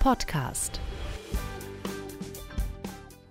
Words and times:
Podcast. 0.00 0.80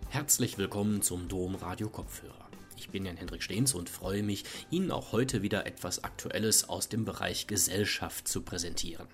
Herzlich 0.10 0.60
willkommen 0.60 1.02
zum 1.02 1.28
Dom 1.28 1.56
Radio 1.56 1.90
Kopfhörer. 1.90 2.48
Ich 2.78 2.92
bin 2.92 3.08
Jan 3.08 3.18
Hendrik 3.18 3.42
Stehns 3.42 3.74
und 3.74 3.90
freue 3.90 4.22
mich, 4.22 4.44
Ihnen 4.70 4.92
auch 4.92 5.12
heute 5.12 5.42
wieder 5.42 5.66
etwas 5.66 6.04
Aktuelles 6.04 6.70
aus 6.70 6.88
dem 6.88 7.06
Bereich 7.06 7.48
Gesellschaft 7.48 8.28
zu 8.28 8.44
präsentieren. 8.44 9.08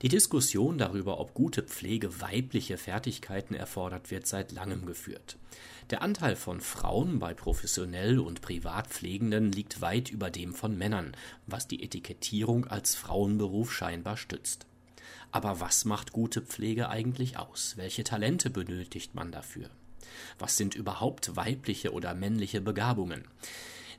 Die 0.00 0.08
Diskussion 0.08 0.78
darüber, 0.78 1.20
ob 1.20 1.34
gute 1.34 1.62
Pflege 1.62 2.18
weibliche 2.22 2.78
Fertigkeiten 2.78 3.54
erfordert, 3.54 4.10
wird 4.10 4.26
seit 4.26 4.50
langem 4.50 4.86
geführt. 4.86 5.36
Der 5.90 6.00
Anteil 6.00 6.34
von 6.34 6.62
Frauen 6.62 7.18
bei 7.18 7.34
professionell 7.34 8.18
und 8.18 8.40
Privatpflegenden 8.40 9.52
liegt 9.52 9.82
weit 9.82 10.10
über 10.10 10.30
dem 10.30 10.54
von 10.54 10.78
Männern, 10.78 11.14
was 11.46 11.68
die 11.68 11.82
Etikettierung 11.82 12.66
als 12.66 12.94
Frauenberuf 12.94 13.70
scheinbar 13.70 14.16
stützt. 14.16 14.64
Aber 15.30 15.60
was 15.60 15.84
macht 15.84 16.12
gute 16.12 16.40
Pflege 16.40 16.88
eigentlich 16.88 17.38
aus? 17.38 17.74
Welche 17.76 18.04
Talente 18.04 18.50
benötigt 18.50 19.14
man 19.14 19.30
dafür? 19.30 19.68
Was 20.38 20.56
sind 20.56 20.74
überhaupt 20.74 21.36
weibliche 21.36 21.92
oder 21.92 22.14
männliche 22.14 22.60
Begabungen? 22.60 23.24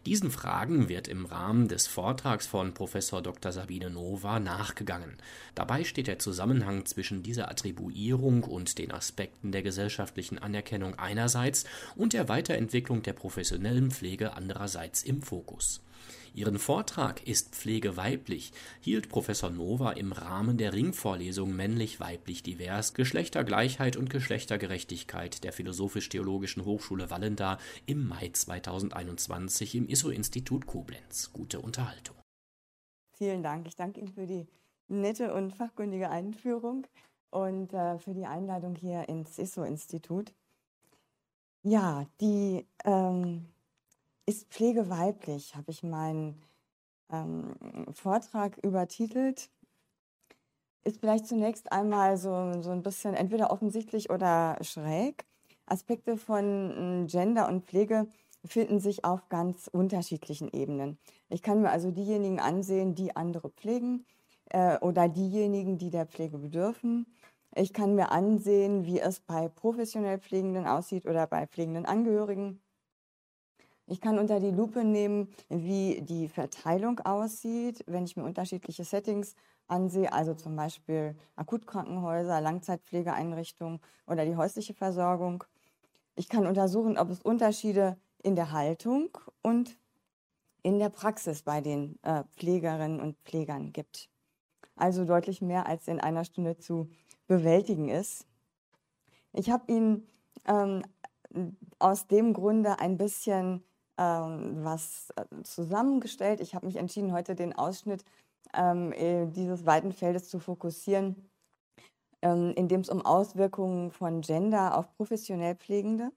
Diesen 0.05 0.31
Fragen 0.31 0.87
wird 0.87 1.09
im 1.09 1.25
Rahmen 1.25 1.67
des 1.67 1.85
Vortrags 1.85 2.47
von 2.47 2.73
Professor 2.73 3.21
Dr. 3.21 3.51
Sabine 3.51 3.89
Nova 3.89 4.39
nachgegangen. 4.39 5.17
Dabei 5.55 5.83
steht 5.83 6.07
der 6.07 6.19
Zusammenhang 6.19 6.85
zwischen 6.85 7.21
dieser 7.21 7.51
Attribuierung 7.51 8.43
und 8.43 8.77
den 8.77 8.91
Aspekten 8.91 9.51
der 9.51 9.61
gesellschaftlichen 9.61 10.39
Anerkennung 10.39 10.97
einerseits 10.97 11.65
und 11.97 12.13
der 12.13 12.29
Weiterentwicklung 12.29 13.03
der 13.03 13.13
professionellen 13.13 13.91
Pflege 13.91 14.33
andererseits 14.33 15.03
im 15.03 15.21
Fokus. 15.21 15.81
Ihren 16.33 16.59
Vortrag 16.59 17.25
Ist 17.27 17.55
Pflege 17.55 17.97
weiblich 17.97 18.51
hielt 18.79 19.09
Professor 19.09 19.49
Nova 19.49 19.91
im 19.91 20.11
Rahmen 20.11 20.57
der 20.57 20.73
Ringvorlesung 20.73 21.55
Männlich-Weiblich 21.55 22.43
divers 22.43 22.93
Geschlechtergleichheit 22.93 23.97
und 23.97 24.09
Geschlechtergerechtigkeit 24.09 25.43
der 25.43 25.53
Philosophisch-Theologischen 25.53 26.65
Hochschule 26.65 27.09
Wallendar 27.09 27.57
im 27.85 28.07
Mai 28.07 28.29
2021 28.31 29.75
im 29.75 29.87
ISO-Institut 29.87 30.65
Koblenz. 30.65 31.31
Gute 31.33 31.59
Unterhaltung. 31.59 32.15
Vielen 33.11 33.43
Dank. 33.43 33.67
Ich 33.67 33.75
danke 33.75 33.99
Ihnen 33.99 34.13
für 34.13 34.25
die 34.25 34.47
nette 34.87 35.33
und 35.33 35.53
fachkundige 35.53 36.09
Einführung 36.09 36.87
und 37.31 37.73
äh, 37.73 37.99
für 37.99 38.13
die 38.13 38.25
Einladung 38.25 38.75
hier 38.75 39.07
ins 39.09 39.37
ISO-Institut. 39.37 40.33
Ja, 41.63 42.05
die 42.21 42.65
ähm, 42.85 43.45
ist 44.29 44.47
Pflege 44.51 44.91
weiblich, 44.91 45.55
habe 45.55 45.71
ich 45.71 45.81
meinen 45.81 46.39
ähm, 47.11 47.55
Vortrag 47.93 48.59
übertitelt. 48.59 49.49
Ist 50.83 50.99
vielleicht 50.99 51.25
zunächst 51.25 51.71
einmal 51.71 52.15
so, 52.15 52.61
so 52.61 52.69
ein 52.69 52.83
bisschen 52.83 53.15
entweder 53.15 53.49
offensichtlich 53.49 54.11
oder 54.11 54.55
schräg. 54.61 55.25
Aspekte 55.65 56.15
von 56.15 56.43
hm, 56.45 57.07
Gender 57.07 57.49
und 57.49 57.65
Pflege 57.65 58.07
finden 58.45 58.79
sich 58.79 59.03
auf 59.03 59.29
ganz 59.29 59.67
unterschiedlichen 59.67 60.49
Ebenen. 60.53 60.99
Ich 61.29 61.41
kann 61.41 61.61
mir 61.61 61.71
also 61.71 61.89
diejenigen 61.89 62.39
ansehen, 62.39 62.93
die 62.93 63.15
andere 63.15 63.49
pflegen 63.49 64.05
äh, 64.51 64.77
oder 64.77 65.09
diejenigen, 65.09 65.79
die 65.79 65.89
der 65.89 66.05
Pflege 66.05 66.37
bedürfen. 66.37 67.07
Ich 67.55 67.73
kann 67.73 67.95
mir 67.95 68.11
ansehen, 68.11 68.85
wie 68.85 68.99
es 68.99 69.21
bei 69.21 69.49
professionell 69.49 70.19
Pflegenden 70.19 70.67
aussieht 70.67 71.07
oder 71.07 71.25
bei 71.25 71.47
pflegenden 71.47 71.87
Angehörigen. 71.87 72.61
Ich 73.91 74.01
kann 74.01 74.19
unter 74.19 74.39
die 74.39 74.51
Lupe 74.51 74.83
nehmen, 74.83 75.29
wie 75.49 76.01
die 76.01 76.27
Verteilung 76.27 76.99
aussieht, 76.99 77.83
wenn 77.87 78.05
ich 78.05 78.15
mir 78.15 78.23
unterschiedliche 78.23 78.83
Settings 78.83 79.35
ansehe, 79.67 80.13
also 80.13 80.35
zum 80.35 80.55
Beispiel 80.55 81.15
Akutkrankenhäuser, 81.35 82.39
Langzeitpflegeeinrichtungen 82.39 83.79
oder 84.05 84.25
die 84.25 84.35
häusliche 84.35 84.75
Versorgung. 84.75 85.43
Ich 86.15 86.29
kann 86.29 86.45
untersuchen, 86.45 86.99
ob 86.99 87.09
es 87.09 87.23
Unterschiede 87.23 87.97
in 88.21 88.35
der 88.35 88.51
Haltung 88.51 89.09
und 89.41 89.75
in 90.61 90.77
der 90.77 90.89
Praxis 90.89 91.41
bei 91.41 91.59
den 91.59 91.97
äh, 92.03 92.25
Pflegerinnen 92.37 92.99
und 92.99 93.17
Pflegern 93.25 93.73
gibt. 93.73 94.07
Also 94.75 95.03
deutlich 95.03 95.41
mehr, 95.41 95.65
als 95.65 95.87
in 95.87 95.99
einer 95.99 96.25
Stunde 96.25 96.59
zu 96.59 96.91
bewältigen 97.25 97.89
ist. 97.89 98.27
Ich 99.33 99.49
habe 99.49 99.71
Ihnen 99.71 100.07
ähm, 100.45 100.83
aus 101.79 102.05
dem 102.05 102.33
Grunde 102.33 102.79
ein 102.79 102.95
bisschen 102.97 103.63
ähm, 103.99 104.63
was 104.63 105.09
äh, 105.17 105.43
zusammengestellt. 105.43 106.39
Ich 106.39 106.55
habe 106.55 106.65
mich 106.65 106.77
entschieden, 106.77 107.11
heute 107.11 107.35
den 107.35 107.53
Ausschnitt 107.53 108.05
ähm, 108.53 108.93
äh, 108.93 109.27
dieses 109.27 109.65
weiten 109.65 109.91
Feldes 109.91 110.29
zu 110.29 110.39
fokussieren, 110.39 111.29
ähm, 112.21 112.53
in 112.55 112.69
dem 112.69 112.81
es 112.81 112.89
um 112.89 113.05
Auswirkungen 113.05 113.91
von 113.91 114.21
Gender 114.21 114.77
auf 114.77 114.95
professionell 114.95 115.55
Pflegende 115.55 116.11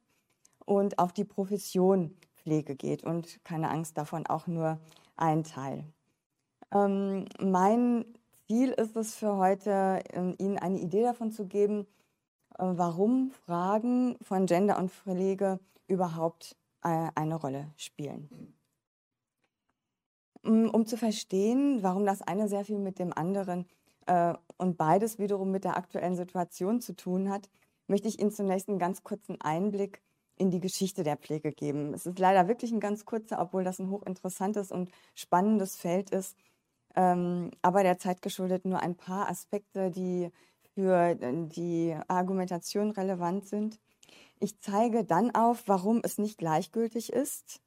und 0.64 0.98
auf 1.00 1.12
die 1.12 1.24
Profession 1.24 2.16
Pflege 2.36 2.76
geht. 2.76 3.02
Und 3.02 3.44
keine 3.44 3.68
Angst 3.68 3.98
davon, 3.98 4.26
auch 4.28 4.46
nur 4.46 4.78
ein 5.16 5.42
Teil. 5.42 5.84
Ähm, 6.72 7.26
mein 7.40 8.04
Ziel 8.46 8.70
ist 8.70 8.96
es 8.96 9.16
für 9.16 9.36
heute, 9.36 10.02
ähm, 10.12 10.36
Ihnen 10.38 10.58
eine 10.58 10.78
Idee 10.78 11.02
davon 11.02 11.32
zu 11.32 11.46
geben, 11.46 11.86
äh, 12.58 12.64
warum 12.64 13.32
Fragen 13.44 14.16
von 14.22 14.46
Gender 14.46 14.78
und 14.78 14.92
Pflege 14.92 15.58
überhaupt 15.88 16.56
eine 16.88 17.36
Rolle 17.36 17.72
spielen. 17.76 18.54
Mm, 20.42 20.68
um 20.68 20.86
zu 20.86 20.96
verstehen, 20.96 21.82
warum 21.82 22.04
das 22.04 22.22
eine 22.22 22.48
sehr 22.48 22.64
viel 22.64 22.78
mit 22.78 22.98
dem 22.98 23.12
anderen 23.12 23.66
äh, 24.06 24.34
und 24.56 24.76
beides 24.76 25.18
wiederum 25.18 25.50
mit 25.50 25.64
der 25.64 25.76
aktuellen 25.76 26.16
Situation 26.16 26.80
zu 26.80 26.94
tun 26.94 27.30
hat, 27.30 27.48
möchte 27.86 28.08
ich 28.08 28.20
Ihnen 28.20 28.32
zunächst 28.32 28.68
einen 28.68 28.78
ganz 28.78 29.02
kurzen 29.02 29.40
Einblick 29.40 30.02
in 30.36 30.50
die 30.50 30.60
Geschichte 30.60 31.04
der 31.04 31.16
Pflege 31.16 31.52
geben. 31.52 31.94
Es 31.94 32.06
ist 32.06 32.18
leider 32.18 32.48
wirklich 32.48 32.72
ein 32.72 32.80
ganz 32.80 33.04
kurzer, 33.04 33.40
obwohl 33.40 33.64
das 33.64 33.78
ein 33.78 33.90
hochinteressantes 33.90 34.72
und 34.72 34.90
spannendes 35.14 35.76
Feld 35.76 36.10
ist, 36.10 36.36
ähm, 36.96 37.50
aber 37.62 37.82
der 37.82 37.98
Zeit 37.98 38.22
geschuldet 38.22 38.64
nur 38.64 38.80
ein 38.80 38.96
paar 38.96 39.28
Aspekte, 39.28 39.90
die 39.90 40.30
für 40.74 40.96
äh, 41.20 41.46
die 41.48 41.96
Argumentation 42.08 42.90
relevant 42.90 43.46
sind. 43.46 43.80
Ich 44.40 44.60
zeige 44.60 45.04
dann 45.04 45.34
auf, 45.34 45.64
warum 45.66 46.00
es 46.02 46.18
nicht 46.18 46.38
gleichgültig 46.38 47.12
ist, 47.12 47.60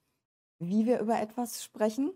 wie 0.59 0.85
wir 0.85 1.00
über 1.00 1.19
etwas 1.19 1.63
sprechen 1.63 2.11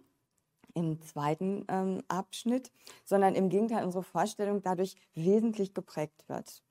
im 0.73 1.01
zweiten 1.01 1.65
ähm, 1.67 2.03
Abschnitt, 2.07 2.71
sondern 3.03 3.35
im 3.35 3.49
Gegenteil 3.49 3.83
unsere 3.83 4.03
Vorstellung 4.03 4.61
dadurch 4.61 4.95
wesentlich 5.13 5.73
geprägt 5.73 6.27
wird. 6.27 6.63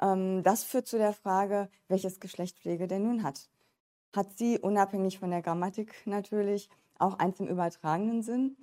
Ähm, 0.00 0.42
das 0.42 0.64
führt 0.64 0.86
zu 0.86 0.98
der 0.98 1.12
Frage, 1.12 1.68
welches 1.88 2.20
Geschlecht 2.20 2.58
Pflege 2.58 2.86
denn 2.86 3.02
nun 3.02 3.22
hat. 3.22 3.48
Hat 4.14 4.38
sie, 4.38 4.58
unabhängig 4.58 5.18
von 5.18 5.30
der 5.30 5.42
Grammatik 5.42 5.94
natürlich, 6.06 6.70
auch 6.98 7.18
eins 7.18 7.40
im 7.40 7.48
übertragenen 7.48 8.22
Sinn? 8.22 8.56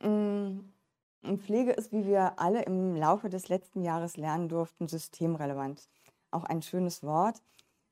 Ähm, 0.00 0.72
Pflege 1.36 1.72
ist, 1.72 1.92
wie 1.92 2.06
wir 2.06 2.38
alle 2.38 2.62
im 2.62 2.94
Laufe 2.96 3.28
des 3.28 3.48
letzten 3.48 3.82
Jahres 3.82 4.16
lernen 4.16 4.48
durften, 4.48 4.88
systemrelevant. 4.88 5.88
Auch 6.30 6.44
ein 6.44 6.62
schönes 6.62 7.02
Wort. 7.02 7.42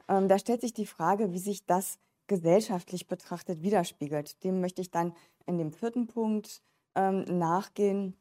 Ähm, 0.09 0.29
da 0.29 0.39
stellt 0.39 0.61
sich 0.61 0.73
die 0.73 0.87
Frage, 0.87 1.33
wie 1.33 1.39
sich 1.39 1.67
das 1.67 1.99
gesellschaftlich 2.27 3.07
betrachtet 3.07 3.63
widerspiegelt. 3.63 4.43
Dem 4.45 4.61
möchte 4.61 4.83
ich 4.83 4.91
dann 4.91 5.15
in 5.47 5.59
dem 5.59 5.73
vierten 5.73 6.07
Punkt 6.07 6.63
ähm, 6.95 7.25
nachgehen, 7.39 8.17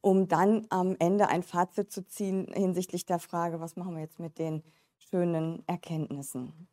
um 0.00 0.28
dann 0.28 0.66
am 0.70 0.96
Ende 0.98 1.28
ein 1.28 1.42
Fazit 1.42 1.92
zu 1.92 2.06
ziehen 2.06 2.52
hinsichtlich 2.52 3.06
der 3.06 3.18
Frage, 3.18 3.60
was 3.60 3.76
machen 3.76 3.94
wir 3.94 4.02
jetzt 4.02 4.18
mit 4.18 4.38
den 4.38 4.62
schönen 4.98 5.62
Erkenntnissen. 5.66 6.68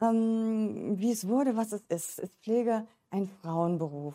Ähm, 0.00 0.98
wie 0.98 1.10
es 1.10 1.26
wurde, 1.26 1.56
was 1.56 1.72
es 1.72 1.82
ist, 1.88 2.18
ist 2.20 2.34
Pflege 2.42 2.86
ein 3.10 3.26
Frauenberuf. 3.26 4.14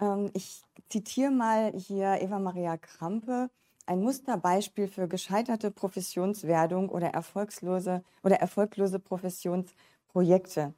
Ähm, 0.00 0.30
ich 0.34 0.62
zitiere 0.88 1.30
mal 1.30 1.72
hier 1.72 2.20
Eva 2.20 2.38
Maria 2.38 2.76
Krampe, 2.76 3.50
ein 3.88 4.02
Musterbeispiel 4.02 4.86
für 4.86 5.08
gescheiterte 5.08 5.70
Professionswerdung 5.70 6.90
oder 6.90 7.08
erfolgslose 7.08 8.04
oder 8.22 8.36
erfolglose 8.36 8.98
Professionsprojekte. 8.98 10.74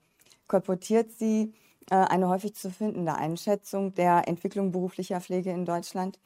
Kolportiert 0.46 1.10
sie 1.12 1.52
äh, 1.90 1.96
eine 1.96 2.28
häufig 2.28 2.54
zu 2.54 2.70
findende 2.70 3.14
Einschätzung 3.14 3.94
der 3.94 4.28
Entwicklung 4.28 4.70
beruflicher 4.70 5.20
Pflege 5.20 5.50
in 5.50 5.64
Deutschland. 5.64 6.20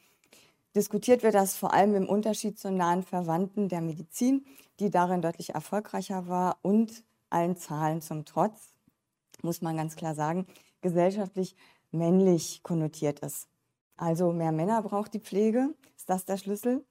Diskutiert 0.76 1.22
wird 1.22 1.34
das 1.34 1.56
vor 1.56 1.72
allem 1.72 1.94
im 1.94 2.08
Unterschied 2.08 2.58
zu 2.58 2.70
nahen 2.70 3.02
Verwandten 3.02 3.68
der 3.68 3.80
Medizin, 3.80 4.44
die 4.78 4.90
darin 4.90 5.22
deutlich 5.22 5.54
erfolgreicher 5.54 6.28
war 6.28 6.58
und 6.62 7.02
allen 7.30 7.56
Zahlen 7.56 8.02
zum 8.02 8.26
Trotz, 8.26 8.74
muss 9.42 9.62
man 9.62 9.76
ganz 9.76 9.96
klar 9.96 10.14
sagen, 10.14 10.46
gesellschaftlich 10.82 11.56
männlich 11.92 12.62
konnotiert 12.62 13.20
ist. 13.20 13.48
Also 13.96 14.32
mehr 14.32 14.52
Männer 14.52 14.82
braucht 14.82 15.14
die 15.14 15.20
Pflege, 15.20 15.70
ist 16.04 16.10
das 16.10 16.26
der 16.26 16.36
Schlüssel? 16.36 16.84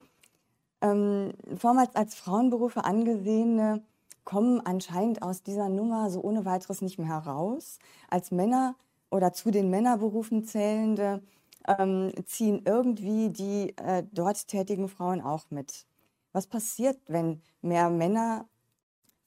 Ähm, 0.80 1.34
vormals 1.56 1.94
als 1.94 2.16
Frauenberufe 2.16 2.84
angesehene 2.84 3.84
kommen 4.24 4.60
anscheinend 4.60 5.22
aus 5.22 5.44
dieser 5.44 5.68
Nummer 5.68 6.10
so 6.10 6.20
ohne 6.20 6.44
weiteres 6.44 6.82
nicht 6.82 6.98
mehr 6.98 7.06
heraus. 7.06 7.78
Als 8.08 8.32
Männer 8.32 8.74
oder 9.12 9.32
zu 9.32 9.52
den 9.52 9.70
Männerberufen 9.70 10.44
zählende 10.44 11.22
ähm, 11.68 12.10
ziehen 12.26 12.62
irgendwie 12.64 13.30
die 13.30 13.76
äh, 13.76 14.02
dort 14.10 14.48
tätigen 14.48 14.88
Frauen 14.88 15.20
auch 15.20 15.48
mit. 15.50 15.86
Was 16.32 16.48
passiert, 16.48 16.98
wenn 17.06 17.40
mehr 17.62 17.90
Männer 17.90 18.48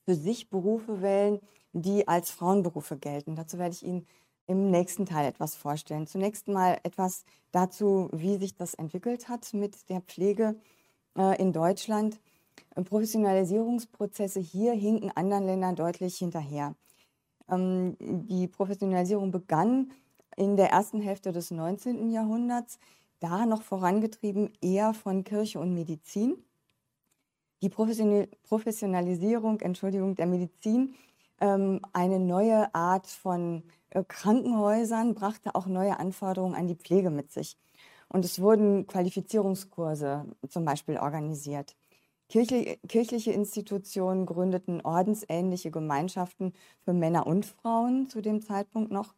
für 0.04 0.16
sich 0.16 0.50
Berufe 0.50 1.02
wählen, 1.02 1.40
die 1.72 2.10
als 2.10 2.30
Frauenberufe 2.30 2.98
gelten? 2.98 3.38
Dazu 3.38 3.58
werde 3.58 3.74
ich 3.74 3.86
Ihnen 3.86 4.06
im 4.48 4.72
nächsten 4.72 5.06
Teil 5.06 5.28
etwas 5.28 5.56
vorstellen. 5.56 6.08
Zunächst 6.08 6.48
mal 6.48 6.80
etwas 6.84 7.26
dazu, 7.52 8.10
wie 8.14 8.38
sich 8.38 8.56
das 8.56 8.74
entwickelt 8.74 9.30
hat 9.30 9.54
mit 9.54 9.90
der 9.90 10.02
Pflege 10.02 10.56
äh, 11.18 11.40
in 11.42 11.54
Deutschland. 11.54 12.20
Professionalisierungsprozesse 12.76 14.40
hier 14.40 14.74
hinken 14.74 15.12
anderen 15.16 15.46
Ländern 15.46 15.76
deutlich 15.76 16.18
hinterher. 16.18 16.76
Ähm, 17.50 17.98
die 18.00 18.48
Professionalisierung 18.48 19.32
begann 19.32 19.92
in 20.36 20.56
der 20.56 20.70
ersten 20.70 21.02
Hälfte 21.02 21.32
des 21.32 21.52
19. 21.52 22.12
Jahrhunderts, 22.12 22.80
da 23.20 23.46
noch 23.46 23.64
vorangetrieben 23.64 24.54
eher 24.62 24.94
von 24.94 25.24
Kirche 25.24 25.60
und 25.60 25.74
Medizin. 25.74 26.38
Die 27.64 27.70
Professionalisierung 27.70 29.60
Entschuldigung, 29.62 30.16
der 30.16 30.28
Medizin, 30.28 30.94
ähm, 31.42 31.82
eine 31.94 32.20
neue 32.20 32.74
Art 32.76 33.08
von 33.08 33.64
Krankenhäusern, 34.08 35.16
brachte 35.16 35.56
auch 35.56 35.68
neue 35.68 36.00
Anforderungen 36.00 36.56
an 36.56 36.68
die 36.68 36.76
Pflege 36.76 37.10
mit 37.10 37.32
sich. 37.32 37.58
Und 38.10 38.26
es 38.26 38.42
wurden 38.42 38.88
Qualifizierungskurse 38.88 40.26
zum 40.50 40.66
Beispiel 40.66 40.98
organisiert. 40.98 41.76
Kirchliche, 42.30 42.78
kirchliche 42.88 43.32
Institutionen 43.32 44.26
gründeten 44.26 44.82
ordensähnliche 44.82 45.72
Gemeinschaften 45.72 46.54
für 46.84 46.94
Männer 46.94 47.26
und 47.28 47.46
Frauen 47.46 48.10
zu 48.10 48.22
dem 48.22 48.42
Zeitpunkt 48.42 48.92
noch, 48.92 49.14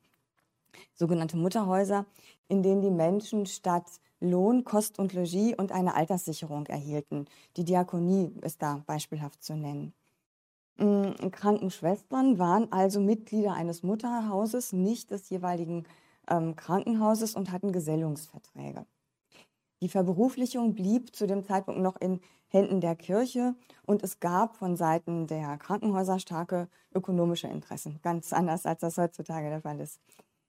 sogenannte 0.93 1.37
Mutterhäuser, 1.37 2.05
in 2.47 2.63
denen 2.63 2.81
die 2.81 2.91
Menschen 2.91 3.45
statt 3.47 3.85
Lohn, 4.19 4.63
Kost 4.63 4.99
und 4.99 5.13
Logis 5.13 5.55
und 5.57 5.71
eine 5.71 5.95
Alterssicherung 5.95 6.67
erhielten. 6.67 7.25
Die 7.57 7.63
Diakonie 7.63 8.31
ist 8.41 8.61
da 8.61 8.83
beispielhaft 8.85 9.43
zu 9.43 9.55
nennen. 9.55 9.93
Mm, 10.79 11.31
Krankenschwestern 11.31 12.39
waren 12.39 12.71
also 12.71 13.01
Mitglieder 13.01 13.53
eines 13.53 13.83
Mutterhauses, 13.83 14.71
nicht 14.71 15.11
des 15.11 15.29
jeweiligen 15.29 15.85
ähm, 16.29 16.55
Krankenhauses 16.55 17.35
und 17.35 17.51
hatten 17.51 17.73
Gesellungsverträge. 17.73 18.85
Die 19.81 19.89
Verberuflichung 19.89 20.75
blieb 20.75 21.13
zu 21.15 21.27
dem 21.27 21.43
Zeitpunkt 21.43 21.81
noch 21.81 21.99
in 21.99 22.21
Händen 22.47 22.79
der 22.79 22.95
Kirche 22.95 23.55
und 23.85 24.03
es 24.03 24.21
gab 24.21 24.55
von 24.55 24.77
Seiten 24.77 25.27
der 25.27 25.57
Krankenhäuser 25.57 26.19
starke 26.19 26.69
ökonomische 26.93 27.47
Interessen, 27.47 27.99
ganz 28.01 28.31
anders 28.31 28.65
als 28.65 28.79
das 28.79 28.97
heutzutage 28.97 29.49
der 29.49 29.61
Fall 29.61 29.79
ist. 29.81 29.99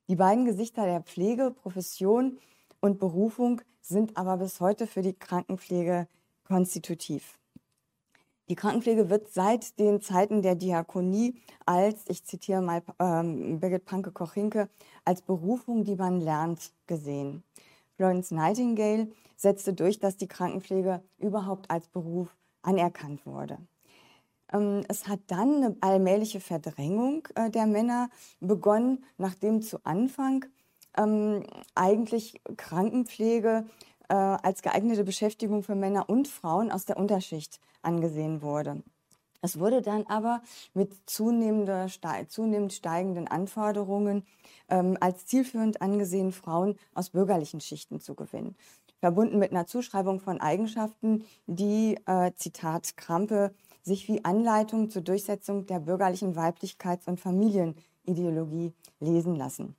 Die 0.08 0.16
beiden 0.16 0.44
Gesichter 0.44 0.86
der 0.86 1.02
Pflege, 1.02 1.50
Profession 1.50 2.38
und 2.80 3.00
Berufung 3.00 3.60
sind 3.80 4.16
aber 4.16 4.36
bis 4.36 4.60
heute 4.60 4.86
für 4.86 5.02
die 5.02 5.14
Krankenpflege 5.14 6.06
konstitutiv. 6.44 7.39
Die 8.50 8.56
Krankenpflege 8.56 9.08
wird 9.08 9.32
seit 9.32 9.78
den 9.78 10.00
Zeiten 10.00 10.42
der 10.42 10.56
Diakonie 10.56 11.40
als, 11.66 12.02
ich 12.08 12.24
zitiere 12.24 12.60
mal 12.60 12.82
ähm, 12.98 13.60
Birgit 13.60 13.84
Panke-Kochinke, 13.84 14.68
als 15.04 15.22
Berufung, 15.22 15.84
die 15.84 15.94
man 15.94 16.20
lernt, 16.20 16.72
gesehen. 16.88 17.44
Florence 17.94 18.32
Nightingale 18.32 19.12
setzte 19.36 19.72
durch, 19.72 20.00
dass 20.00 20.16
die 20.16 20.26
Krankenpflege 20.26 21.00
überhaupt 21.18 21.70
als 21.70 21.86
Beruf 21.86 22.36
anerkannt 22.62 23.24
wurde. 23.24 23.58
Ähm, 24.52 24.82
es 24.88 25.06
hat 25.06 25.20
dann 25.28 25.62
eine 25.62 25.76
allmähliche 25.80 26.40
Verdrängung 26.40 27.28
äh, 27.36 27.50
der 27.50 27.66
Männer 27.66 28.10
begonnen, 28.40 29.04
nachdem 29.16 29.62
zu 29.62 29.78
Anfang 29.84 30.44
ähm, 30.98 31.44
eigentlich 31.76 32.40
Krankenpflege 32.56 33.66
äh, 34.10 34.14
als 34.14 34.62
geeignete 34.62 35.04
Beschäftigung 35.04 35.62
für 35.62 35.76
Männer 35.76 36.10
und 36.10 36.28
Frauen 36.28 36.70
aus 36.70 36.84
der 36.84 36.96
Unterschicht 36.96 37.60
angesehen 37.80 38.42
wurde. 38.42 38.82
Es 39.40 39.58
wurde 39.58 39.80
dann 39.80 40.04
aber 40.06 40.42
mit 40.74 40.92
zunehmender, 41.08 41.86
zunehmend 42.28 42.72
steigenden 42.74 43.26
Anforderungen 43.26 44.26
ähm, 44.68 44.98
als 45.00 45.24
zielführend 45.24 45.80
angesehen, 45.80 46.32
Frauen 46.32 46.76
aus 46.92 47.10
bürgerlichen 47.10 47.60
Schichten 47.60 48.00
zu 48.00 48.14
gewinnen. 48.14 48.56
Verbunden 48.98 49.38
mit 49.38 49.52
einer 49.52 49.66
Zuschreibung 49.66 50.20
von 50.20 50.40
Eigenschaften, 50.40 51.24
die, 51.46 51.96
äh, 52.04 52.32
Zitat 52.34 52.98
Krampe, 52.98 53.54
sich 53.82 54.08
wie 54.08 54.24
Anleitung 54.24 54.90
zur 54.90 55.00
Durchsetzung 55.02 55.64
der 55.64 55.80
bürgerlichen 55.80 56.36
Weiblichkeits- 56.36 57.08
und 57.08 57.18
Familienideologie 57.18 58.74
lesen 58.98 59.36
lassen. 59.36 59.74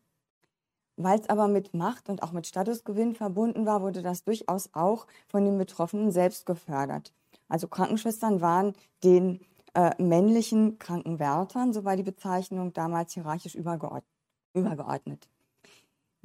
Weil 1.04 1.20
es 1.20 1.30
aber 1.30 1.48
mit 1.48 1.74
Macht 1.74 2.10
und 2.10 2.24
auch 2.24 2.32
mit 2.32 2.48
Statusgewinn 2.48 3.16
verbunden 3.16 3.66
war, 3.66 3.82
wurde 3.82 4.02
das 4.02 4.24
durchaus 4.24 4.70
auch 4.74 5.08
von 5.28 5.46
den 5.46 5.58
Betroffenen 5.58 6.12
selbst 6.12 6.46
gefördert. 6.46 7.14
Also 7.48 7.68
Krankenschwestern 7.68 8.42
waren 8.42 8.74
den 9.04 9.40
äh, 9.74 9.92
männlichen 10.02 10.80
Krankenwärtern, 10.80 11.74
so 11.74 11.84
war 11.84 11.96
die 11.96 12.04
Bezeichnung 12.04 12.74
damals 12.74 13.14
hierarchisch 13.14 13.56
übergeordnet. 13.56 15.30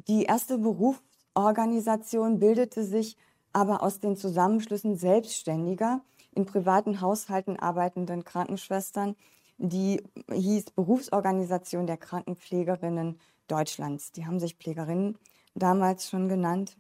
Die 0.09 0.25
erste 0.25 0.59
Berufsorganisation 0.59 2.39
bildete 2.39 2.85
sich 2.85 3.17
aber 3.53 3.83
aus 3.83 4.01
den 4.01 4.17
Zusammenschlüssen 4.17 4.97
Selbstständiger, 4.97 6.03
in 6.33 6.45
privaten 6.45 7.01
Haushalten 7.01 7.59
arbeitenden 7.59 8.25
Krankenschwestern, 8.25 9.17
die 9.59 10.03
hieß 10.31 10.73
Berufsorganisation 10.73 11.87
der 11.87 11.97
Krankenpflegerinnen 11.97 13.19
Deutschlands. 13.47 14.13
Die 14.13 14.27
haben 14.27 14.41
sich 14.41 14.55
Pflegerinnen 14.55 15.19
damals 15.55 16.09
schon 16.09 16.29
genannt, 16.29 16.77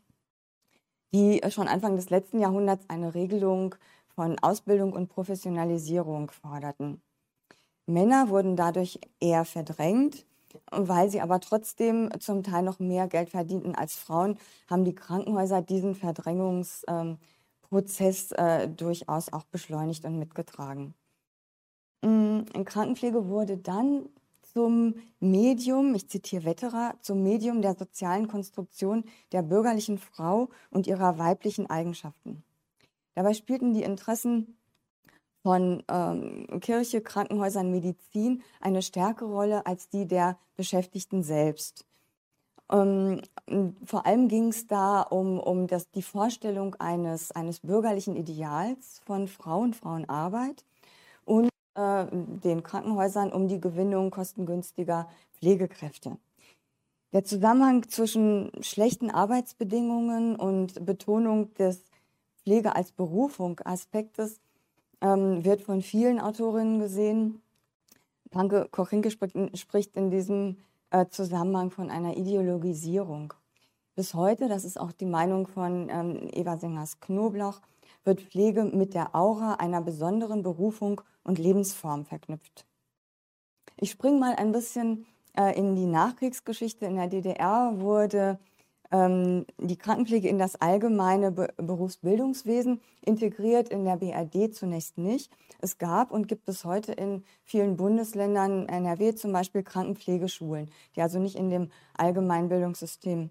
die 1.13 1.41
schon 1.51 1.69
Anfang 1.69 1.97
des 1.97 2.11
letzten 2.11 2.41
Jahrhunderts 2.41 2.89
eine 2.89 3.15
Regelung 3.15 3.75
von 4.15 4.39
Ausbildung 4.41 4.93
und 4.93 5.09
Professionalisierung 5.09 6.31
forderten. 6.31 7.01
Männer 7.87 8.29
wurden 8.29 8.57
dadurch 8.57 8.99
eher 9.21 9.45
verdrängt, 9.45 10.27
weil 10.71 11.11
sie 11.11 11.21
aber 11.21 11.41
trotzdem 11.41 12.11
zum 12.19 12.43
Teil 12.43 12.63
noch 12.63 12.79
mehr 12.79 13.07
Geld 13.09 13.31
verdienten 13.31 13.75
als 13.75 13.95
Frauen, 13.95 14.39
haben 14.69 14.85
die 14.85 14.95
Krankenhäuser 14.95 15.63
diesen 15.63 15.95
Verdrängungs 15.95 16.85
ähm, 16.89 17.19
äh, 17.71 18.69
durchaus 18.69 19.33
auch 19.33 19.45
beschleunigt 19.45 20.05
und 20.05 20.19
mitgetragen. 20.19 20.95
Mm, 22.03 22.43
in 22.55 22.65
Krankenpflege 22.65 23.29
wurde 23.29 23.57
dann 23.59 24.09
zum 24.57 24.95
Medium, 25.21 25.95
ich 25.95 26.09
zitiere 26.09 26.47
Wetterer, 26.47 26.95
zum 27.03 27.23
Medium 27.23 27.61
der 27.61 27.75
sozialen 27.75 28.27
Konstruktion 28.27 29.05
der 29.33 29.43
bürgerlichen 29.43 29.99
Frau 29.99 30.49
und 30.71 30.87
ihrer 30.87 31.19
weiblichen 31.19 31.69
Eigenschaften. 31.69 32.43
Dabei 33.15 33.35
spielten 33.35 33.75
die 33.75 33.83
Interessen 33.83 34.57
von 35.43 35.83
ähm, 35.91 36.47
Kirche, 36.61 37.03
Krankenhäusern, 37.03 37.71
Medizin 37.71 38.43
eine 38.63 38.81
stärkere 38.81 39.29
Rolle 39.29 39.67
als 39.67 39.91
die 39.91 40.07
der 40.07 40.39
Beschäftigten 40.57 41.23
selbst. 41.23 41.85
Ähm, 42.73 43.21
vor 43.85 44.07
allem 44.07 44.27
ging 44.29 44.49
es 44.49 44.67
da 44.67 45.03
um, 45.03 45.39
um 45.39 45.67
das, 45.67 45.91
die 45.91 46.01
Vorstellung 46.01 46.77
eines, 46.77 47.31
eines 47.31 47.61
bürgerlichen 47.61 48.17
Ideals 48.17 49.03
von 49.05 49.29
Frauen, 49.29 49.75
Frauenarbeit 49.75 50.65
und 51.27 51.51
äh, 51.77 52.07
den 52.13 52.63
Krankenhäusern 52.63 53.33
um 53.33 53.49
die 53.49 53.61
Gewinnung 53.61 54.11
kostengünstiger 54.11 55.09
Pflegekräfte. 55.35 56.17
Der 57.13 57.25
Zusammenhang 57.25 57.89
zwischen 57.89 58.51
schlechten 58.61 59.11
Arbeitsbedingungen 59.11 60.37
und 60.37 60.85
Betonung 60.85 61.55
des 61.55 61.85
Pflege 62.43 62.75
als 62.75 62.93
Berufung 62.93 63.61
Aspektes 63.65 64.41
ähm, 65.01 65.45
wird 65.45 65.63
von 65.63 65.83
vielen 65.83 66.21
Autorinnen 66.21 66.79
gesehen. 66.81 67.43
Panke 68.31 68.69
Kochinke 68.71 69.11
spricht 69.11 69.97
in 69.97 70.11
diesem 70.11 70.57
äh, 70.91 71.07
Zusammenhang 71.09 71.71
von 71.71 71.91
einer 71.91 72.17
Ideologisierung. 72.17 73.35
Bis 73.95 74.15
heute, 74.15 74.49
das 74.49 74.65
ist 74.65 74.79
auch 74.79 74.93
die 74.93 75.07
Meinung 75.07 75.47
von 75.47 75.89
ähm, 75.91 76.29
Eva 76.33 76.59
Sengers 76.59 77.01
Knoblauch, 77.01 77.61
wird 78.05 78.21
Pflege 78.21 78.65
mit 78.65 78.95
der 78.95 79.15
Aura 79.15 79.55
einer 79.55 79.81
besonderen 79.81 80.43
Berufung 80.43 81.01
und 81.27 81.39
Lebensform 81.39 82.05
verknüpft. 82.05 82.67
Ich 83.77 83.91
springe 83.91 84.19
mal 84.19 84.35
ein 84.37 84.53
bisschen 84.53 85.07
äh, 85.37 85.57
in 85.59 85.77
die 85.77 85.87
Nachkriegsgeschichte. 85.87 86.87
In 86.87 86.97
der 86.97 87.09
DDR 87.09 87.75
wurde 87.77 88.39
ähm, 88.91 89.45
die 89.59 89.77
Krankenpflege 89.77 90.29
in 90.29 90.39
das 90.39 90.57
allgemeine 90.57 91.33
Be 91.33 91.53
Berufsbildungswesen 91.57 92.81
integriert, 93.03 93.69
in 93.69 93.85
der 93.85 93.97
BRD 93.97 94.55
zunächst 94.55 94.99
nicht. 94.99 95.37
Es 95.59 95.79
gab 95.79 96.11
und 96.11 96.29
gibt 96.29 96.45
bis 96.45 96.65
heute 96.65 96.93
in 96.93 97.25
vielen 97.43 97.77
Bundesländern, 97.77 98.69
NRW 98.69 99.15
zum 99.15 99.33
Beispiel, 99.33 99.63
Krankenpflegeschulen, 99.63 100.71
die 100.95 101.03
also 101.03 101.19
nicht 101.19 101.37
in 101.37 101.51
dem 101.51 101.71
Allgemeinbildungssystem 101.99 103.31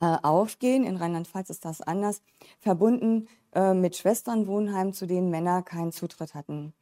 äh, 0.00 0.16
aufgehen. 0.22 0.84
In 0.84 0.96
Rheinland-Pfalz 0.96 1.50
ist 1.50 1.64
das 1.64 1.80
anders, 1.80 2.22
verbunden 2.58 3.28
äh, 3.54 3.74
mit 3.74 3.96
Schwesternwohnheimen, 3.96 4.92
zu 4.92 5.06
denen 5.06 5.30
Männer 5.30 5.62
keinen 5.62 5.92
Zutritt 5.92 6.34
hatten. 6.34 6.72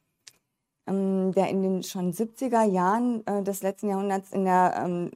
Ähm, 0.87 1.31
der 1.33 1.49
in 1.49 1.61
den 1.63 1.83
schon 1.83 2.11
70er 2.11 2.63
Jahren 2.63 3.25
äh, 3.25 3.43
des 3.43 3.63
letzten 3.63 3.89
Jahrhunderts 3.89 4.31
in 4.31 4.45
der 4.45 4.73
ähm, 4.83 5.11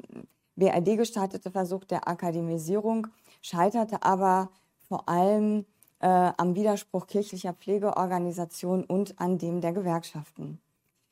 BRD 0.56 0.98
gestartete 0.98 1.52
Versuch 1.52 1.84
der 1.84 2.08
Akademisierung 2.08 3.08
scheiterte 3.42 4.04
aber 4.04 4.50
vor 4.88 5.08
allem 5.08 5.66
äh, 6.00 6.32
am 6.38 6.56
Widerspruch 6.56 7.08
kirchlicher 7.08 7.54
Pflegeorganisationen 7.54 8.86
und 8.86 9.20
an 9.20 9.38
dem 9.38 9.62
der 9.62 9.74
Gewerkschaften. 9.74 10.60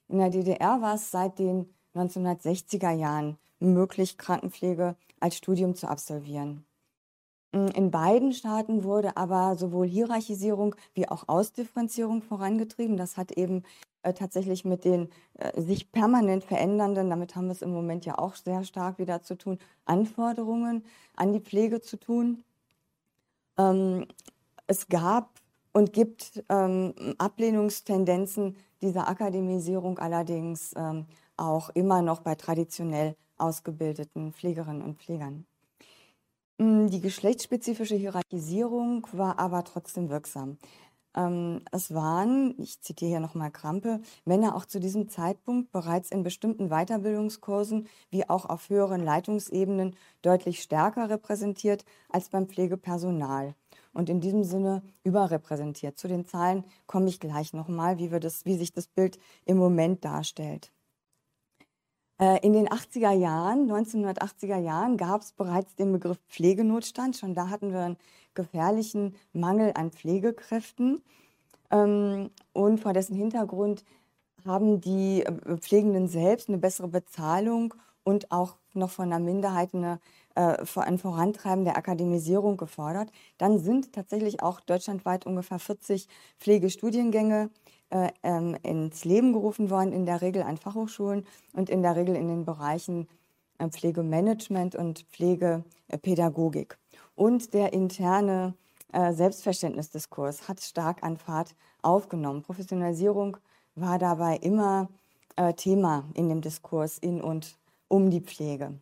In 0.07 0.19
der 0.19 0.29
DDR 0.29 0.81
war 0.81 0.95
es 0.95 1.11
seit 1.11 1.39
den 1.39 1.69
1960er 1.95 2.91
Jahren 2.91 3.37
möglich, 3.59 4.17
Krankenpflege 4.17 4.95
als 5.19 5.37
Studium 5.37 5.75
zu 5.75 5.87
absolvieren. 5.87 6.64
In 7.51 7.89
beiden 7.89 8.33
Staaten 8.33 8.83
wurde 8.83 9.15
aber 9.15 9.55
sowohl 9.55 9.87
Hierarchisierung 9.87 10.75
wie 10.93 11.07
auch 11.07 11.29
Ausdifferenzierung 11.29 12.21
vorangetrieben. 12.21 12.97
Das 12.97 13.15
hat 13.15 13.31
eben 13.31 13.63
äh, 14.05 14.13
tatsächlich 14.13 14.65
mit 14.65 14.85
den 14.85 15.09
äh, 15.33 15.59
sich 15.59 15.91
permanent 15.91 16.43
verändernden, 16.43 17.09
damit 17.09 17.35
haben 17.35 17.47
wir 17.47 17.53
es 17.53 17.63
im 17.63 17.71
Moment 17.71 18.05
ja 18.05 18.19
auch 18.19 18.35
sehr 18.35 18.63
stark 18.63 18.99
wieder 18.99 19.23
zu 19.23 19.35
tun, 19.35 19.57
Anforderungen 19.85 20.85
an 21.15 21.33
die 21.33 21.39
Pflege 21.39 21.81
zu 21.81 21.97
tun. 21.97 22.43
Ähm, 23.57 24.05
es 24.67 24.89
gab 24.89 25.39
und 25.73 25.91
gibt 25.91 26.43
ähm, 26.49 26.93
Ablehnungstendenzen 27.17 28.57
dieser 28.81 29.07
Akademisierung 29.07 29.97
allerdings 29.97 30.73
ähm, 30.75 31.07
auch 31.35 31.69
immer 31.69 32.03
noch 32.03 32.21
bei 32.21 32.35
traditionell 32.35 33.15
ausgebildeten 33.37 34.33
Pflegerinnen 34.33 34.83
und 34.83 34.99
Pflegern. 34.99 35.47
Mm, 36.57 36.87
die 36.87 37.01
geschlechtsspezifische 37.01 37.95
Hierarchisierung 37.95 39.07
war 39.11 39.39
aber 39.39 39.63
trotzdem 39.65 40.09
wirksam. 40.09 40.57
Ähm, 41.15 41.61
es 41.71 41.93
waren, 41.93 42.55
ich 42.59 42.81
zitiere 42.81 43.09
hier 43.11 43.19
nochmal 43.19 43.51
Krampe, 43.51 44.01
Männer 44.25 44.55
auch 44.55 44.65
zu 44.65 44.79
diesem 44.79 45.09
Zeitpunkt 45.09 45.71
bereits 45.71 46.11
in 46.11 46.23
bestimmten 46.23 46.69
Weiterbildungskursen 46.69 47.87
wie 48.09 48.29
auch 48.29 48.45
auf 48.45 48.69
höheren 48.69 49.03
Leitungsebenen 49.03 49.95
deutlich 50.21 50.61
stärker 50.61 51.09
repräsentiert 51.09 51.85
als 52.09 52.29
beim 52.29 52.47
Pflegepersonal 52.47 53.55
und 53.93 54.09
in 54.09 54.21
diesem 54.21 54.43
Sinne 54.43 54.81
überrepräsentiert. 55.03 55.97
Zu 55.97 56.07
den 56.07 56.25
Zahlen 56.25 56.65
komme 56.87 57.09
ich 57.09 57.19
gleich 57.19 57.53
nochmal, 57.53 57.97
wie, 57.97 58.11
wie 58.11 58.57
sich 58.57 58.73
das 58.73 58.87
Bild 58.87 59.19
im 59.45 59.57
Moment 59.57 60.05
darstellt. 60.05 60.71
Äh, 62.19 62.39
in 62.45 62.53
den 62.53 62.67
80er 62.69 63.11
Jahren, 63.11 63.69
1980er 63.69 64.57
Jahren, 64.57 64.97
gab 64.97 65.21
es 65.21 65.33
bereits 65.33 65.75
den 65.75 65.91
Begriff 65.91 66.19
Pflegenotstand. 66.29 67.17
Schon 67.17 67.35
da 67.35 67.49
hatten 67.49 67.73
wir 67.73 67.81
einen 67.81 67.97
gefährlichen 68.33 69.15
Mangel 69.33 69.73
an 69.75 69.91
Pflegekräften. 69.91 71.01
Ähm, 71.71 72.29
und 72.53 72.79
vor 72.79 72.93
dessen 72.93 73.15
Hintergrund 73.15 73.83
haben 74.45 74.79
die 74.79 75.23
äh, 75.23 75.57
Pflegenden 75.57 76.07
selbst 76.07 76.47
eine 76.49 76.57
bessere 76.57 76.87
Bezahlung 76.87 77.73
und 78.03 78.31
auch 78.31 78.57
noch 78.73 78.91
von 78.91 79.11
einer 79.11 79.19
Minderheit 79.19 79.73
eine, 79.73 79.99
äh, 80.35 80.57
ein 80.75 80.97
Vorantreiben 80.97 81.65
der 81.65 81.77
Akademisierung 81.77 82.55
gefordert. 82.55 83.11
Dann 83.37 83.59
sind 83.59 83.93
tatsächlich 83.93 84.41
auch 84.41 84.61
deutschlandweit 84.61 85.25
ungefähr 85.25 85.59
40 85.59 86.07
Pflegestudiengänge 86.39 87.49
äh, 87.89 88.09
ähm, 88.23 88.57
ins 88.63 89.05
Leben 89.05 89.33
gerufen 89.33 89.69
worden, 89.69 89.93
in 89.93 90.05
der 90.05 90.21
Regel 90.21 90.43
an 90.43 90.57
Fachhochschulen 90.57 91.25
und 91.53 91.69
in 91.69 91.81
der 91.81 91.95
Regel 91.95 92.15
in 92.15 92.27
den 92.27 92.45
Bereichen 92.45 93.07
äh, 93.57 93.69
Pflegemanagement 93.69 94.75
und 94.75 95.05
Pflegepädagogik. 95.11 96.77
Und 97.15 97.53
der 97.53 97.73
interne 97.73 98.53
äh, 98.91 99.13
Selbstverständnisdiskurs 99.13 100.47
hat 100.47 100.61
stark 100.61 101.03
an 101.03 101.17
Fahrt 101.17 101.55
aufgenommen. 101.81 102.41
Professionalisierung 102.41 103.37
war 103.75 103.99
dabei 103.99 104.37
immer 104.37 104.89
äh, 105.35 105.53
Thema 105.53 106.05
in 106.13 106.29
dem 106.29 106.41
Diskurs 106.41 106.97
in 106.97 107.21
und 107.21 107.57
um 107.87 108.09
die 108.09 108.21
Pflege. 108.21 108.79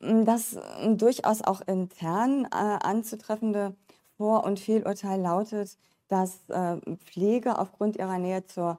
Das 0.00 0.54
äh, 0.54 0.94
durchaus 0.94 1.42
auch 1.42 1.60
intern 1.62 2.44
äh, 2.46 2.48
anzutreffende 2.56 3.74
Vor- 4.16 4.44
und 4.44 4.60
Fehlurteil 4.60 5.20
lautet, 5.20 5.76
dass 6.12 6.46
äh, 6.50 6.76
Pflege 7.06 7.58
aufgrund 7.58 7.96
ihrer 7.96 8.18
Nähe 8.18 8.44
zur 8.44 8.78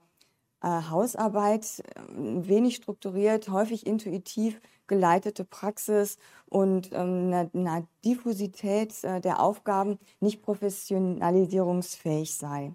äh, 0.62 0.68
Hausarbeit 0.68 1.80
äh, 1.80 2.02
wenig 2.48 2.76
strukturiert, 2.76 3.50
häufig 3.50 3.88
intuitiv 3.88 4.62
geleitete 4.86 5.44
Praxis 5.44 6.20
und 6.46 6.92
ähm, 6.94 7.34
einer, 7.34 7.50
einer 7.56 7.88
Diffusität 8.06 9.04
äh, 9.04 9.20
der 9.20 9.42
Aufgaben 9.42 9.98
nicht 10.20 10.44
professionalisierungsfähig 10.44 12.36
sei. 12.36 12.74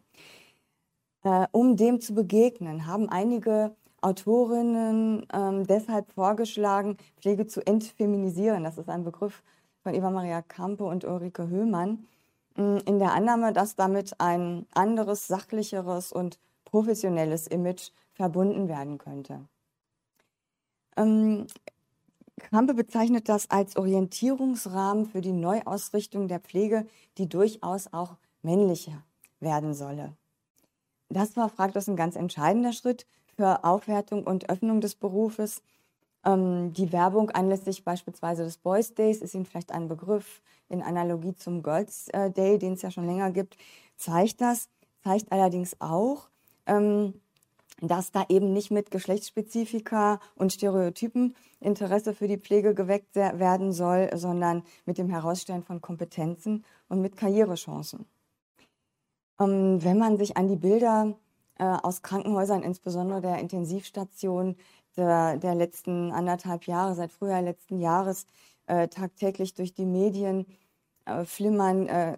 Um 1.50 1.76
dem 1.76 2.00
zu 2.00 2.14
begegnen, 2.14 2.86
haben 2.86 3.08
einige 3.08 3.74
Autorinnen 4.00 5.26
ähm, 5.32 5.66
deshalb 5.66 6.10
vorgeschlagen, 6.12 6.96
Pflege 7.20 7.46
zu 7.46 7.60
entfeminisieren. 7.66 8.62
Das 8.62 8.78
ist 8.78 8.88
ein 8.88 9.02
Begriff 9.04 9.42
von 9.82 9.94
Eva 9.94 10.10
Maria 10.10 10.42
Campe 10.42 10.84
und 10.84 11.04
Ulrike 11.04 11.48
Höhmann 11.48 12.06
in 12.58 12.98
der 12.98 13.12
Annahme, 13.12 13.52
dass 13.52 13.76
damit 13.76 14.20
ein 14.20 14.66
anderes, 14.74 15.26
sachlicheres 15.26 16.12
und 16.12 16.38
professionelles 16.64 17.46
Image 17.46 17.90
verbunden 18.12 18.68
werden 18.68 18.98
könnte. 18.98 19.48
Ähm, 20.96 21.46
Krampe 22.38 22.74
bezeichnet 22.74 23.28
das 23.28 23.50
als 23.50 23.76
Orientierungsrahmen 23.76 25.06
für 25.06 25.20
die 25.20 25.32
Neuausrichtung 25.32 26.28
der 26.28 26.40
Pflege, 26.40 26.86
die 27.16 27.28
durchaus 27.28 27.92
auch 27.92 28.16
männlicher 28.42 29.04
werden 29.40 29.74
solle. 29.74 30.16
Das 31.08 31.36
war 31.36 31.48
fraglos 31.48 31.88
ein 31.88 31.96
ganz 31.96 32.16
entscheidender 32.16 32.72
Schritt 32.72 33.06
für 33.36 33.64
Aufwertung 33.64 34.24
und 34.24 34.50
Öffnung 34.50 34.80
des 34.80 34.94
Berufes. 34.94 35.62
Ähm, 36.28 36.74
die 36.74 36.92
Werbung 36.92 37.30
anlässlich 37.30 37.84
beispielsweise 37.84 38.44
des 38.44 38.58
Boys 38.58 38.94
Days 38.94 39.22
ist 39.22 39.34
Ihnen 39.34 39.46
vielleicht 39.46 39.72
ein 39.72 39.88
Begriff 39.88 40.42
in 40.68 40.82
Analogie 40.82 41.34
zum 41.34 41.62
Girls 41.62 42.08
äh, 42.08 42.30
Day, 42.30 42.58
den 42.58 42.74
es 42.74 42.82
ja 42.82 42.90
schon 42.90 43.06
länger 43.06 43.30
gibt, 43.30 43.56
zeigt 43.96 44.42
das, 44.42 44.68
zeigt 45.02 45.32
allerdings 45.32 45.80
auch, 45.80 46.28
ähm, 46.66 47.14
dass 47.80 48.12
da 48.12 48.26
eben 48.28 48.52
nicht 48.52 48.70
mit 48.70 48.90
Geschlechtsspezifika 48.90 50.20
und 50.34 50.52
Stereotypen 50.52 51.34
Interesse 51.60 52.12
für 52.12 52.28
die 52.28 52.36
Pflege 52.36 52.74
geweckt 52.74 53.14
werden 53.14 53.72
soll, 53.72 54.10
sondern 54.14 54.64
mit 54.84 54.98
dem 54.98 55.08
Herausstellen 55.08 55.62
von 55.62 55.80
Kompetenzen 55.80 56.64
und 56.88 57.00
mit 57.00 57.16
Karrierechancen. 57.16 58.04
Ähm, 59.40 59.82
wenn 59.82 59.98
man 59.98 60.18
sich 60.18 60.36
an 60.36 60.48
die 60.48 60.56
Bilder 60.56 61.14
äh, 61.58 61.64
aus 61.64 62.02
Krankenhäusern, 62.02 62.62
insbesondere 62.62 63.20
der 63.20 63.38
Intensivstation 63.38 64.56
der, 64.98 65.38
der 65.38 65.54
letzten 65.54 66.12
anderthalb 66.12 66.64
Jahre, 66.64 66.94
seit 66.94 67.12
Frühjahr 67.12 67.42
letzten 67.42 67.78
Jahres, 67.78 68.26
äh, 68.66 68.88
tagtäglich 68.88 69.54
durch 69.54 69.72
die 69.72 69.86
Medien 69.86 70.44
äh, 71.06 71.24
flimmern 71.24 71.86
äh, 71.86 72.16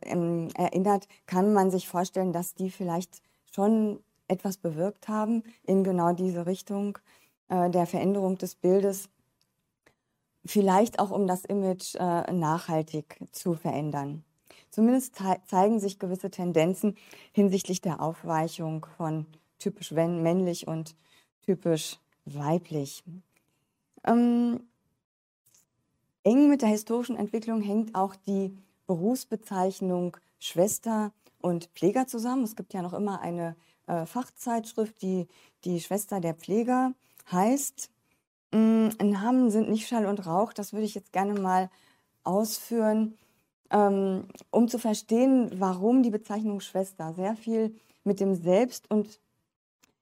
erinnert, 0.55 1.07
kann 1.27 1.53
man 1.53 1.71
sich 1.71 1.89
vorstellen, 1.89 2.33
dass 2.33 2.55
die 2.55 2.71
vielleicht 2.71 3.23
schon 3.55 4.01
etwas 4.27 4.57
bewirkt 4.57 5.09
haben 5.09 5.43
in 5.65 5.85
genau 5.85 6.13
diese 6.13 6.47
Richtung 6.47 6.99
äh, 7.49 7.71
der 7.71 7.87
Veränderung 7.87 8.39
des 8.39 8.55
Bildes. 8.55 9.09
Vielleicht 10.45 10.99
auch, 10.99 11.11
um 11.11 11.27
das 11.27 11.45
Image 11.45 11.95
äh, 11.97 12.33
nachhaltig 12.33 13.19
zu 13.33 13.55
verändern. 13.55 14.25
Zumindest 14.71 15.17
zeigen 15.47 15.81
sich 15.81 15.99
gewisse 15.99 16.31
Tendenzen 16.31 16.97
hinsichtlich 17.33 17.81
der 17.81 18.01
Aufweichung 18.01 18.87
von 18.97 19.27
typisch 19.59 19.91
männlich 19.91 20.69
und 20.69 20.95
typisch 21.43 21.99
weiblich. 22.35 23.05
Ähm, 24.05 24.61
Eng 26.23 26.49
mit 26.49 26.63
der 26.63 26.69
historischen 26.69 27.17
Entwicklung 27.17 27.63
hängt 27.63 27.95
auch 27.95 28.15
die 28.15 28.57
Berufsbezeichnung 28.87 30.17
Schwester 30.39 31.13
und 31.41 31.67
Pfleger 31.75 32.07
zusammen. 32.07 32.45
Es 32.45 32.57
gibt 32.57 32.75
ja 32.75 32.83
noch 32.83 32.93
immer 32.93 33.21
eine 33.21 33.57
äh, 33.87 34.05
Fachzeitschrift, 34.05 35.01
die 35.01 35.27
die 35.65 35.81
Schwester 35.81 36.21
der 36.21 36.35
Pfleger 36.35 36.93
heißt. 37.31 37.91
Ähm, 38.53 38.91
Namen 39.01 39.51
sind 39.51 39.71
nicht 39.71 39.87
Schall 39.87 40.07
und 40.07 40.27
Rauch, 40.27 40.53
das 40.53 40.73
würde 40.73 40.85
ich 40.85 40.95
jetzt 40.95 41.13
gerne 41.13 41.39
mal 41.39 41.71
ausführen, 42.25 43.17
ähm, 43.71 44.25
um 44.51 44.69
zu 44.69 44.79
verstehen, 44.79 45.51
warum 45.55 46.03
die 46.03 46.11
Bezeichnung 46.11 46.61
Schwester 46.61 47.15
sehr 47.15 47.37
viel 47.37 47.75
mit 48.05 48.21
dem 48.21 48.35
Selbst- 48.35 48.91
und 48.91 49.21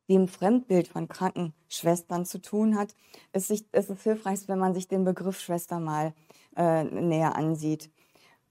dem 0.08 0.28
Fremdbild 0.28 0.88
von 0.88 1.08
Krankenschwestern 1.08 2.24
zu 2.24 2.40
tun 2.40 2.76
hat, 2.76 2.94
ist, 3.32 3.48
sich, 3.48 3.72
ist 3.72 3.90
es 3.90 4.02
hilfreich, 4.02 4.40
wenn 4.48 4.58
man 4.58 4.74
sich 4.74 4.88
den 4.88 5.04
Begriff 5.04 5.40
Schwester 5.40 5.80
mal 5.80 6.14
äh, 6.56 6.84
näher 6.84 7.36
ansieht. 7.36 7.90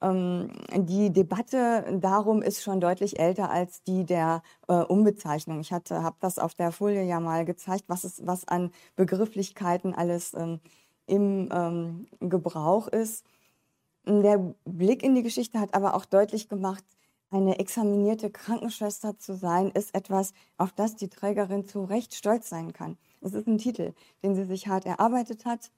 Ähm, 0.01 0.51
die 0.75 1.11
Debatte 1.11 1.97
darum 1.99 2.41
ist 2.41 2.61
schon 2.63 2.79
deutlich 2.79 3.19
älter 3.19 3.49
als 3.49 3.83
die 3.83 4.05
der 4.05 4.43
äh, 4.67 4.73
Umbezeichnung. 4.73 5.59
Ich 5.59 5.73
habe 5.73 6.15
das 6.19 6.37
auf 6.39 6.53
der 6.53 6.71
Folie 6.71 7.03
ja 7.03 7.19
mal 7.19 7.45
gezeigt, 7.45 7.85
was, 7.87 8.03
ist, 8.03 8.25
was 8.25 8.47
an 8.47 8.71
Begrifflichkeiten 8.95 9.95
alles 9.95 10.33
ähm, 10.35 10.59
im 11.07 11.49
ähm, 11.51 12.07
Gebrauch 12.19 12.87
ist. 12.87 13.25
Der 14.05 14.55
Blick 14.65 15.03
in 15.03 15.15
die 15.15 15.23
Geschichte 15.23 15.59
hat 15.59 15.73
aber 15.73 15.95
auch 15.95 16.05
deutlich 16.05 16.47
gemacht, 16.47 16.83
eine 17.29 17.59
examinierte 17.59 18.29
Krankenschwester 18.29 19.17
zu 19.17 19.35
sein, 19.35 19.71
ist 19.71 19.93
etwas, 19.93 20.33
auf 20.57 20.71
das 20.71 20.95
die 20.95 21.09
Trägerin 21.09 21.65
zu 21.65 21.83
Recht 21.83 22.15
stolz 22.15 22.49
sein 22.49 22.73
kann. 22.73 22.97
Es 23.21 23.33
ist 23.33 23.47
ein 23.47 23.57
Titel, 23.57 23.93
den 24.23 24.35
sie 24.35 24.45
sich 24.45 24.67
hart 24.67 24.85
erarbeitet 24.85 25.45
hat 25.45 25.71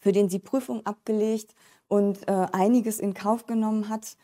für 0.00 0.12
den 0.12 0.28
sie 0.28 0.38
Prüfung 0.38 0.84
abgelegt 0.86 1.54
und 1.88 2.26
äh, 2.28 2.46
einiges 2.52 2.98
in 2.98 3.14
Kauf 3.14 3.46
genommen 3.46 3.88
hat. 3.88 4.16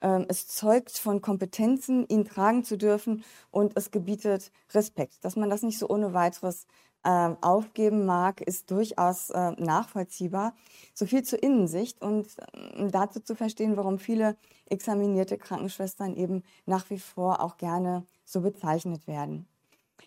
Ähm, 0.00 0.26
es 0.28 0.48
zeugt 0.48 0.92
von 0.92 1.20
Kompetenzen, 1.20 2.06
ihn 2.08 2.24
tragen 2.24 2.64
zu 2.64 2.78
dürfen 2.78 3.24
und 3.50 3.76
es 3.76 3.90
gebietet 3.90 4.50
Respekt. 4.72 5.24
Dass 5.24 5.36
man 5.36 5.50
das 5.50 5.62
nicht 5.62 5.78
so 5.78 5.88
ohne 5.88 6.14
weiteres 6.14 6.66
äh, 7.02 7.30
aufgeben 7.40 8.06
mag, 8.06 8.40
ist 8.40 8.70
durchaus 8.70 9.30
äh, 9.30 9.52
nachvollziehbar. 9.52 10.54
So 10.94 11.06
viel 11.06 11.22
zur 11.22 11.42
Innensicht 11.42 12.02
und 12.02 12.26
äh, 12.52 12.88
dazu 12.88 13.20
zu 13.20 13.34
verstehen, 13.34 13.76
warum 13.76 13.98
viele 13.98 14.36
examinierte 14.66 15.38
Krankenschwestern 15.38 16.16
eben 16.16 16.42
nach 16.66 16.90
wie 16.90 16.98
vor 16.98 17.40
auch 17.42 17.56
gerne 17.56 18.04
so 18.24 18.40
bezeichnet 18.40 19.06
werden. 19.06 19.46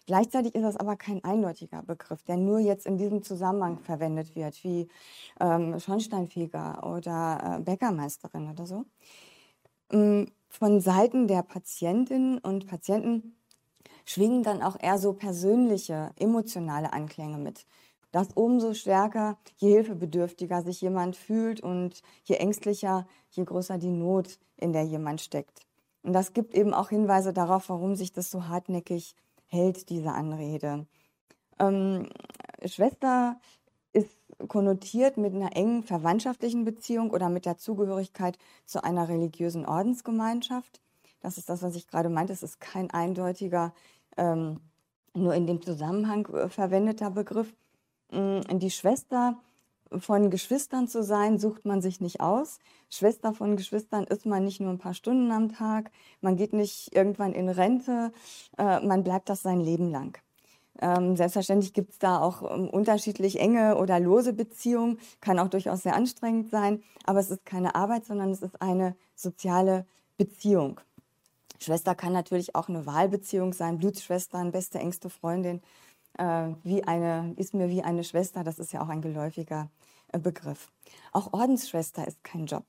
Gleichzeitig 0.05 0.55
ist 0.55 0.63
das 0.63 0.77
aber 0.77 0.95
kein 0.95 1.23
eindeutiger 1.23 1.81
Begriff, 1.83 2.23
der 2.23 2.37
nur 2.37 2.59
jetzt 2.59 2.85
in 2.85 2.97
diesem 2.97 3.23
Zusammenhang 3.23 3.79
verwendet 3.79 4.35
wird, 4.35 4.63
wie 4.63 4.87
ähm, 5.39 5.79
Schornsteinfeger 5.79 6.83
oder 6.83 7.57
äh, 7.59 7.61
Bäckermeisterin 7.61 8.49
oder 8.49 8.65
so. 8.65 8.85
Ähm, 9.91 10.31
von 10.49 10.81
Seiten 10.81 11.27
der 11.27 11.41
Patientinnen 11.41 12.37
und 12.37 12.67
Patienten 12.67 13.35
schwingen 14.05 14.43
dann 14.43 14.61
auch 14.61 14.77
eher 14.79 14.97
so 14.97 15.13
persönliche, 15.13 16.11
emotionale 16.17 16.93
Anklänge 16.93 17.37
mit. 17.37 17.65
Das 18.11 18.29
umso 18.35 18.73
stärker, 18.75 19.37
je 19.57 19.71
hilfebedürftiger 19.71 20.61
sich 20.61 20.81
jemand 20.81 21.15
fühlt 21.15 21.61
und 21.61 22.01
je 22.23 22.35
ängstlicher, 22.35 23.07
je 23.31 23.43
größer 23.43 23.79
die 23.79 23.89
Not, 23.89 24.37
in 24.57 24.71
der 24.71 24.83
jemand 24.83 25.19
steckt. 25.19 25.61
Und 26.03 26.13
das 26.13 26.33
gibt 26.33 26.53
eben 26.53 26.73
auch 26.73 26.89
Hinweise 26.89 27.33
darauf, 27.33 27.69
warum 27.69 27.95
sich 27.95 28.11
das 28.11 28.29
so 28.29 28.47
hartnäckig 28.47 29.15
hält, 29.47 29.89
diese 29.89 30.11
Anrede. 30.11 30.85
Ähm, 31.59 32.09
Schwester 32.65 33.39
ist 33.93 34.09
konnotiert 34.47 35.17
mit 35.17 35.33
einer 35.33 35.55
engen 35.55 35.83
verwandtschaftlichen 35.83 36.65
Beziehung 36.65 37.11
oder 37.11 37.29
mit 37.29 37.45
der 37.45 37.57
Zugehörigkeit 37.57 38.37
zu 38.65 38.83
einer 38.83 39.07
religiösen 39.07 39.65
Ordensgemeinschaft. 39.65 40.81
Das 41.21 41.37
ist 41.37 41.49
das, 41.49 41.63
was 41.63 41.75
ich 41.75 41.87
gerade 41.87 42.09
meinte. 42.09 42.33
Es 42.33 42.43
ist 42.43 42.59
kein 42.59 42.91
eindeutiger, 42.91 43.73
ähm, 44.17 44.59
nur 45.13 45.33
in 45.33 45.47
dem 45.47 45.61
Zusammenhang 45.61 46.25
äh, 46.27 46.49
verwendeter 46.49 47.11
Begriff. 47.11 47.53
Ähm, 48.11 48.41
die 48.59 48.71
Schwester 48.71 49.37
von 49.99 50.29
Geschwistern 50.29 50.87
zu 50.87 51.03
sein, 51.03 51.37
sucht 51.37 51.65
man 51.65 51.81
sich 51.81 52.01
nicht 52.01 52.21
aus. 52.21 52.59
Schwester 52.89 53.33
von 53.33 53.55
Geschwistern 53.55 54.05
ist 54.05 54.25
man 54.25 54.43
nicht 54.43 54.59
nur 54.59 54.71
ein 54.71 54.79
paar 54.79 54.93
Stunden 54.93 55.31
am 55.31 55.49
Tag, 55.49 55.91
man 56.21 56.35
geht 56.35 56.53
nicht 56.53 56.95
irgendwann 56.95 57.33
in 57.33 57.49
Rente, 57.49 58.11
äh, 58.57 58.79
man 58.79 59.03
bleibt 59.03 59.29
das 59.29 59.41
sein 59.41 59.59
Leben 59.59 59.91
lang. 59.91 60.17
Ähm, 60.81 61.15
selbstverständlich 61.15 61.73
gibt 61.73 61.91
es 61.91 61.99
da 61.99 62.19
auch 62.19 62.41
ähm, 62.51 62.69
unterschiedlich 62.69 63.39
enge 63.39 63.77
oder 63.77 63.99
lose 63.99 64.33
Beziehungen, 64.33 64.99
kann 65.21 65.39
auch 65.39 65.47
durchaus 65.47 65.83
sehr 65.83 65.95
anstrengend 65.95 66.49
sein, 66.49 66.81
aber 67.05 67.19
es 67.19 67.29
ist 67.29 67.45
keine 67.45 67.75
Arbeit, 67.75 68.05
sondern 68.05 68.31
es 68.31 68.41
ist 68.41 68.61
eine 68.61 68.95
soziale 69.15 69.85
Beziehung. 70.17 70.79
Schwester 71.63 71.95
kann 71.95 72.13
natürlich 72.13 72.55
auch 72.55 72.69
eine 72.69 72.85
Wahlbeziehung 72.85 73.53
sein, 73.53 73.77
Blutsschwestern, 73.77 74.51
beste, 74.51 74.79
engste 74.79 75.09
Freundin, 75.09 75.61
äh, 76.17 76.49
wie 76.63 76.83
eine, 76.83 77.33
ist 77.37 77.53
mir 77.53 77.69
wie 77.69 77.83
eine 77.83 78.03
Schwester, 78.03 78.43
das 78.43 78.59
ist 78.59 78.73
ja 78.73 78.81
auch 78.81 78.89
ein 78.89 79.01
geläufiger 79.01 79.69
äh, 80.11 80.19
Begriff. 80.19 80.71
Auch 81.11 81.33
Ordensschwester 81.33 82.07
ist 82.07 82.23
kein 82.23 82.45
Job. 82.45 82.65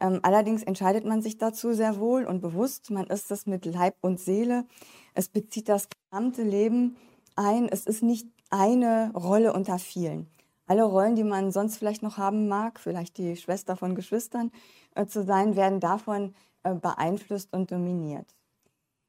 Ähm, 0.00 0.20
allerdings 0.22 0.62
entscheidet 0.62 1.04
man 1.04 1.20
sich 1.20 1.36
dazu 1.36 1.74
sehr 1.74 1.98
wohl 1.98 2.24
und 2.24 2.40
bewusst. 2.40 2.90
Man 2.90 3.06
ist 3.06 3.30
das 3.30 3.46
mit 3.46 3.66
Leib 3.66 3.96
und 4.00 4.18
Seele. 4.18 4.64
Es 5.14 5.28
bezieht 5.28 5.68
das 5.68 5.88
gesamte 6.10 6.42
Leben 6.42 6.96
ein. 7.36 7.68
Es 7.68 7.84
ist 7.84 8.02
nicht 8.02 8.26
eine 8.48 9.12
Rolle 9.14 9.52
unter 9.52 9.78
vielen. 9.78 10.28
Alle 10.66 10.84
Rollen, 10.84 11.16
die 11.16 11.24
man 11.24 11.50
sonst 11.50 11.76
vielleicht 11.76 12.02
noch 12.02 12.16
haben 12.16 12.48
mag, 12.48 12.80
vielleicht 12.80 13.18
die 13.18 13.36
Schwester 13.36 13.76
von 13.76 13.94
Geschwistern 13.94 14.52
äh, 14.94 15.04
zu 15.04 15.24
sein, 15.24 15.56
werden 15.56 15.80
davon 15.80 16.34
beeinflusst 16.62 17.52
und 17.52 17.70
dominiert. 17.70 18.34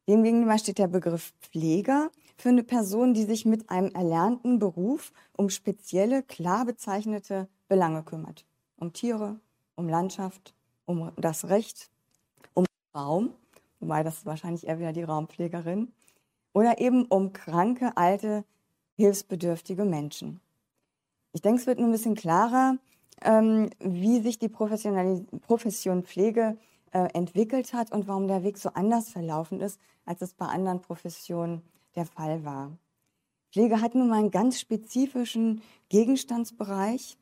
Demgegenüber 0.08 0.58
steht 0.58 0.78
der 0.78 0.88
Begriff 0.88 1.34
Pfleger 1.42 2.10
für 2.38 2.50
eine 2.50 2.64
Person, 2.64 3.14
die 3.14 3.24
sich 3.24 3.46
mit 3.46 3.70
einem 3.70 3.92
erlernten 3.92 4.60
Beruf 4.60 5.14
um 5.38 5.50
spezielle, 5.50 6.24
klar 6.24 6.66
bezeichnete 6.66 7.48
Belange 7.68 8.04
kümmert. 8.04 8.46
Um 8.78 8.94
Tiere, 8.94 9.40
um 9.76 9.88
Landschaft, 9.88 10.54
um 10.86 11.12
das 11.18 11.50
Recht, 11.50 11.90
um 12.54 12.66
Raum, 12.96 13.34
wobei 13.80 14.04
das 14.04 14.18
ist 14.18 14.26
wahrscheinlich 14.26 14.68
eher 14.68 14.80
wieder 14.80 14.92
die 14.92 15.04
Raumpflegerin, 15.04 15.92
oder 16.54 16.80
eben 16.80 17.06
um 17.06 17.32
kranke, 17.32 17.96
alte, 17.96 18.44
hilfsbedürftige 18.96 19.86
Menschen. 19.86 20.42
Ich 21.34 21.42
denke, 21.42 21.62
es 21.62 21.68
wird 21.68 21.80
nur 21.80 21.88
ein 21.88 21.94
bisschen 21.94 22.16
klarer, 22.16 22.78
ähm, 23.22 23.70
wie 23.80 24.20
sich 24.20 24.40
die 24.40 24.50
Profession 24.50 26.04
Pflege 26.04 26.58
äh, 26.92 27.08
entwickelt 27.14 27.74
hat 27.74 27.92
und 27.92 28.08
warum 28.08 28.28
der 28.28 28.44
Weg 28.44 28.58
so 28.58 28.70
anders 28.70 29.10
verlaufen 29.10 29.62
ist, 29.62 29.80
als 30.06 30.22
es 30.22 30.34
bei 30.34 30.46
anderen 30.46 30.82
Professionen 30.82 31.62
der 31.96 32.06
Fall 32.06 32.44
war. 32.46 32.78
Pflege 33.52 33.82
hat 33.82 33.96
nun 33.96 34.10
mal 34.10 34.20
einen 34.20 34.32
ganz 34.32 34.60
spezifischen 34.60 35.62
Gegenstandsbereich 35.90 37.18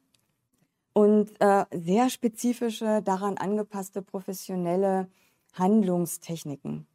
und 0.93 1.29
äh, 1.39 1.65
sehr 1.71 2.09
spezifische, 2.09 3.01
daran 3.03 3.37
angepasste 3.37 4.01
professionelle 4.01 5.09
Handlungstechniken. 5.53 6.85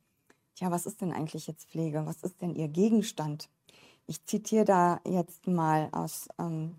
Tja, 0.54 0.70
was 0.70 0.86
ist 0.86 1.00
denn 1.00 1.12
eigentlich 1.12 1.48
jetzt 1.48 1.68
Pflege? 1.68 2.06
Was 2.06 2.22
ist 2.22 2.40
denn 2.40 2.54
ihr 2.54 2.68
Gegenstand? 2.68 3.48
Ich 4.06 4.24
zitiere 4.24 4.64
da 4.64 5.00
jetzt 5.04 5.46
mal 5.46 5.88
aus 5.92 6.28
ähm, 6.38 6.76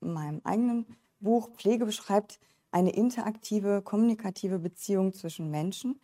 meinem 0.00 0.40
eigenen 0.44 0.86
Buch. 1.20 1.50
Pflege 1.56 1.84
beschreibt 1.84 2.38
eine 2.70 2.90
interaktive, 2.90 3.82
kommunikative 3.82 4.58
Beziehung 4.58 5.12
zwischen 5.12 5.50
Menschen, 5.50 6.00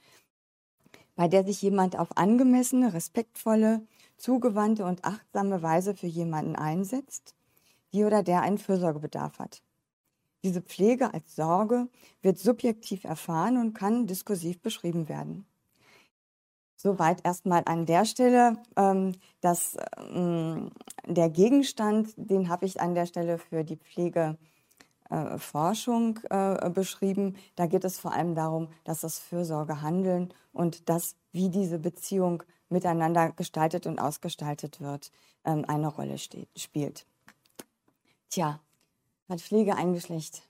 bei 1.17 1.29
der 1.29 1.45
sich 1.45 1.63
jemand 1.63 1.99
auf 1.99 2.17
angemessene, 2.17 2.93
respektvolle, 2.93 3.87
zugewandte 4.17 4.85
und 4.85 5.05
achtsame 5.05 5.63
Weise 5.63 5.95
für 5.95 6.07
jemanden 6.07 6.57
einsetzt, 6.57 7.35
die 7.93 8.05
oder 8.05 8.23
der 8.23 8.43
einen 8.43 8.59
Fürsorgebedarf 8.59 9.39
hat. 9.39 9.63
Diese 10.43 10.61
Pflege 10.61 11.15
als 11.15 11.37
Sorge 11.37 11.89
wird 12.21 12.39
subjektiv 12.39 13.05
erfahren 13.05 13.57
und 13.57 13.73
kann 13.73 14.07
diskursiv 14.07 14.61
beschrieben 14.61 15.09
werden. 15.09 15.47
Soweit 16.77 17.25
erstmal 17.25 17.63
an 17.65 17.87
der 17.87 18.05
Stelle. 18.05 18.59
Ähm, 18.77 19.13
dass, 19.41 19.77
ähm, 19.97 20.71
der 21.07 21.31
Gegenstand, 21.31 22.13
den 22.17 22.51
habe 22.51 22.67
ich 22.67 22.81
an 22.81 22.95
der 22.95 23.07
Stelle 23.07 23.39
für 23.39 23.65
die 23.65 23.77
Pflegeforschung 23.77 24.39
äh, 24.39 24.54
äh, 25.11 26.71
beschrieben. 26.71 27.37
Da 27.57 27.67
geht 27.67 27.85
es 27.85 27.99
vor 27.99 28.13
allem 28.13 28.35
darum, 28.35 28.69
dass 28.85 29.01
das 29.01 29.19
Fürsorgehandeln 29.19 30.33
und 30.53 30.89
das, 30.89 31.17
wie 31.33 31.51
diese 31.51 31.79
Beziehung 31.79 32.43
miteinander 32.69 33.33
gestaltet 33.33 33.87
und 33.87 33.99
ausgestaltet 33.99 34.81
wird, 34.81 35.11
ähm, 35.45 35.65
eine 35.67 35.89
Rolle 35.89 36.19
steht, 36.19 36.49
spielt. 36.57 37.07
Tja, 38.31 38.61
hat 39.29 39.41
Pflege 39.41 39.77
ein 39.77 39.93
Geschlecht? 39.93 40.43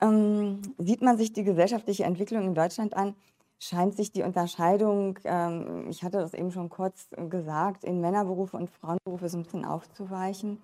Ähm, 0.00 0.62
sieht 0.78 1.02
man 1.02 1.16
sich 1.16 1.32
die 1.32 1.44
gesellschaftliche 1.44 2.04
Entwicklung 2.04 2.44
in 2.44 2.54
Deutschland 2.54 2.94
an, 2.94 3.14
scheint 3.58 3.96
sich 3.96 4.10
die 4.10 4.22
Unterscheidung, 4.22 5.18
ähm, 5.24 5.86
ich 5.88 6.02
hatte 6.02 6.18
das 6.18 6.34
eben 6.34 6.50
schon 6.50 6.68
kurz 6.68 7.08
gesagt, 7.30 7.84
in 7.84 8.00
Männerberufe 8.00 8.56
und 8.56 8.70
Frauenberufe 8.70 9.28
so 9.28 9.38
ein 9.38 9.44
bisschen 9.44 9.64
aufzuweichen. 9.64 10.60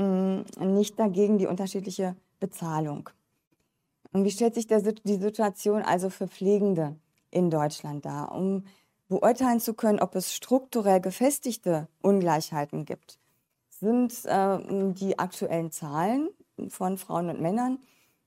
Ähm, 0.00 0.46
nicht 0.58 0.98
dagegen 0.98 1.36
die 1.36 1.46
unterschiedliche 1.46 2.16
Bezahlung. 2.38 3.10
Und 4.12 4.24
wie 4.24 4.30
stellt 4.30 4.54
sich 4.54 4.66
der, 4.66 4.80
die 4.80 5.16
Situation 5.16 5.82
also 5.82 6.08
für 6.08 6.26
Pflegende 6.26 6.96
in 7.30 7.50
Deutschland 7.50 8.06
dar? 8.06 8.34
Um 8.34 8.64
beurteilen 9.08 9.60
zu 9.60 9.74
können, 9.74 10.00
ob 10.00 10.14
es 10.14 10.34
strukturell 10.34 11.00
gefestigte 11.00 11.86
Ungleichheiten 12.00 12.86
gibt, 12.86 13.18
sind 13.68 14.24
äh, 14.24 14.58
die 14.94 15.18
aktuellen 15.18 15.70
Zahlen 15.70 16.30
von 16.68 16.96
Frauen 16.96 17.28
und 17.28 17.40
Männern 17.40 17.78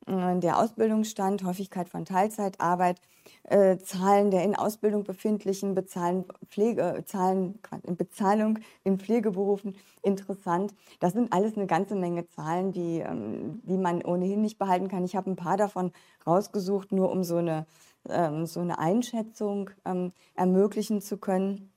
der 0.05 0.59
Ausbildungsstand, 0.59 1.43
Häufigkeit 1.43 1.87
von 1.87 2.05
Teilzeitarbeit, 2.05 2.99
äh, 3.43 3.77
Zahlen 3.77 4.31
der 4.31 4.43
in 4.43 4.55
Ausbildung 4.55 5.03
befindlichen, 5.03 5.75
Bezahlen, 5.75 6.25
Pflege, 6.49 6.81
äh, 6.81 7.05
Zahlen, 7.05 7.59
Bezahlung 7.85 8.59
in 8.83 8.99
Pflegeberufen 8.99 9.75
interessant. 10.01 10.73
Das 10.99 11.13
sind 11.13 11.31
alles 11.33 11.55
eine 11.55 11.67
ganze 11.67 11.95
Menge 11.95 12.27
Zahlen, 12.27 12.71
die, 12.71 12.99
ähm, 12.99 13.61
die 13.63 13.77
man 13.77 14.03
ohnehin 14.03 14.41
nicht 14.41 14.59
behalten 14.59 14.87
kann. 14.87 15.05
Ich 15.05 15.15
habe 15.15 15.29
ein 15.29 15.35
paar 15.35 15.57
davon 15.57 15.91
rausgesucht, 16.25 16.91
nur 16.91 17.11
um 17.11 17.23
so 17.23 17.37
eine, 17.37 17.65
ähm, 18.09 18.45
so 18.45 18.59
eine 18.59 18.79
Einschätzung 18.79 19.69
ähm, 19.85 20.11
ermöglichen 20.35 21.01
zu 21.01 21.17
können, 21.17 21.71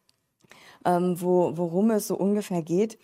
ähm, 0.85 1.21
wo, 1.21 1.57
worum 1.57 1.91
es 1.91 2.09
so 2.09 2.17
ungefähr 2.17 2.63
geht. 2.63 2.99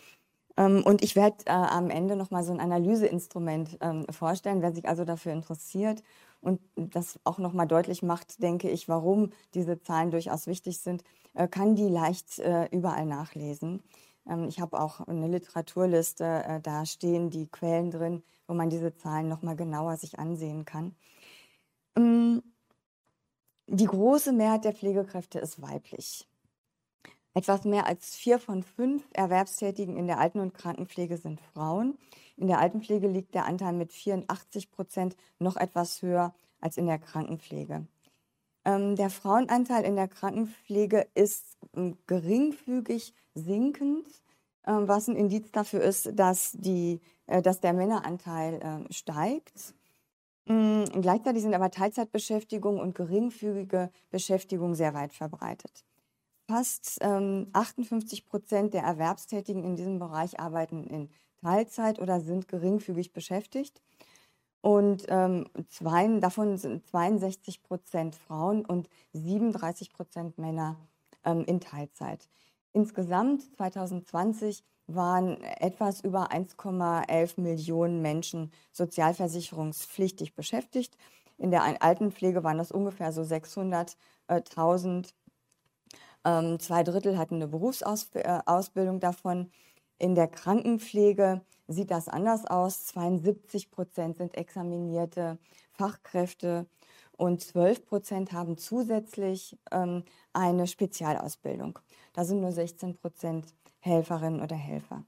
Ähm, 0.57 0.83
und 0.85 1.03
ich 1.03 1.17
werde 1.17 1.37
äh, 1.47 1.51
am 1.51 1.91
Ende 1.91 2.17
nochmal 2.17 2.45
so 2.45 2.53
ein 2.53 2.61
Analyseinstrument 2.61 3.79
ähm, 3.81 4.07
vorstellen, 4.11 4.63
wer 4.63 4.73
sich 4.75 4.87
also 4.87 5.05
dafür 5.05 5.33
interessiert 5.33 6.03
und 6.41 6.61
das 6.77 7.19
auch 7.25 7.39
nochmal 7.39 7.67
deutlich 7.67 8.03
macht, 8.03 8.43
denke 8.43 8.69
ich, 8.69 8.89
warum 8.89 9.31
diese 9.55 9.81
Zahlen 9.81 10.11
durchaus 10.11 10.47
wichtig 10.47 10.79
sind, 10.79 11.05
äh, 11.35 11.49
kann 11.49 11.77
die 11.77 11.89
leicht 11.89 12.39
äh, 12.39 12.67
überall 12.67 13.07
nachlesen. 13.07 13.83
Ähm, 14.29 14.47
ich 14.49 14.61
habe 14.61 14.79
auch 14.81 15.01
eine 15.01 15.29
Literaturliste 15.29 16.61
da 16.63 16.87
stehen, 16.87 17.31
die 17.31 17.47
Quellen 17.49 17.91
drin, 17.91 18.23
wo 18.47 18.55
man 18.55 18.71
diese 18.71 18.95
Zahlen 18.95 19.29
nochmal 19.29 19.57
genauer 19.57 19.97
sich 19.97 20.19
ansehen 20.19 20.65
kann. 20.65 20.95
Die 23.67 23.87
große 23.87 24.33
Mehrheit 24.33 24.65
der 24.65 24.73
Pflegekräfte 24.75 25.39
ist 25.39 25.61
weiblich. 25.61 26.27
Etwas 27.35 27.65
mehr 27.65 27.87
als 27.87 28.15
vier 28.15 28.39
von 28.39 28.63
fünf 28.63 29.05
Erwerbstätigen 29.15 29.97
in 29.97 30.07
der 30.07 30.19
Alten- 30.19 30.41
und 30.41 30.53
Krankenpflege 30.53 31.17
sind 31.17 31.41
Frauen. 31.41 31.97
In 32.37 32.47
der 32.47 32.59
Altenpflege 32.59 33.09
liegt 33.09 33.35
der 33.35 33.47
Anteil 33.47 33.73
mit 33.73 33.93
84 33.93 34.71
Prozent 34.71 35.17
noch 35.39 35.57
etwas 35.57 36.03
höher 36.03 36.35
als 36.61 36.77
in 36.77 36.87
der 36.87 36.99
Krankenpflege. 36.99 37.87
Ähm, 38.65 38.97
der 38.97 39.09
Frauenanteil 39.09 39.85
in 39.85 39.97
der 39.97 40.09
Krankenpflege 40.09 41.07
ist 41.15 41.57
ähm, 41.75 41.97
geringfügig 42.07 43.15
sinkend, 43.35 44.07
ähm, 44.67 44.87
was 44.87 45.09
ein 45.09 45.17
Indiz 45.17 45.51
dafür 45.53 45.81
ist, 45.81 46.11
dass, 46.15 46.53
die, 46.53 47.01
äh, 47.27 47.41
dass 47.41 47.61
der 47.61 47.73
Männeranteil 47.73 48.87
steigt. 48.91 49.75
Ähm, 50.47 50.85
gleichzeitig 51.01 51.43
sind 51.43 51.55
aber 51.55 51.71
Teilzeitbeschäftigung 51.71 52.79
und 52.79 52.95
geringfügige 52.95 53.91
Beschäftigung 54.11 54.75
sehr 54.75 54.93
weit 54.93 55.13
verbreitet. 55.13 55.85
Fast 56.49 56.99
ähm, 57.01 57.49
58 57.53 58.27
Prozent 58.27 58.75
der 58.75 58.83
Erwerbstätigen 58.83 59.65
in 59.65 59.77
diesem 59.77 59.99
Bereich 59.99 60.41
arbeiten 60.41 60.85
in 60.85 61.09
Teilzeit 61.41 61.99
oder 61.99 62.21
sind 62.21 62.49
geringfügig 62.49 63.13
beschäftigt. 63.13 63.83
Und 64.61 65.07
ähm, 65.09 65.49
zwei, 65.69 66.07
davon 66.21 66.57
sind 66.57 66.87
62 66.87 67.63
Prozent 67.63 68.15
Frauen 68.15 68.65
und 68.65 68.89
37 69.13 69.93
Prozent 69.93 70.39
Männer 70.39 70.77
ähm, 71.25 71.45
in 71.45 71.61
Teilzeit. 71.61 72.29
Insgesamt 72.73 73.43
2020 73.57 74.63
waren 74.87 75.41
etwas 75.43 76.01
über 76.01 76.31
1,11 76.31 77.41
Millionen 77.41 78.03
Menschen 78.03 78.53
sozialversicherungspflichtig 78.73 80.35
beschäftigt. 80.35 80.97
In 81.39 81.51
der 81.51 81.83
Altenpflege 81.83 82.45
waren 82.45 82.59
das 82.59 82.71
ungefähr 82.71 83.13
so 83.13 83.23
600.000 83.23 85.13
ähm, 86.25 86.59
zwei 86.61 86.83
Drittel 86.83 87.19
hatten 87.19 87.37
eine 87.37 87.49
Berufsausbildung 87.49 88.97
äh, 88.97 89.01
davon. 89.01 89.51
In 89.99 90.15
der 90.15 90.29
Krankenpflege 90.29 91.43
sieht 91.69 91.91
das 91.91 92.09
anders 92.09 92.47
aus. 92.47 92.87
72 92.87 93.71
Prozent 93.71 94.17
sind 94.17 94.37
examinierte 94.37 95.39
Fachkräfte 95.73 96.67
und 97.17 97.41
12 97.41 97.87
Prozent 97.87 98.33
haben 98.33 98.57
zusätzlich 98.57 99.59
ähm, 99.71 100.05
eine 100.33 100.67
Spezialausbildung. 100.67 101.79
Da 102.13 102.25
sind 102.25 102.41
nur 102.41 102.53
16 102.53 102.97
Prozent 102.97 103.55
Helferinnen 103.81 104.41
oder 104.41 104.57
Helfer. 104.57 105.05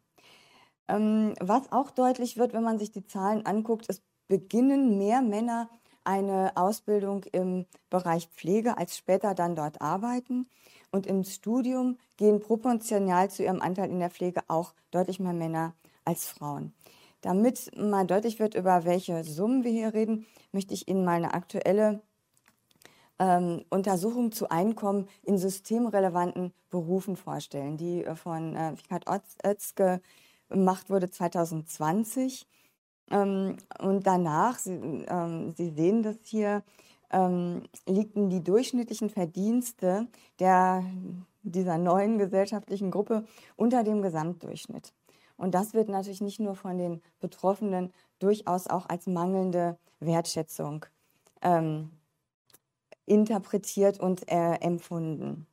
Ähm, 0.89 1.35
was 1.41 1.73
auch 1.73 1.91
deutlich 1.91 2.37
wird, 2.37 2.53
wenn 2.53 2.63
man 2.63 2.79
sich 2.79 2.93
die 2.93 3.07
Zahlen 3.07 3.47
anguckt, 3.47 3.87
es 3.89 4.03
beginnen 4.29 4.99
mehr 4.99 5.23
Männer 5.23 5.69
eine 6.05 6.53
Ausbildung 6.57 7.25
im 7.33 7.67
Bereich 7.91 8.29
Pflege 8.29 8.79
als 8.79 8.97
später 8.97 9.35
dann 9.35 9.57
dort 9.57 9.81
arbeiten. 9.81 10.49
Und 10.91 11.07
ins 11.07 11.35
Studium 11.35 11.99
gehen 12.17 12.41
proportional 12.41 13.31
zu 13.31 13.43
ihrem 13.43 13.61
Anteil 13.61 13.91
in 13.91 13.99
der 13.99 14.11
Pflege 14.11 14.43
auch 14.49 14.75
deutlich 14.91 15.19
mehr 15.19 15.33
Männer 15.33 15.75
als 16.05 16.27
Frauen. 16.27 16.73
Damit 17.21 17.71
mal 17.77 18.07
deutlich 18.07 18.39
wird, 18.39 18.55
über 18.55 18.85
welche 18.85 19.25
Summen 19.25 19.65
wir 19.65 19.71
hier 19.71 19.95
reden, 19.95 20.27
möchte 20.53 20.75
ich 20.75 20.89
Ihnen 20.89 21.05
mal 21.05 21.17
eine 21.17 21.33
aktuelle 21.35 22.03
ähm, 23.19 23.65
Untersuchung 23.71 24.33
zu 24.33 24.51
Einkommen 24.51 25.09
in 25.23 25.39
systemrelevanten 25.39 26.53
Berufen 26.71 27.17
vorstellen, 27.17 27.77
die 27.77 28.05
äh, 28.05 28.15
von 28.15 28.55
äh, 28.55 28.77
Fikat 28.77 29.05
Özke 29.45 30.01
gemacht 30.49 30.91
wurde 30.91 31.11
2020. 31.11 32.47
Ähm, 33.11 33.57
und 33.81 34.07
danach, 34.07 34.59
Sie, 34.59 35.05
ähm, 35.09 35.53
Sie 35.57 35.71
sehen 35.71 36.03
das 36.03 36.17
hier, 36.23 36.63
ähm, 37.11 37.63
liegen 37.87 38.31
die 38.31 38.43
durchschnittlichen 38.43 39.11
Verdienste 39.11 40.09
der, 40.39 40.85
dieser 41.43 41.79
neuen 41.79 42.19
gesellschaftlichen 42.19 42.91
Gruppe 42.91 43.25
unter 43.57 43.85
dem 43.85 44.03
Gesamtdurchschnitt. 44.03 44.93
Und 45.37 45.55
das 45.55 45.75
wird 45.75 45.89
natürlich 45.89 46.21
nicht 46.21 46.41
nur 46.41 46.55
von 46.55 46.79
den 46.79 47.03
Betroffenen 47.21 47.93
durchaus 48.19 48.67
auch 48.69 48.89
als 48.89 49.07
mangelnde 49.07 49.77
Wertschätzung 50.01 50.87
ähm, 51.43 51.91
interpretiert 53.07 54.01
und 54.01 54.31
äh, 54.31 54.55
empfunden. 54.55 55.47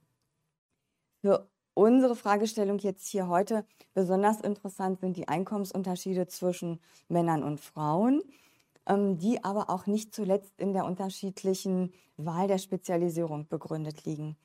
Für 1.22 1.48
unsere 1.74 2.16
Fragestellung 2.16 2.80
jetzt 2.80 3.08
hier 3.08 3.28
heute 3.28 3.66
besonders 3.94 4.42
interessant 4.42 5.00
sind 5.00 5.18
die 5.18 5.28
Einkommensunterschiede 5.28 6.28
zwischen 6.28 6.80
Männern 7.08 7.44
und 7.44 7.60
Frauen 7.60 8.22
ähm, 8.88 9.18
die 9.18 9.44
aber 9.44 9.70
auch 9.70 9.86
nicht 9.86 10.14
zuletzt 10.14 10.60
in 10.60 10.74
der 10.74 10.86
unterschiedlichen 10.86 11.94
Wahl 12.18 12.48
der 12.48 12.58
Spezialisierung 12.58 13.48
begründet 13.48 14.06
liegen. 14.06 14.38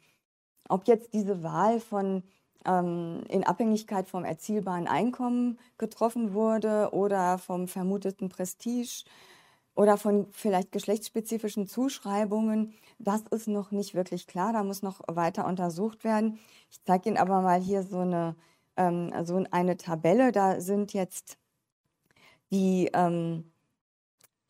Ob 0.68 0.88
jetzt 0.88 1.14
diese 1.14 1.42
Wahl 1.42 1.80
von 1.80 2.22
ähm, 2.64 3.22
in 3.28 3.44
Abhängigkeit 3.44 4.08
vom 4.08 4.24
erzielbaren 4.24 4.88
Einkommen 4.88 5.58
getroffen 5.78 6.34
wurde 6.34 6.90
oder 6.92 7.38
vom 7.38 7.68
vermuteten 7.68 8.28
Prestige 8.28 9.04
oder 9.76 9.98
von 9.98 10.26
vielleicht 10.32 10.72
geschlechtsspezifischen 10.72 11.68
Zuschreibungen, 11.68 12.74
das 12.98 13.22
ist 13.30 13.46
noch 13.46 13.70
nicht 13.70 13.94
wirklich 13.94 14.26
klar. 14.26 14.52
Da 14.52 14.64
muss 14.64 14.82
noch 14.82 15.02
weiter 15.06 15.46
untersucht 15.46 16.02
werden. 16.02 16.38
Ich 16.70 16.82
zeige 16.82 17.10
Ihnen 17.10 17.18
aber 17.18 17.42
mal 17.42 17.60
hier 17.60 17.82
so 17.82 17.98
eine, 17.98 18.34
ähm, 18.76 19.12
so 19.24 19.44
eine 19.50 19.76
Tabelle. 19.76 20.32
Da 20.32 20.60
sind 20.60 20.94
jetzt 20.94 21.36
die 22.50 22.90
ähm, 22.94 23.52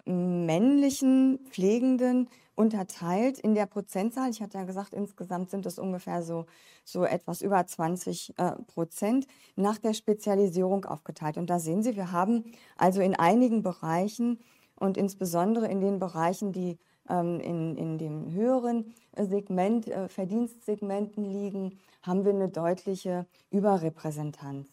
männlichen 0.04 1.40
Pflegenden 1.50 2.28
unterteilt 2.54 3.38
in 3.38 3.54
der 3.54 3.66
Prozentzahl. 3.66 4.30
Ich 4.30 4.40
hatte 4.40 4.58
ja 4.58 4.64
gesagt, 4.64 4.94
insgesamt 4.94 5.50
sind 5.50 5.66
es 5.66 5.78
ungefähr 5.78 6.22
so, 6.22 6.46
so 6.84 7.04
etwas 7.04 7.42
über 7.42 7.66
20 7.66 8.34
äh, 8.38 8.52
Prozent 8.66 9.26
nach 9.56 9.78
der 9.78 9.92
Spezialisierung 9.92 10.84
aufgeteilt. 10.84 11.36
Und 11.36 11.50
da 11.50 11.58
sehen 11.58 11.82
Sie, 11.82 11.96
wir 11.96 12.12
haben 12.12 12.44
also 12.76 13.00
in 13.00 13.14
einigen 13.14 13.62
Bereichen 13.62 14.38
und 14.76 14.96
insbesondere 14.96 15.68
in 15.68 15.80
den 15.80 15.98
Bereichen, 15.98 16.52
die 16.52 16.78
ähm, 17.08 17.40
in, 17.40 17.76
in 17.76 17.98
dem 17.98 18.32
höheren 18.32 18.94
Segment, 19.16 19.88
äh, 19.88 20.08
Verdienstsegmenten 20.08 21.24
liegen, 21.24 21.78
haben 22.02 22.24
wir 22.24 22.32
eine 22.32 22.48
deutliche 22.48 23.26
Überrepräsentanz. 23.50 24.68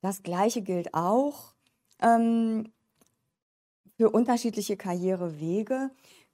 Das 0.00 0.22
Gleiche 0.22 0.62
gilt 0.62 0.94
auch 0.94 1.54
ähm, 2.00 2.72
für 3.96 4.10
unterschiedliche 4.10 4.76
Karrierewege. 4.76 5.90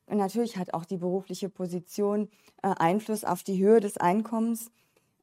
Natürlich 0.07 0.57
hat 0.57 0.73
auch 0.73 0.87
die 0.87 0.97
berufliche 0.97 1.51
Position 1.51 2.31
äh, 2.63 2.69
Einfluss 2.69 3.25
auf 3.25 3.43
die 3.43 3.63
Höhe 3.63 3.81
des 3.81 3.99
Einkommens. 3.99 4.71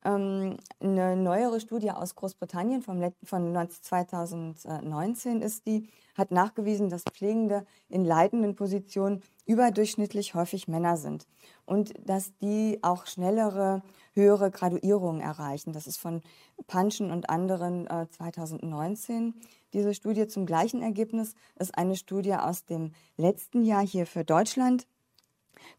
Ähm, 0.06 0.58
eine 0.80 1.16
neuere 1.18 1.60
Studie 1.60 1.90
aus 1.90 2.16
Großbritannien 2.16 2.84
vom 2.84 3.02
von 3.24 3.70
2019 3.70 5.42
ist 5.42 5.66
die, 5.66 5.90
hat 6.16 6.30
nachgewiesen, 6.30 6.90
dass 6.90 7.04
Pflegende 7.12 7.66
in 7.90 8.06
leitenden 8.06 8.56
Positionen 8.56 9.24
überdurchschnittlich 9.48 10.36
häufig 10.36 10.68
Männer 10.68 10.96
sind 10.98 11.26
und 11.66 11.94
dass 12.00 12.38
die 12.38 12.80
auch 12.84 13.08
schnellere, 13.08 13.82
höhere 14.14 14.52
Graduierungen 14.52 15.22
erreichen. 15.22 15.74
Das 15.74 15.88
ist 15.88 15.98
von 15.98 16.22
Panschen 16.68 17.10
und 17.12 17.30
anderen 17.32 17.88
äh, 17.88 18.08
2019 18.08 19.34
diese 19.74 19.94
Studie 19.94 20.28
zum 20.28 20.46
gleichen 20.46 20.82
Ergebnis 20.82 21.34
ist 21.60 21.78
eine 21.78 21.96
Studie 21.96 22.36
aus 22.36 22.64
dem 22.64 22.94
letzten 23.18 23.66
Jahr 23.66 23.86
hier 23.86 24.06
für 24.06 24.24
Deutschland 24.24 24.88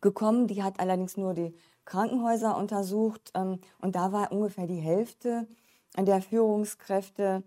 gekommen. 0.00 0.48
Die 0.48 0.62
hat 0.62 0.80
allerdings 0.80 1.16
nur 1.16 1.32
die 1.32 1.54
Krankenhäuser 1.86 2.56
untersucht 2.56 3.32
ähm, 3.34 3.60
und 3.80 3.96
da 3.96 4.12
war 4.12 4.30
ungefähr 4.32 4.66
die 4.66 4.80
Hälfte 4.80 5.46
der 5.96 6.20
Führungskräfte 6.20 7.42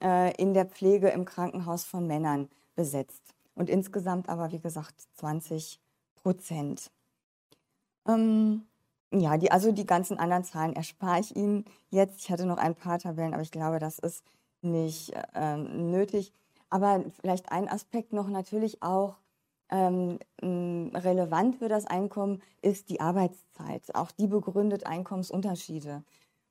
äh, 0.00 0.32
in 0.40 0.54
der 0.54 0.66
Pflege 0.66 1.08
im 1.08 1.24
Krankenhaus 1.24 1.84
von 1.84 2.06
Männern 2.06 2.48
besetzt. 2.76 3.34
Und 3.54 3.68
insgesamt 3.68 4.28
aber, 4.28 4.52
wie 4.52 4.60
gesagt, 4.60 4.94
20 5.16 5.80
Prozent. 6.14 6.92
Ähm, 8.06 8.62
ja, 9.12 9.36
die, 9.36 9.50
also 9.50 9.72
die 9.72 9.86
ganzen 9.86 10.18
anderen 10.18 10.44
Zahlen 10.44 10.76
erspare 10.76 11.20
ich 11.20 11.34
Ihnen 11.34 11.64
jetzt. 11.90 12.20
Ich 12.20 12.30
hatte 12.30 12.46
noch 12.46 12.58
ein 12.58 12.76
paar 12.76 12.98
Tabellen, 12.98 13.34
aber 13.34 13.42
ich 13.42 13.50
glaube, 13.50 13.78
das 13.80 13.98
ist 13.98 14.22
nicht 14.60 15.12
ähm, 15.34 15.90
nötig. 15.90 16.32
Aber 16.70 17.04
vielleicht 17.20 17.50
ein 17.50 17.68
Aspekt 17.68 18.12
noch 18.12 18.28
natürlich 18.28 18.82
auch 18.82 19.16
ähm, 19.70 20.18
relevant 20.94 21.56
für 21.56 21.68
das 21.68 21.86
Einkommen 21.86 22.42
ist 22.62 22.88
die 22.90 23.00
Arbeitszeit. 23.00 23.94
Auch 23.94 24.10
die 24.10 24.26
begründet 24.26 24.86
Einkommensunterschiede. 24.86 26.04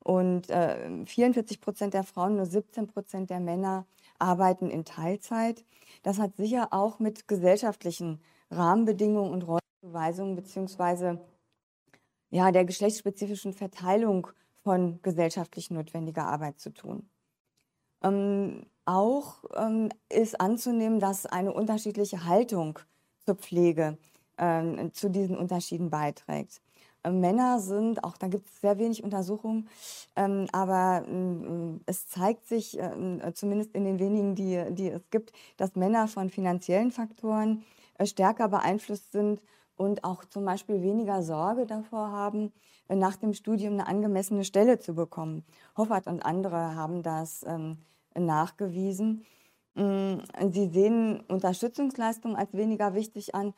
Und 0.04 0.48
äh, 0.50 1.04
44 1.04 1.60
Prozent 1.60 1.94
der 1.94 2.04
Frauen, 2.04 2.36
nur 2.36 2.46
17 2.46 2.86
Prozent 2.86 3.30
der 3.30 3.40
Männer 3.40 3.86
arbeiten 4.18 4.70
in 4.70 4.84
Teilzeit. 4.84 5.64
Das 6.02 6.18
hat 6.18 6.36
sicher 6.36 6.68
auch 6.70 6.98
mit 6.98 7.28
gesellschaftlichen 7.28 8.20
Rahmenbedingungen 8.50 9.32
und 9.32 9.46
Rollenzuweisungen 9.46 10.36
beziehungsweise 10.36 11.20
ja, 12.30 12.52
der 12.52 12.64
geschlechtsspezifischen 12.64 13.52
Verteilung 13.52 14.28
von 14.62 15.00
gesellschaftlich 15.02 15.70
notwendiger 15.70 16.26
Arbeit 16.26 16.60
zu 16.60 16.70
tun. 16.70 17.08
Ähm, 18.02 18.66
auch 18.84 19.44
ähm, 19.56 19.90
ist 20.08 20.40
anzunehmen, 20.40 21.00
dass 21.00 21.26
eine 21.26 21.52
unterschiedliche 21.52 22.24
Haltung 22.24 22.78
zur 23.28 23.34
Pflege 23.34 23.98
ähm, 24.38 24.90
zu 24.94 25.10
diesen 25.10 25.36
Unterschieden 25.36 25.90
beiträgt. 25.90 26.62
Ähm, 27.04 27.20
Männer 27.20 27.60
sind, 27.60 28.02
auch 28.02 28.16
da 28.16 28.26
gibt 28.28 28.48
es 28.48 28.62
sehr 28.62 28.78
wenig 28.78 29.04
Untersuchungen, 29.04 29.68
ähm, 30.16 30.46
aber 30.52 31.04
ähm, 31.06 31.82
es 31.84 32.08
zeigt 32.08 32.46
sich, 32.46 32.78
zumindest 33.34 33.74
in 33.74 33.84
den 33.84 33.98
wenigen, 33.98 34.34
die, 34.34 34.64
die 34.70 34.88
es 34.88 35.02
gibt, 35.10 35.32
dass 35.58 35.76
Männer 35.76 36.08
von 36.08 36.30
finanziellen 36.30 36.90
Faktoren 36.90 37.64
äh, 37.98 38.06
stärker 38.06 38.48
beeinflusst 38.48 39.12
sind 39.12 39.42
und 39.76 40.04
auch 40.04 40.24
zum 40.24 40.46
Beispiel 40.46 40.80
weniger 40.80 41.22
Sorge 41.22 41.66
davor 41.66 42.10
haben, 42.10 42.50
äh, 42.88 42.96
nach 42.96 43.16
dem 43.16 43.34
Studium 43.34 43.74
eine 43.74 43.88
angemessene 43.88 44.44
Stelle 44.44 44.78
zu 44.78 44.94
bekommen. 44.94 45.44
Hoffert 45.76 46.06
und 46.06 46.24
andere 46.24 46.74
haben 46.74 47.02
das 47.02 47.44
nachgewiesen. 48.14 49.26
Mm, 49.74 50.18
sie 50.50 50.68
sehen 50.68 51.20
Unterstützungsleistungen 51.28 52.36
als 52.36 52.52
weniger 52.52 52.94
wichtig 52.94 53.34
an 53.34 53.54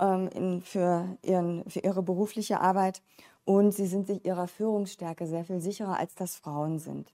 ähm, 0.00 0.28
in, 0.28 0.62
für, 0.62 1.16
ihren, 1.22 1.68
für 1.68 1.80
ihre 1.80 2.02
berufliche 2.02 2.60
Arbeit 2.60 3.02
und 3.44 3.72
sie 3.72 3.86
sind 3.86 4.06
sich 4.06 4.24
ihrer 4.24 4.48
Führungsstärke 4.48 5.26
sehr 5.26 5.44
viel 5.44 5.60
sicherer, 5.60 5.98
als 5.98 6.14
das 6.14 6.36
Frauen 6.36 6.78
sind. 6.78 7.12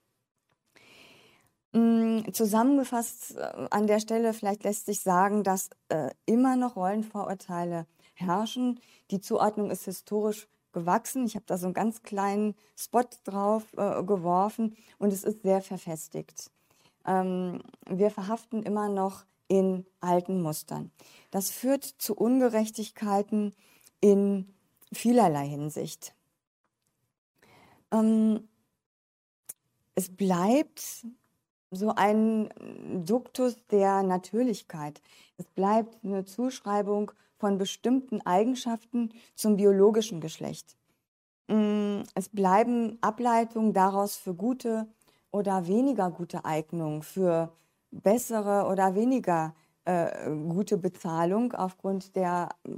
Mm, 1.73 2.33
zusammengefasst 2.33 3.37
äh, 3.37 3.67
an 3.71 3.87
der 3.87 4.01
Stelle 4.01 4.33
vielleicht 4.33 4.65
lässt 4.65 4.87
sich 4.87 5.01
sagen, 5.01 5.45
dass 5.45 5.71
äh, 5.89 6.11
immer 6.25 6.57
noch 6.57 6.77
Rollenvorurteile 6.77 7.87
herrschen. 8.15 8.81
Die 9.11 9.21
Zuordnung 9.21 9.71
ist 9.71 9.85
historisch 9.85 10.49
gewachsen. 10.73 11.27
Ich 11.27 11.35
habe 11.35 11.45
da 11.47 11.59
so 11.59 11.67
einen 11.67 11.75
ganz 11.75 12.03
kleinen 12.03 12.55
Spot 12.77 13.05
drauf 13.25 13.65
äh, 13.77 14.03
geworfen 14.03 14.77
und 14.99 15.13
es 15.13 15.25
ist 15.25 15.43
sehr 15.43 15.61
verfestigt. 15.61 16.51
Ähm, 17.09 17.63
wir 17.89 18.11
verhaften 18.11 18.63
immer 18.63 18.89
noch 18.89 19.25
in 19.49 19.87
alten 20.01 20.43
Mustern. 20.43 20.93
Das 21.31 21.51
führt 21.51 21.85
zu 21.85 22.15
Ungerechtigkeiten 22.15 23.55
in 24.01 24.55
vielerlei 24.93 25.49
Hinsicht. 25.49 26.15
Ähm, 27.91 28.47
es 29.95 30.15
bleibt 30.15 31.07
so 31.71 31.95
ein 31.95 32.51
Duktus 33.05 33.57
der 33.71 34.03
Natürlichkeit. 34.03 35.01
Es 35.39 35.47
bleibt 35.47 36.05
eine 36.05 36.25
Zuschreibung 36.25 37.13
von 37.39 37.57
bestimmten 37.57 38.21
Eigenschaften 38.23 39.13
zum 39.35 39.57
biologischen 39.57 40.21
Geschlecht. 40.21 40.77
Mm, 41.47 42.03
es 42.15 42.29
bleiben 42.29 42.99
Ableitungen 43.01 43.73
daraus 43.73 44.17
für 44.17 44.35
gute 44.35 44.87
oder 45.31 45.67
weniger 45.67 46.11
gute 46.11 46.45
Eignung, 46.45 47.03
für 47.03 47.53
bessere 47.91 48.69
oder 48.71 48.95
weniger 48.95 49.55
äh, 49.85 50.31
gute 50.49 50.77
Bezahlung 50.77 51.53
aufgrund 51.53 52.17
der 52.17 52.51
äh, 52.65 52.71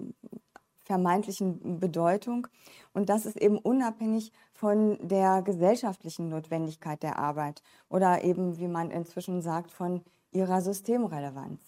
vermeintlichen 0.85 1.79
Bedeutung. 1.79 2.49
Und 2.93 3.09
das 3.09 3.27
ist 3.27 3.37
eben 3.37 3.59
unabhängig 3.59 4.33
von 4.53 4.99
der 5.01 5.43
gesellschaftlichen 5.43 6.29
Notwendigkeit 6.29 7.03
der 7.03 7.19
Arbeit 7.19 7.63
oder 7.89 8.25
eben, 8.25 8.59
wie 8.59 8.69
man 8.69 8.91
inzwischen 8.91 9.41
sagt, 9.41 9.71
von 9.71 10.03
ihrer 10.33 10.61
Systemrelevanz. 10.61 11.61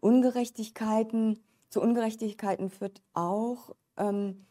Ungerechtigkeiten, 0.00 1.42
zu 1.68 1.80
Ungerechtigkeiten 1.80 2.70
führt 2.70 3.02
auch 3.12 3.74
ähm, 3.96 4.46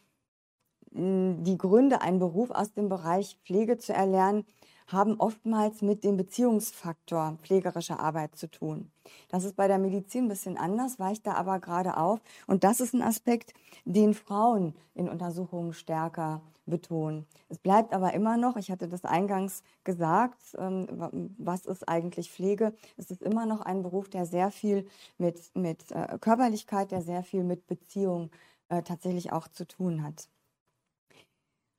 die 0.91 1.57
Gründe, 1.57 2.01
einen 2.01 2.19
Beruf 2.19 2.51
aus 2.51 2.73
dem 2.73 2.89
Bereich 2.89 3.37
Pflege 3.43 3.77
zu 3.77 3.93
erlernen, 3.93 4.45
haben 4.87 5.19
oftmals 5.19 5.81
mit 5.81 6.03
dem 6.03 6.17
Beziehungsfaktor 6.17 7.37
pflegerischer 7.41 7.99
Arbeit 7.99 8.35
zu 8.35 8.49
tun. 8.49 8.91
Das 9.29 9.43
ist 9.43 9.55
bei 9.55 9.67
der 9.67 9.79
Medizin 9.79 10.25
ein 10.25 10.29
bisschen 10.29 10.57
anders, 10.57 10.99
weicht 10.99 11.25
da 11.27 11.33
aber 11.33 11.59
gerade 11.59 11.97
auf. 11.97 12.21
Und 12.47 12.63
das 12.63 12.79
ist 12.79 12.93
ein 12.93 13.01
Aspekt, 13.01 13.53
den 13.85 14.13
Frauen 14.13 14.75
in 14.93 15.09
Untersuchungen 15.09 15.73
stärker 15.73 16.41
betonen. 16.65 17.27
Es 17.49 17.59
bleibt 17.59 17.93
aber 17.93 18.13
immer 18.13 18.37
noch, 18.37 18.57
ich 18.57 18.71
hatte 18.71 18.87
das 18.87 19.05
eingangs 19.05 19.63
gesagt, 19.83 20.39
ähm, 20.57 20.87
was 21.37 21.65
ist 21.65 21.87
eigentlich 21.87 22.31
Pflege? 22.31 22.73
Es 22.97 23.11
ist 23.11 23.21
immer 23.21 23.45
noch 23.45 23.61
ein 23.61 23.83
Beruf, 23.83 24.09
der 24.09 24.25
sehr 24.25 24.51
viel 24.51 24.87
mit, 25.17 25.55
mit 25.55 25.91
äh, 25.91 26.17
Körperlichkeit, 26.19 26.91
der 26.91 27.01
sehr 27.01 27.23
viel 27.23 27.43
mit 27.43 27.67
Beziehung 27.67 28.31
äh, 28.69 28.81
tatsächlich 28.81 29.31
auch 29.31 29.47
zu 29.47 29.67
tun 29.67 30.03
hat. 30.03 30.27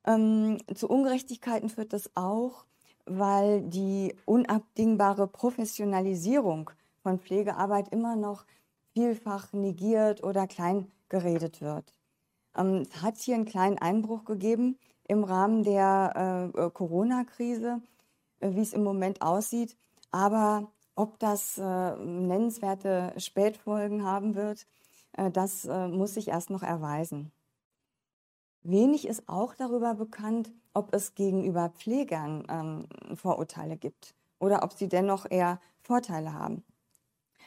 Ähm, 0.05 0.57
zu 0.73 0.87
Ungerechtigkeiten 0.89 1.69
führt 1.69 1.91
das 1.91 2.09
auch, 2.15 2.65
weil 3.07 3.61
die 3.61 4.15
unabdingbare 4.25 5.27
Professionalisierung 5.27 6.71
von 7.01 7.19
Pflegearbeit 7.19 7.89
immer 7.89 8.15
noch 8.15 8.45
vielfach 8.93 9.53
negiert 9.53 10.23
oder 10.23 10.47
klein 10.47 10.91
geredet 11.09 11.61
wird. 11.61 11.93
Ähm, 12.55 12.83
es 12.89 13.01
hat 13.01 13.17
hier 13.17 13.35
einen 13.35 13.45
kleinen 13.45 13.77
Einbruch 13.77 14.25
gegeben 14.25 14.77
im 15.07 15.23
Rahmen 15.23 15.63
der 15.63 16.51
äh, 16.55 16.65
äh, 16.65 16.69
Corona-Krise, 16.69 17.81
äh, 18.39 18.49
wie 18.51 18.61
es 18.61 18.73
im 18.73 18.83
Moment 18.83 19.21
aussieht. 19.21 19.77
Aber 20.11 20.71
ob 20.95 21.19
das 21.19 21.57
äh, 21.57 21.95
nennenswerte 21.95 23.13
Spätfolgen 23.17 24.03
haben 24.03 24.35
wird, 24.35 24.65
äh, 25.13 25.31
das 25.31 25.65
äh, 25.65 25.87
muss 25.87 26.15
sich 26.15 26.29
erst 26.29 26.49
noch 26.49 26.63
erweisen. 26.63 27.31
Wenig 28.63 29.07
ist 29.07 29.27
auch 29.27 29.55
darüber 29.55 29.93
bekannt, 29.93 30.51
ob 30.73 30.93
es 30.93 31.15
gegenüber 31.15 31.69
Pflegern 31.69 32.45
ähm, 32.49 33.15
Vorurteile 33.15 33.77
gibt 33.77 34.13
oder 34.39 34.63
ob 34.63 34.73
sie 34.73 34.87
dennoch 34.87 35.25
eher 35.29 35.59
Vorteile 35.81 36.33
haben. 36.33 36.63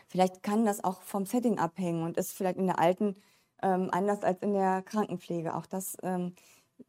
Vielleicht 0.08 0.42
kann 0.42 0.64
das 0.64 0.82
auch 0.82 1.02
vom 1.02 1.26
Setting 1.26 1.58
abhängen 1.58 2.02
und 2.02 2.16
ist 2.16 2.32
vielleicht 2.32 2.58
in 2.58 2.66
der 2.66 2.80
alten 2.80 3.16
ähm, 3.62 3.88
anders 3.92 4.22
als 4.22 4.42
in 4.42 4.54
der 4.54 4.82
Krankenpflege. 4.82 5.54
Auch 5.54 5.66
das 5.66 5.96
ähm, 6.02 6.34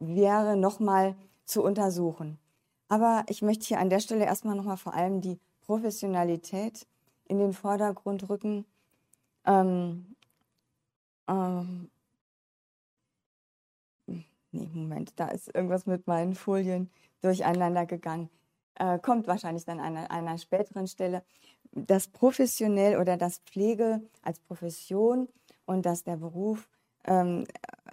wäre 0.00 0.56
nochmal 0.56 1.14
zu 1.44 1.62
untersuchen. 1.62 2.38
Aber 2.88 3.24
ich 3.28 3.42
möchte 3.42 3.66
hier 3.66 3.78
an 3.78 3.90
der 3.90 4.00
Stelle 4.00 4.24
erstmal 4.24 4.56
nochmal 4.56 4.76
vor 4.76 4.94
allem 4.94 5.20
die 5.20 5.38
Professionalität 5.60 6.86
in 7.26 7.38
den 7.38 7.52
Vordergrund 7.52 8.28
rücken. 8.28 8.66
Ähm, 9.46 10.16
ähm, 11.28 11.90
Nee, 14.52 14.68
Moment, 14.72 15.12
da 15.16 15.28
ist 15.28 15.54
irgendwas 15.54 15.86
mit 15.86 16.06
meinen 16.06 16.34
Folien 16.34 16.90
durcheinander 17.22 17.86
gegangen. 17.86 18.28
Äh, 18.74 18.98
kommt 18.98 19.26
wahrscheinlich 19.26 19.64
dann 19.64 19.80
an 19.80 19.96
einer 19.96 20.38
späteren 20.38 20.86
Stelle. 20.86 21.22
Das 21.72 22.08
professionell 22.08 22.98
oder 22.98 23.16
das 23.16 23.38
Pflege 23.38 24.02
als 24.22 24.38
Profession 24.40 25.28
und 25.64 25.86
dass 25.86 26.04
der 26.04 26.16
Beruf 26.16 26.68
ähm, 27.04 27.46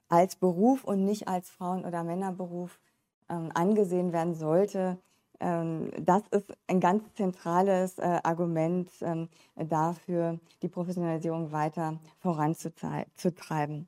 als 0.09 0.35
Beruf 0.35 0.83
und 0.83 1.05
nicht 1.05 1.27
als 1.27 1.49
Frauen- 1.49 1.85
oder 1.85 2.03
Männerberuf 2.03 2.79
ähm, 3.29 3.51
angesehen 3.53 4.11
werden 4.11 4.35
sollte, 4.35 4.97
ähm, 5.39 5.91
das 5.99 6.23
ist 6.31 6.51
ein 6.67 6.79
ganz 6.79 7.03
zentrales 7.15 7.97
äh, 7.99 8.19
Argument 8.23 8.89
ähm, 9.01 9.29
dafür, 9.55 10.39
die 10.61 10.67
Professionalisierung 10.67 11.51
weiter 11.51 11.99
voranzutreiben. 12.19 13.87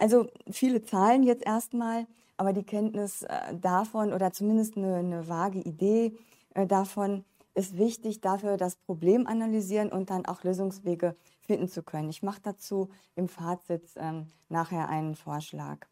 Also 0.00 0.28
viele 0.50 0.82
Zahlen 0.82 1.22
jetzt 1.22 1.44
erstmal, 1.44 2.06
aber 2.38 2.54
die 2.54 2.62
Kenntnis 2.62 3.22
äh, 3.22 3.54
davon 3.54 4.14
oder 4.14 4.32
zumindest 4.32 4.78
eine, 4.78 4.96
eine 4.96 5.28
vage 5.28 5.58
Idee 5.58 6.16
äh, 6.54 6.66
davon 6.66 7.24
ist 7.54 7.76
wichtig 7.76 8.22
dafür, 8.22 8.56
das 8.56 8.76
Problem 8.76 9.26
analysieren 9.26 9.92
und 9.92 10.08
dann 10.08 10.24
auch 10.24 10.42
Lösungswege 10.42 11.16
finden 11.42 11.68
zu 11.68 11.82
können. 11.82 12.08
Ich 12.08 12.22
mache 12.22 12.40
dazu 12.42 12.88
im 13.14 13.28
Fazit 13.28 13.82
ähm, 13.96 14.28
nachher 14.48 14.88
einen 14.88 15.16
Vorschlag. 15.16 15.86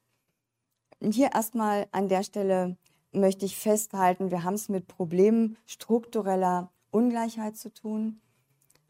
Hier 1.02 1.32
erstmal 1.34 1.86
an 1.92 2.08
der 2.08 2.22
Stelle 2.22 2.78
möchte 3.12 3.44
ich 3.44 3.58
festhalten, 3.58 4.30
wir 4.30 4.42
haben 4.42 4.54
es 4.54 4.70
mit 4.70 4.88
Problemen 4.88 5.58
struktureller 5.66 6.70
Ungleichheit 6.90 7.58
zu 7.58 7.74
tun 7.74 8.22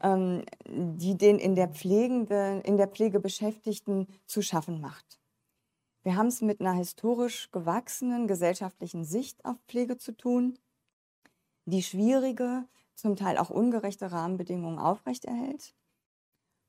ähm, 0.01 0.43
die 0.67 1.17
den 1.17 1.39
in 1.39 1.55
der, 1.55 1.69
Pflegende, 1.69 2.61
in 2.65 2.77
der 2.77 2.87
Pflege 2.87 3.19
Beschäftigten 3.19 4.07
zu 4.25 4.41
schaffen 4.41 4.81
macht. 4.81 5.19
Wir 6.03 6.15
haben 6.15 6.27
es 6.27 6.41
mit 6.41 6.61
einer 6.61 6.73
historisch 6.73 7.51
gewachsenen 7.51 8.27
gesellschaftlichen 8.27 9.03
Sicht 9.03 9.43
auf 9.43 9.57
Pflege 9.67 9.97
zu 9.97 10.15
tun, 10.15 10.57
die 11.65 11.83
schwierige, 11.83 12.65
zum 12.95 13.15
Teil 13.15 13.37
auch 13.37 13.49
ungerechte 13.49 14.11
Rahmenbedingungen 14.11 14.79
aufrechterhält, 14.79 15.73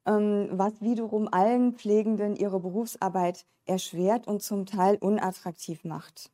ähm, 0.06 0.48
was 0.52 0.80
wiederum 0.80 1.28
allen 1.32 1.74
Pflegenden 1.74 2.36
ihre 2.36 2.60
Berufsarbeit 2.60 3.46
erschwert 3.66 4.26
und 4.26 4.42
zum 4.42 4.66
Teil 4.66 4.96
unattraktiv 4.96 5.84
macht. 5.84 6.32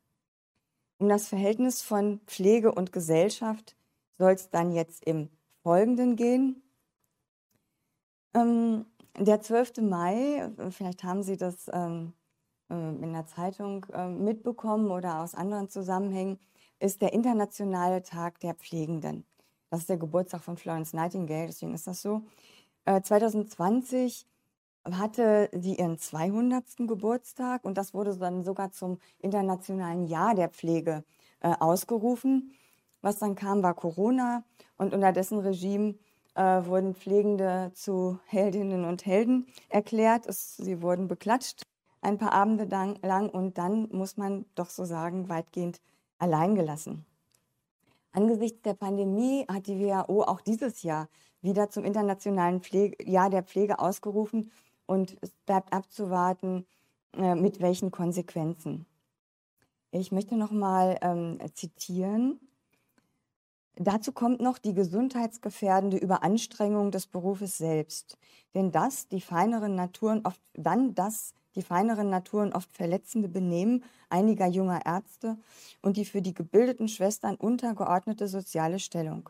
Um 0.99 1.09
das 1.09 1.29
Verhältnis 1.29 1.83
von 1.83 2.21
Pflege 2.27 2.73
und 2.73 2.93
Gesellschaft 2.93 3.77
soll 4.19 4.33
es 4.33 4.51
dann 4.51 4.73
jetzt 4.73 5.05
im 5.05 5.29
Folgenden 5.63 6.17
gehen. 6.17 6.63
Ähm, 8.37 8.85
der 9.19 9.41
12. 9.41 9.79
Mai, 9.79 10.51
vielleicht 10.71 11.03
haben 11.05 11.23
Sie 11.23 11.39
das 11.39 11.71
ähm, 11.73 12.13
äh, 12.71 12.75
in 12.75 13.13
der 13.13 13.27
Zeitung 13.27 13.87
äh, 13.93 14.09
mitbekommen 14.09 14.91
oder 14.91 15.21
aus 15.21 15.35
anderen 15.35 15.71
Zusammenhängen, 15.71 16.39
ist 16.79 17.01
der 17.01 17.15
Internationale 17.15 18.03
Tag 18.03 18.41
der 18.41 18.55
Pflegenden. 18.55 19.25
Das 19.71 19.81
ist 19.81 19.89
der 19.89 19.97
Geburtstag 19.97 20.43
von 20.43 20.59
Florence 20.59 20.93
Nightingale, 20.93 21.47
deswegen 21.47 21.75
ist 21.75 21.87
das 21.87 22.03
so. 22.03 22.23
2020 23.03 24.29
hatte 24.93 25.51
sie 25.53 25.75
ihren 25.75 25.99
200. 25.99 26.65
Geburtstag 26.87 27.65
und 27.65 27.77
das 27.77 27.95
wurde 27.95 28.17
dann 28.17 28.45
sogar 28.45 28.71
zum 28.71 28.99
Internationalen 29.19 30.07
Jahr 30.07 30.37
der 30.37 30.51
Pflege 30.51 31.05
äh, 31.41 31.53
ausgerufen. 31.59 32.53
Was 33.01 33.19
dann 33.19 33.35
kam, 33.35 33.63
war 33.63 33.75
Corona 33.75 34.45
und 34.77 34.95
unter 34.95 35.13
dessen 35.13 35.39
Regime 35.39 35.97
äh, 36.37 36.67
wurden 36.67 36.95
Pflegende 36.95 37.73
zu 37.75 38.21
Heldinnen 38.27 38.85
und 38.85 39.07
Helden 39.07 39.47
erklärt. 39.69 40.27
Es, 40.27 40.57
sie 40.57 40.83
wurden 40.83 41.09
beklatscht 41.09 41.63
ein 42.01 42.19
paar 42.19 42.33
Abende 42.33 42.69
lang 43.03 43.29
und 43.31 43.59
dann 43.59 43.89
muss 43.91 44.17
man 44.17 44.45
doch 44.55 44.71
so 44.71 44.85
sagen, 44.85 45.29
weitgehend 45.29 45.81
alleingelassen. 46.19 47.05
Angesichts 48.13 48.63
der 48.63 48.75
Pandemie 48.75 49.45
hat 49.51 49.67
die 49.67 49.79
WHO 49.79 50.23
auch 50.23 50.41
dieses 50.41 50.83
Jahr 50.83 51.09
wieder 51.43 51.69
zum 51.71 51.85
Internationalen 51.85 52.61
Pflege 52.61 52.97
Jahr 53.09 53.31
der 53.31 53.43
Pflege 53.43 53.79
ausgerufen 53.79 54.51
und 54.87 55.17
es 55.21 55.33
bleibt 55.47 55.73
abzuwarten, 55.73 56.67
äh, 57.15 57.35
mit 57.35 57.61
welchen 57.61 57.91
Konsequenzen. 57.91 58.87
Ich 59.91 60.13
möchte 60.13 60.37
noch 60.37 60.51
mal 60.51 60.99
ähm, 61.03 61.39
zitieren. 61.55 62.41
Dazu 63.79 64.13
kommt 64.13 64.41
noch 64.41 64.57
die 64.57 64.73
gesundheitsgefährdende 64.73 65.99
Überanstrengung 65.99 66.91
des 66.91 67.07
Berufes 67.07 67.59
selbst. 67.59 68.17
Denn 68.55 68.73
das, 68.73 69.07
die 69.09 69.21
feineren 69.21 69.75
Naturen 69.75 70.23
oft, 70.25 70.41
dann 70.55 70.95
das, 70.95 71.35
die 71.55 71.63
feineren 71.63 72.09
Naturen 72.09 72.55
oft 72.55 72.73
verletzende 72.73 73.29
Benehmen 73.29 73.85
einiger 74.09 74.47
junger 74.47 74.87
Ärzte 74.87 75.37
und 75.83 75.99
die 75.99 76.07
für 76.07 76.23
die 76.23 76.33
gebildeten 76.33 76.89
Schwestern 76.89 77.35
untergeordnete 77.35 78.29
soziale 78.29 78.79
Stellung. 78.79 79.29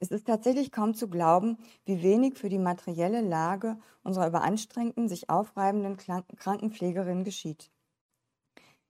Es 0.00 0.10
ist 0.10 0.26
tatsächlich 0.26 0.70
kaum 0.70 0.94
zu 0.94 1.08
glauben, 1.08 1.56
wie 1.86 2.02
wenig 2.02 2.36
für 2.36 2.50
die 2.50 2.58
materielle 2.58 3.22
Lage 3.22 3.78
unserer 4.02 4.28
überanstrengten, 4.28 5.08
sich 5.08 5.30
aufreibenden 5.30 5.96
Krankenpflegerinnen 5.96 7.24
geschieht. 7.24 7.70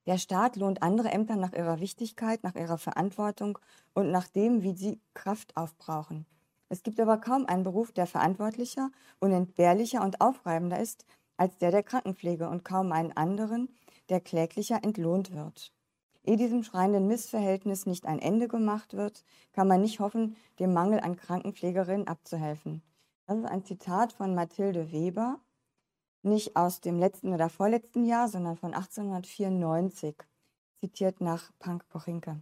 Der 0.09 0.17
Staat 0.17 0.57
lohnt 0.57 0.83
andere 0.83 1.11
Ämter 1.11 1.37
nach 1.37 1.53
ihrer 1.53 1.81
Wichtigkeit, 1.81 2.43
nach 2.43 2.55
ihrer 2.55 2.79
Verantwortung 2.79 3.59
und 3.93 4.11
nach 4.11 4.27
dem, 4.27 4.63
wie 4.63 4.75
sie 4.75 5.03
Kraft 5.13 5.55
aufbrauchen. 5.55 6.25
Es 6.71 6.83
gibt 6.83 6.99
aber 6.99 7.19
kaum 7.19 7.45
einen 7.45 7.63
Beruf, 7.63 7.93
der 7.93 8.07
verantwortlicher, 8.07 8.91
unentbehrlicher 9.21 10.03
und 10.03 10.23
aufreibender 10.23 10.81
ist 10.81 11.05
als 11.37 11.59
der 11.59 11.73
der 11.73 11.83
Krankenpflege 11.83 12.49
und 12.49 12.65
kaum 12.65 12.91
einen 12.91 13.15
anderen, 13.19 13.69
der 14.09 14.23
kläglicher 14.23 14.83
entlohnt 14.83 15.35
wird. 15.35 15.75
Ehe 16.25 16.39
diesem 16.39 16.63
schreienden 16.63 17.07
Missverhältnis 17.07 17.85
nicht 17.85 18.07
ein 18.07 18.19
Ende 18.19 18.49
gemacht 18.49 18.95
wird, 18.95 19.27
kann 19.53 19.69
man 19.69 19.83
nicht 19.83 20.01
hoffen, 20.01 20.37
dem 20.59 20.73
Mangel 20.73 21.01
an 21.01 21.17
Krankenpflegerinnen 21.17 22.09
abzuhelfen. 22.09 22.81
Das 23.27 23.37
ist 23.37 23.45
ein 23.45 23.63
Zitat 23.63 24.15
von 24.15 24.35
Mathilde 24.35 24.91
Weber, 24.91 25.39
nicht 26.29 26.57
aus 26.57 26.81
dem 26.81 26.99
letzten 26.99 27.33
oder 27.33 27.49
vorletzten 27.49 28.05
Jahr, 28.05 28.29
sondern 28.29 28.57
von 28.57 28.75
1894, 28.75 30.15
zitiert 30.81 31.21
nach 31.21 31.51
Pank 31.59 31.89
Kochinke. 31.89 32.41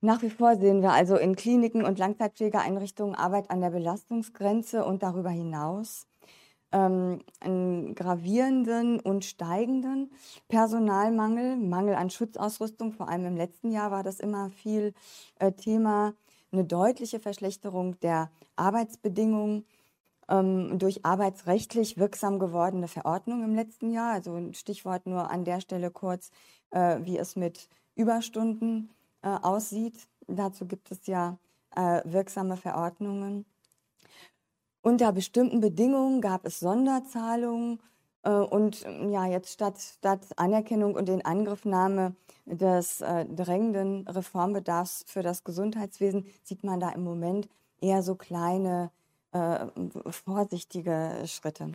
Nach 0.00 0.22
wie 0.22 0.30
vor 0.30 0.56
sehen 0.56 0.82
wir 0.82 0.92
also 0.92 1.16
in 1.16 1.36
Kliniken 1.36 1.84
und 1.84 1.98
Langzeitpflegeeinrichtungen 1.98 3.14
Arbeit 3.14 3.50
an 3.50 3.60
der 3.60 3.70
Belastungsgrenze 3.70 4.84
und 4.84 5.02
darüber 5.02 5.30
hinaus 5.30 6.06
ähm, 6.72 7.20
einen 7.40 7.94
gravierenden 7.94 9.00
und 9.00 9.24
steigenden 9.24 10.10
Personalmangel, 10.48 11.56
Mangel 11.56 11.94
an 11.94 12.10
Schutzausrüstung. 12.10 12.92
Vor 12.92 13.08
allem 13.08 13.26
im 13.26 13.36
letzten 13.36 13.72
Jahr 13.72 13.90
war 13.90 14.02
das 14.02 14.20
immer 14.20 14.50
viel 14.50 14.92
äh, 15.38 15.52
Thema. 15.52 16.14
Eine 16.52 16.64
deutliche 16.64 17.20
Verschlechterung 17.20 17.98
der 18.00 18.30
Arbeitsbedingungen 18.56 19.64
ähm, 20.28 20.78
durch 20.78 21.04
arbeitsrechtlich 21.04 21.98
wirksam 21.98 22.38
gewordene 22.38 22.88
Verordnung 22.88 23.44
im 23.44 23.54
letzten 23.54 23.90
Jahr. 23.90 24.12
Also 24.12 24.34
ein 24.34 24.54
Stichwort 24.54 25.06
nur 25.06 25.30
an 25.30 25.44
der 25.44 25.60
Stelle 25.60 25.90
kurz, 25.90 26.30
äh, 26.70 26.98
wie 27.02 27.18
es 27.18 27.36
mit 27.36 27.68
Überstunden 27.94 28.90
äh, 29.22 29.28
aussieht. 29.28 30.06
Dazu 30.26 30.66
gibt 30.66 30.90
es 30.90 31.06
ja 31.06 31.38
äh, 31.74 32.00
wirksame 32.04 32.56
Verordnungen. 32.56 33.44
Unter 34.82 35.12
bestimmten 35.12 35.60
Bedingungen 35.60 36.20
gab 36.20 36.46
es 36.46 36.60
Sonderzahlungen 36.60 37.80
äh, 38.22 38.30
und 38.30 38.82
ja, 38.82 39.26
jetzt 39.26 39.52
statt, 39.52 39.80
statt 39.80 40.20
Anerkennung 40.36 40.94
und 40.94 41.08
in 41.08 41.24
Angriffnahme 41.24 42.14
des 42.44 43.00
äh, 43.00 43.24
drängenden 43.24 44.06
Reformbedarfs 44.06 45.04
für 45.06 45.22
das 45.22 45.44
Gesundheitswesen 45.44 46.26
sieht 46.42 46.64
man 46.64 46.80
da 46.80 46.90
im 46.90 47.02
Moment 47.02 47.48
eher 47.80 48.02
so 48.02 48.14
kleine, 48.14 48.90
äh, 49.32 49.66
vorsichtige 50.10 51.22
Schritte. 51.26 51.72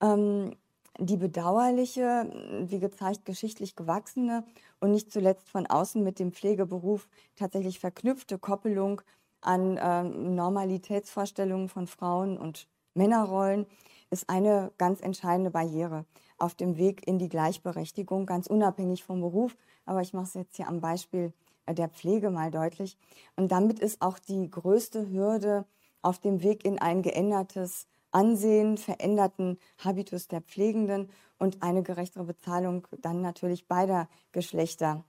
Ähm, 0.00 0.56
die 1.00 1.16
bedauerliche, 1.16 2.28
wie 2.68 2.80
gezeigt, 2.80 3.24
geschichtlich 3.24 3.76
gewachsene 3.76 4.44
und 4.80 4.90
nicht 4.90 5.12
zuletzt 5.12 5.48
von 5.48 5.66
außen 5.66 6.02
mit 6.02 6.18
dem 6.18 6.32
Pflegeberuf 6.32 7.08
tatsächlich 7.36 7.78
verknüpfte 7.78 8.38
Koppelung 8.38 9.00
an 9.40 9.76
äh, 9.76 10.02
Normalitätsvorstellungen 10.02 11.68
von 11.68 11.86
Frauen 11.86 12.36
und 12.36 12.66
Männerrollen 12.94 13.66
ist 14.10 14.28
eine 14.28 14.72
ganz 14.78 15.00
entscheidende 15.00 15.50
Barriere 15.50 16.04
auf 16.38 16.54
dem 16.54 16.76
Weg 16.76 17.06
in 17.06 17.18
die 17.18 17.28
Gleichberechtigung, 17.28 18.26
ganz 18.26 18.46
unabhängig 18.46 19.04
vom 19.04 19.20
Beruf. 19.20 19.56
Aber 19.84 20.00
ich 20.02 20.12
mache 20.12 20.26
es 20.26 20.34
jetzt 20.34 20.56
hier 20.56 20.68
am 20.68 20.80
Beispiel 20.80 21.32
äh, 21.66 21.74
der 21.74 21.88
Pflege 21.88 22.30
mal 22.30 22.50
deutlich. 22.50 22.96
Und 23.36 23.52
damit 23.52 23.78
ist 23.78 24.02
auch 24.02 24.18
die 24.18 24.50
größte 24.50 25.10
Hürde 25.10 25.64
auf 26.08 26.18
dem 26.18 26.42
Weg 26.42 26.64
in 26.64 26.78
ein 26.78 27.02
geändertes 27.02 27.86
Ansehen, 28.12 28.78
veränderten 28.78 29.58
Habitus 29.76 30.26
der 30.26 30.40
Pflegenden 30.40 31.10
und 31.38 31.62
eine 31.62 31.82
gerechtere 31.82 32.24
Bezahlung 32.24 32.88
dann 33.02 33.20
natürlich 33.20 33.68
beider 33.68 34.08
Geschlechter. 34.32 35.04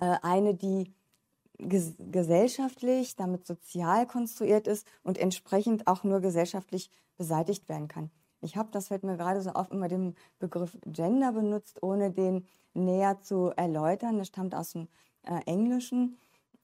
Äh, 0.00 0.16
eine, 0.22 0.54
die 0.54 0.92
ges 1.58 1.94
gesellschaftlich, 1.98 3.14
damit 3.14 3.46
sozial 3.46 4.08
konstruiert 4.08 4.66
ist 4.66 4.84
und 5.04 5.16
entsprechend 5.16 5.86
auch 5.86 6.02
nur 6.02 6.20
gesellschaftlich 6.20 6.90
beseitigt 7.16 7.68
werden 7.68 7.86
kann. 7.86 8.10
Ich 8.40 8.56
habe, 8.56 8.70
das 8.72 8.88
fällt 8.88 9.04
mir 9.04 9.16
gerade 9.16 9.42
so 9.42 9.50
auf, 9.50 9.70
immer 9.70 9.86
den 9.86 10.16
Begriff 10.40 10.76
Gender 10.86 11.30
benutzt, 11.30 11.84
ohne 11.84 12.10
den 12.10 12.48
näher 12.74 13.20
zu 13.20 13.52
erläutern. 13.54 14.18
Das 14.18 14.26
stammt 14.26 14.56
aus 14.56 14.72
dem 14.72 14.88
äh, 15.22 15.40
Englischen. 15.46 16.18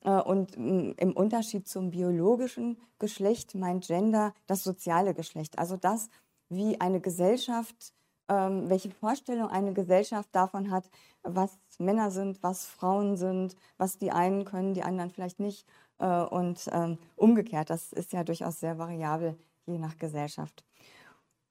Äh, 0.05 0.21
und 0.21 0.57
mh, 0.57 0.95
im 0.99 1.13
Unterschied 1.13 1.69
zum 1.69 1.91
biologischen 1.91 2.79
Geschlecht 2.99 3.55
meint 3.55 3.87
Gender 3.87 4.35
das 4.47 4.65
soziale 4.65 5.15
Geschlecht. 5.15 5.59
Also 5.59 5.77
das, 5.77 6.09
wie 6.49 6.81
eine 6.81 7.01
Gesellschaft 7.01 7.93
ähm, 8.31 8.71
welche 8.71 8.91
Vorstellung 8.91 9.49
eine 9.49 9.73
Gesellschaft 9.73 10.29
davon 10.33 10.71
hat, 10.71 10.89
was 11.23 11.59
Männer 11.79 12.11
sind, 12.13 12.43
was 12.43 12.65
Frauen 12.65 13.17
sind, 13.17 13.57
was 13.77 13.99
die 13.99 14.13
einen 14.13 14.45
können, 14.45 14.73
die 14.73 14.85
anderen 14.85 15.11
vielleicht 15.11 15.41
nicht. 15.41 15.67
Äh, 15.99 16.23
und 16.23 16.69
ähm, 16.73 16.99
umgekehrt, 17.17 17.71
das 17.71 17.93
ist 17.93 18.13
ja 18.13 18.23
durchaus 18.23 18.61
sehr 18.61 18.79
variabel, 18.79 19.37
je 19.67 19.79
nach 19.79 19.99
Gesellschaft. 19.99 20.65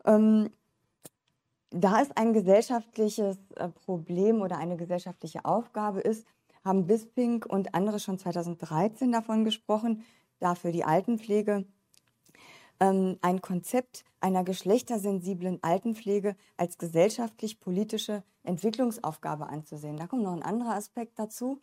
Ähm, 0.05 0.49
da 1.71 2.01
es 2.01 2.09
ein 2.15 2.31
gesellschaftliches 2.33 3.37
äh, 3.57 3.67
Problem 3.67 4.41
oder 4.41 4.57
eine 4.57 4.77
gesellschaftliche 4.77 5.43
Aufgabe 5.43 5.99
ist, 5.99 6.25
haben 6.63 6.87
Bisping 6.87 7.43
und 7.43 7.73
andere 7.75 7.99
schon 7.99 8.17
2013 8.17 9.11
davon 9.11 9.43
gesprochen, 9.43 10.03
dafür 10.39 10.71
die 10.71 10.83
Altenpflege 10.83 11.65
ähm, 12.79 13.17
ein 13.21 13.41
Konzept 13.41 14.03
einer 14.21 14.43
geschlechtersensiblen 14.43 15.59
Altenpflege 15.61 16.35
als 16.57 16.77
gesellschaftlich-politische 16.77 18.23
Entwicklungsaufgabe 18.43 19.47
anzusehen. 19.47 19.97
Da 19.97 20.07
kommt 20.07 20.23
noch 20.23 20.33
ein 20.33 20.43
anderer 20.43 20.75
Aspekt 20.75 21.19
dazu, 21.19 21.61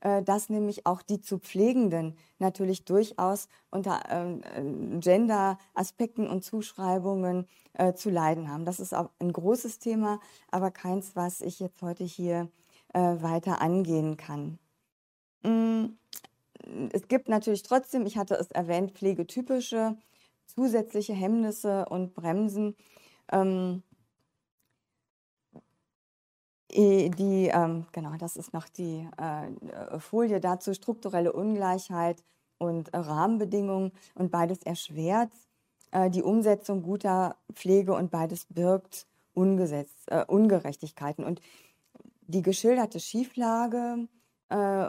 äh, 0.00 0.22
dass 0.22 0.48
nämlich 0.48 0.86
auch 0.86 1.02
die 1.02 1.20
zu 1.20 1.38
Pflegenden 1.38 2.16
natürlich 2.38 2.84
durchaus 2.84 3.48
unter 3.70 4.02
ähm, 4.08 4.42
äh, 4.54 5.00
Gender-Aspekten 5.00 6.28
und 6.28 6.44
Zuschreibungen 6.44 7.46
äh, 7.74 7.94
zu 7.94 8.10
leiden 8.10 8.50
haben. 8.50 8.64
Das 8.64 8.80
ist 8.80 8.94
auch 8.94 9.10
ein 9.18 9.32
großes 9.32 9.78
Thema, 9.78 10.20
aber 10.50 10.70
keins, 10.70 11.16
was 11.16 11.40
ich 11.40 11.60
jetzt 11.60 11.82
heute 11.82 12.04
hier 12.04 12.48
weiter 12.94 13.60
angehen 13.60 14.16
kann. 14.16 14.58
Mm, 15.42 15.86
es 16.92 17.08
gibt 17.08 17.28
natürlich 17.28 17.62
trotzdem, 17.62 18.06
ich 18.06 18.16
hatte 18.16 18.34
es 18.34 18.50
erwähnt, 18.50 18.92
pflegetypische 18.92 19.96
zusätzliche 20.46 21.12
Hemmnisse 21.12 21.86
und 21.86 22.14
Bremsen. 22.14 22.74
Ähm, 23.30 23.82
die, 26.70 27.50
ähm, 27.52 27.86
genau, 27.92 28.14
das 28.18 28.36
ist 28.36 28.52
noch 28.52 28.68
die 28.68 29.08
äh, 29.16 29.98
Folie 29.98 30.40
dazu, 30.40 30.74
strukturelle 30.74 31.32
Ungleichheit 31.32 32.22
und 32.58 32.90
Rahmenbedingungen 32.92 33.92
und 34.14 34.30
beides 34.30 34.62
erschwert 34.62 35.30
äh, 35.92 36.10
die 36.10 36.22
Umsetzung 36.22 36.82
guter 36.82 37.36
Pflege 37.52 37.94
und 37.94 38.10
beides 38.10 38.46
birgt 38.46 39.06
Ungesetz, 39.32 39.90
äh, 40.06 40.24
Ungerechtigkeiten. 40.26 41.24
Und 41.24 41.40
die 42.28 42.42
geschilderte 42.42 43.00
Schieflage 43.00 44.06
äh, 44.50 44.88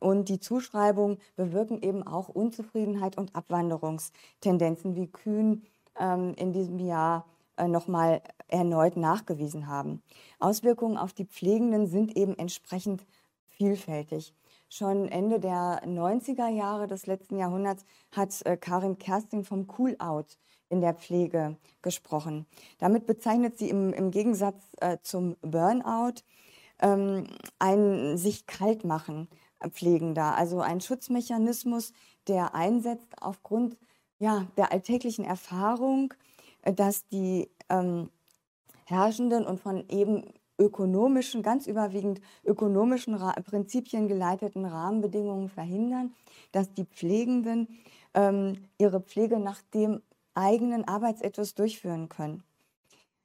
und 0.00 0.28
die 0.28 0.40
Zuschreibung 0.40 1.18
bewirken 1.36 1.80
eben 1.82 2.02
auch 2.02 2.28
Unzufriedenheit 2.28 3.16
und 3.16 3.36
Abwanderungstendenzen, 3.36 4.96
wie 4.96 5.06
Kühn 5.06 5.62
ähm, 5.98 6.34
in 6.36 6.52
diesem 6.52 6.78
Jahr 6.78 7.26
äh, 7.56 7.68
nochmal 7.68 8.22
erneut 8.48 8.96
nachgewiesen 8.96 9.68
haben. 9.68 10.02
Auswirkungen 10.38 10.96
auf 10.96 11.12
die 11.12 11.26
Pflegenden 11.26 11.86
sind 11.86 12.16
eben 12.16 12.36
entsprechend 12.36 13.06
vielfältig. 13.46 14.34
Schon 14.68 15.08
Ende 15.08 15.40
der 15.40 15.82
90er 15.84 16.48
Jahre 16.48 16.86
des 16.86 17.06
letzten 17.06 17.36
Jahrhunderts 17.36 17.84
hat 18.12 18.40
äh, 18.46 18.56
Karin 18.56 18.98
Kersting 18.98 19.44
vom 19.44 19.68
Cool-Out 19.76 20.38
in 20.70 20.80
der 20.80 20.94
Pflege 20.94 21.56
gesprochen. 21.82 22.46
Damit 22.78 23.06
bezeichnet 23.06 23.58
sie 23.58 23.68
im, 23.68 23.92
im 23.92 24.10
Gegensatz 24.10 24.62
äh, 24.80 24.98
zum 25.02 25.36
Burnout 25.42 26.22
ähm, 26.80 27.24
ein 27.58 28.16
sich 28.16 28.46
kalt 28.46 28.84
machen 28.84 29.28
Pflegender, 29.68 30.36
also 30.36 30.60
ein 30.60 30.80
Schutzmechanismus, 30.80 31.92
der 32.28 32.54
einsetzt 32.54 33.14
aufgrund 33.20 33.76
ja, 34.18 34.46
der 34.56 34.72
alltäglichen 34.72 35.24
Erfahrung, 35.24 36.14
äh, 36.62 36.72
dass 36.72 37.06
die 37.08 37.50
ähm, 37.68 38.10
herrschenden 38.84 39.46
und 39.46 39.60
von 39.60 39.84
eben 39.88 40.24
ökonomischen, 40.58 41.42
ganz 41.42 41.66
überwiegend 41.66 42.20
ökonomischen 42.44 43.14
Ra 43.14 43.32
Prinzipien 43.32 44.08
geleiteten 44.08 44.66
Rahmenbedingungen 44.66 45.48
verhindern, 45.48 46.14
dass 46.52 46.72
die 46.74 46.84
Pflegenden 46.84 47.68
ähm, 48.12 48.68
ihre 48.78 49.00
Pflege 49.00 49.38
nach 49.38 49.62
dem 49.74 50.02
eigenen 50.34 50.86
Arbeitsethos 50.86 51.54
durchführen 51.54 52.08
können. 52.08 52.42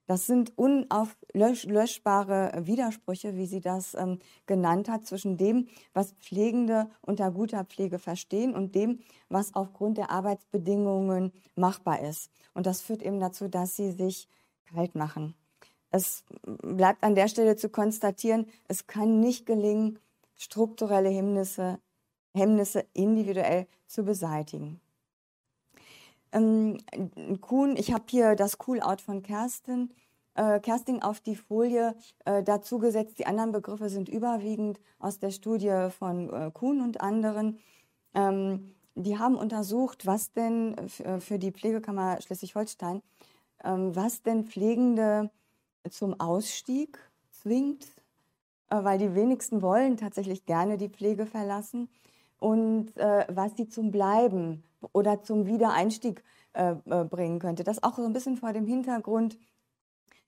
Das 0.08 0.28
sind 0.28 0.56
unauflöschbare 0.56 2.52
Widersprüche, 2.66 3.36
wie 3.36 3.48
sie 3.48 3.60
das 3.60 3.96
ähm, 3.96 4.20
genannt 4.46 4.88
hat, 4.88 5.06
zwischen 5.06 5.38
dem, 5.38 5.68
was 5.94 6.12
Pflegende 6.14 6.90
unter 7.02 7.32
guter 7.32 7.66
Pflege 7.66 7.98
verstehen 7.98 8.54
und 8.54 8.76
dem, 8.76 9.00
was 9.30 9.56
aufgrund 9.56 9.98
der 9.98 10.12
Arbeitsbedingungen 10.12 11.32
machbar 11.56 12.02
ist. 12.02 12.30
Und 12.54 12.68
das 12.68 12.82
führt 12.82 13.02
eben 13.02 13.20
dazu, 13.20 13.48
dass 13.48 13.76
sie 13.76 13.92
sich 13.92 14.30
kalt 14.66 14.94
machen. 14.94 15.34
Es 15.90 16.24
bleibt 16.44 17.04
an 17.04 17.16
der 17.16 17.28
Stelle 17.28 17.56
zu 17.56 17.70
konstatieren, 17.70 18.48
es 18.68 18.86
kann 18.86 19.20
nicht 19.20 19.46
gelingen, 19.46 19.98
strukturelle 20.36 21.10
Hemmnisse, 21.10 21.80
Hemmnisse 22.34 22.86
individuell 22.94 23.66
zu 23.88 24.04
beseitigen. 24.04 24.82
Ähm, 26.36 26.78
Kuhn, 27.40 27.78
ich 27.78 27.94
habe 27.94 28.04
hier 28.10 28.36
das 28.36 28.58
Cool-Out 28.68 29.02
von 29.02 29.24
Kerstin. 29.24 29.92
Äh, 30.36 30.60
Kerstin 30.60 31.02
auf 31.02 31.22
die 31.22 31.38
Folie 31.38 31.96
äh, 32.26 32.44
dazu 32.44 32.78
gesetzt. 32.78 33.20
Die 33.20 33.26
anderen 33.26 33.54
Begriffe 33.54 33.90
sind 33.90 34.10
überwiegend 34.10 34.82
aus 35.00 35.18
der 35.18 35.32
Studie 35.32 35.88
von 35.98 36.30
äh, 36.34 36.52
Kuhn 36.52 36.82
und 36.82 37.00
anderen. 37.00 37.60
Ähm, 38.14 38.76
die 38.96 39.18
haben 39.18 39.36
untersucht, 39.36 40.06
was 40.06 40.34
denn 40.34 40.76
äh, 41.00 41.20
für 41.22 41.40
die 41.40 41.52
Pflegekammer 41.52 42.20
Schleswig-Holstein, 42.22 43.02
ähm, 43.64 43.96
was 43.96 44.22
denn 44.22 44.44
Pflegende 44.44 45.32
zum 45.90 46.20
Ausstieg 46.20 47.00
zwingt, 47.32 47.86
äh, 48.70 48.84
weil 48.84 48.98
die 48.98 49.16
wenigsten 49.16 49.62
wollen 49.62 49.96
tatsächlich 49.96 50.46
gerne 50.46 50.78
die 50.78 50.90
Pflege 50.90 51.26
verlassen 51.26 51.88
und 52.40 52.98
äh, 52.98 53.26
was 53.30 53.56
sie 53.56 53.70
zum 53.70 53.92
Bleiben 53.92 54.64
oder 54.94 55.24
zum 55.24 55.46
Wiedereinstieg 55.46 56.24
äh, 56.54 56.76
äh, 56.86 57.04
bringen 57.04 57.40
könnte. 57.40 57.64
Das 57.64 57.84
auch 57.84 57.96
so 57.96 58.06
ein 58.06 58.14
bisschen 58.14 58.38
vor 58.38 58.54
dem 58.54 58.66
Hintergrund, 58.66 59.38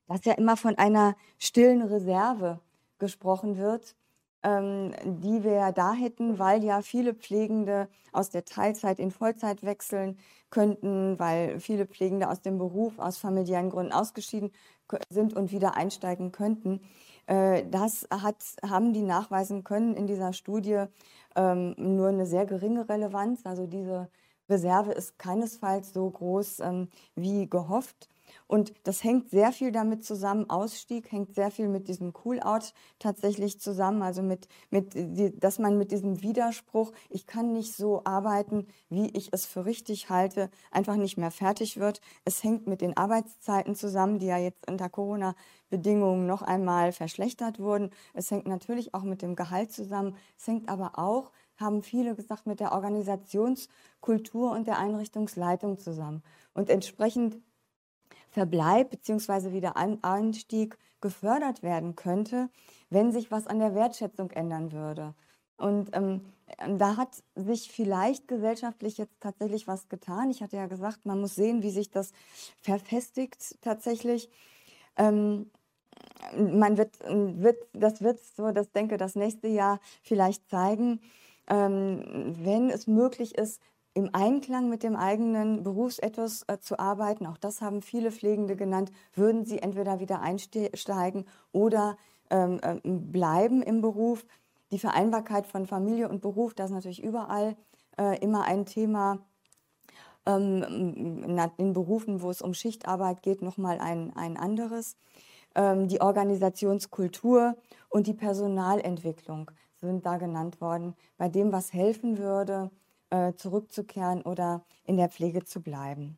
dass 0.08 0.26
ja 0.26 0.34
immer 0.34 0.58
von 0.58 0.78
einer 0.78 1.16
stillen 1.38 1.82
Reserve 1.82 2.60
gesprochen 3.00 3.58
wird, 3.58 3.96
ähm, 4.44 4.94
die 5.04 5.44
wir 5.44 5.54
ja 5.54 5.72
da 5.72 5.94
hätten, 5.94 6.40
weil 6.40 6.64
ja 6.64 6.82
viele 6.82 7.14
Pflegende 7.14 7.90
aus 8.12 8.30
der 8.30 8.46
Teilzeit 8.46 9.00
in 9.00 9.12
Vollzeit 9.12 9.64
wechseln 9.64 10.18
könnten, 10.50 11.20
weil 11.20 11.60
viele 11.60 11.86
Pflegende 11.86 12.30
aus 12.30 12.42
dem 12.42 12.58
Beruf 12.58 13.00
aus 13.00 13.18
familiären 13.18 13.70
Gründen 13.70 13.94
ausgeschieden 13.94 14.52
sind 15.10 15.36
und 15.36 15.52
wieder 15.52 15.76
einsteigen 15.76 16.32
könnten. 16.32 16.82
Äh, 17.26 17.66
das 17.70 18.08
hat, 18.10 18.38
haben 18.68 18.94
die 18.94 19.02
nachweisen 19.02 19.64
können 19.64 19.96
in 19.96 20.08
dieser 20.08 20.34
Studie 20.34 20.86
ähm, 21.36 21.76
nur 21.78 22.08
eine 22.10 22.26
sehr 22.26 22.46
geringe 22.46 22.88
Relevanz. 22.88 23.46
Also 23.46 23.68
diese 23.68 24.10
Reserve 24.50 24.92
ist 24.92 25.18
keinesfalls 25.20 25.94
so 25.94 26.10
groß 26.10 26.60
ähm, 26.62 26.90
wie 27.16 27.50
gehofft. 27.50 28.10
Und 28.48 28.74
das 28.84 29.04
hängt 29.04 29.30
sehr 29.30 29.52
viel 29.52 29.72
damit 29.72 30.06
zusammen, 30.06 30.50
Ausstieg 30.50 31.12
hängt 31.12 31.34
sehr 31.36 31.52
viel 31.52 31.68
mit 31.68 31.88
diesem 31.88 32.14
Cool-Out 32.24 32.74
tatsächlich 33.00 33.60
zusammen, 33.60 34.02
also 34.02 34.22
mit, 34.22 34.48
mit, 34.70 34.94
dass 35.44 35.60
man 35.60 35.78
mit 35.78 35.92
diesem 35.92 36.22
Widerspruch, 36.22 36.92
ich 37.10 37.28
kann 37.28 37.54
nicht 37.54 37.74
so 37.74 38.04
arbeiten, 38.06 38.68
wie 38.90 39.10
ich 39.10 39.30
es 39.34 39.46
für 39.46 39.66
richtig 39.66 40.10
halte, 40.10 40.50
einfach 40.72 40.96
nicht 40.96 41.18
mehr 41.18 41.32
fertig 41.32 41.78
wird. 41.78 42.02
Es 42.26 42.44
hängt 42.44 42.68
mit 42.68 42.82
den 42.82 42.96
Arbeitszeiten 42.96 43.76
zusammen, 43.76 44.20
die 44.20 44.28
ja 44.28 44.38
jetzt 44.38 44.70
unter 44.70 44.90
Corona-Bedingungen 44.90 46.26
noch 46.26 46.42
einmal 46.42 46.92
verschlechtert 46.92 47.60
wurden. 47.60 47.92
Es 48.14 48.32
hängt 48.32 48.48
natürlich 48.48 48.94
auch 48.94 49.04
mit 49.04 49.22
dem 49.22 49.36
Gehalt 49.36 49.72
zusammen. 49.72 50.16
Es 50.38 50.48
hängt 50.48 50.70
aber 50.70 50.98
auch 50.98 51.32
haben 51.60 51.84
viele 51.84 52.16
gesagt, 52.16 52.46
mit 52.48 52.60
der 52.60 52.72
Organisationskultur 52.72 54.52
und 54.52 54.68
der 54.68 54.78
Einrichtungsleitung 54.78 55.80
zusammen. 55.80 56.24
Und 56.54 56.70
entsprechend 56.70 57.38
Verbleib 58.30 58.92
bzw. 58.92 59.52
Wiederanstieg 59.52 60.78
gefördert 61.02 61.64
werden 61.64 61.96
könnte, 61.96 62.50
wenn 62.90 63.12
sich 63.12 63.32
was 63.32 63.48
an 63.48 63.60
der 63.60 63.76
Wertschätzung 63.76 64.32
ändern 64.32 64.72
würde. 64.72 65.14
Und 65.58 65.90
ähm, 65.94 66.22
da 66.78 66.98
hat 66.98 67.24
sich 67.36 67.72
vielleicht 67.72 68.28
gesellschaftlich 68.28 68.98
jetzt 68.98 69.20
tatsächlich 69.20 69.68
was 69.68 69.90
getan. 69.90 70.30
Ich 70.30 70.42
hatte 70.42 70.56
ja 70.56 70.68
gesagt, 70.68 71.06
man 71.06 71.20
muss 71.20 71.36
sehen, 71.36 71.64
wie 71.64 71.72
sich 71.72 71.90
das 71.90 72.12
verfestigt 72.62 73.58
tatsächlich. 73.62 74.30
Ähm, 74.98 75.50
man 76.36 76.78
wird, 76.78 77.00
wird, 77.00 77.58
das 77.74 78.02
wird 78.02 78.20
so, 78.20 78.52
das 78.52 78.72
denke, 78.72 78.98
das 78.98 79.16
nächste 79.16 79.48
Jahr 79.48 79.80
vielleicht 80.04 80.48
zeigen, 80.50 81.02
ähm, 81.50 82.36
wenn 82.44 82.70
es 82.70 82.88
möglich 82.88 83.38
ist, 83.38 83.62
im 83.94 84.10
Einklang 84.14 84.70
mit 84.70 84.84
dem 84.84 84.96
eigenen 84.96 85.64
Berufsethos 85.64 86.44
äh, 86.48 86.60
zu 86.60 86.78
arbeiten, 86.78 87.26
auch 87.26 87.38
das 87.38 87.62
haben 87.62 87.82
viele 87.82 88.12
Pflegende 88.12 88.56
genannt, 88.56 88.92
würden 89.14 89.44
sie 89.44 89.60
entweder 89.60 90.00
wieder 90.00 90.22
einsteigen 90.22 91.26
oder 91.52 91.98
ähm, 92.30 92.60
äh, 92.62 92.80
bleiben 92.84 93.64
im 93.64 93.82
Beruf. 93.82 94.26
Die 94.72 94.78
Vereinbarkeit 94.78 95.48
von 95.48 95.66
Familie 95.66 96.10
und 96.10 96.22
Beruf, 96.22 96.54
das 96.54 96.70
ist 96.70 96.76
natürlich 96.76 97.04
überall 97.04 97.56
äh, 97.98 98.20
immer 98.20 98.44
ein 98.44 98.66
Thema. 98.66 99.20
Ähm, 100.28 101.40
in 101.58 101.74
Berufen, 101.74 102.22
wo 102.22 102.30
es 102.30 102.42
um 102.42 102.54
Schichtarbeit 102.54 103.24
geht, 103.24 103.42
nochmal 103.42 103.80
ein, 103.80 104.14
ein 104.16 104.38
anderes. 104.38 104.98
Ähm, 105.56 105.88
die 105.88 106.02
Organisationskultur 106.02 107.56
und 107.90 108.06
die 108.06 108.14
Personalentwicklung 108.14 109.50
sind 109.88 110.06
da 110.06 110.18
genannt 110.18 110.62
worden, 110.62 110.96
bei 111.18 111.30
dem, 111.30 111.52
was 111.52 111.74
helfen 111.74 112.18
würde, 112.18 112.70
äh, 113.10 113.34
zurückzukehren 113.34 114.22
oder 114.22 114.64
in 114.86 114.98
der 114.98 115.10
Pflege 115.10 115.44
zu 115.44 115.62
bleiben. 115.62 116.18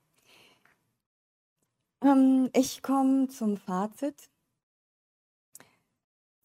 Ähm, 2.03 2.49
ich 2.53 2.81
komme 2.81 3.27
zum 3.27 3.57
Fazit. 3.57 4.29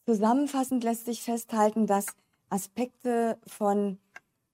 Zusammenfassend 0.06 0.84
lässt 0.84 1.06
sich 1.06 1.22
festhalten, 1.22 1.86
dass 1.86 2.06
Aspekte 2.50 3.38
von 3.46 3.98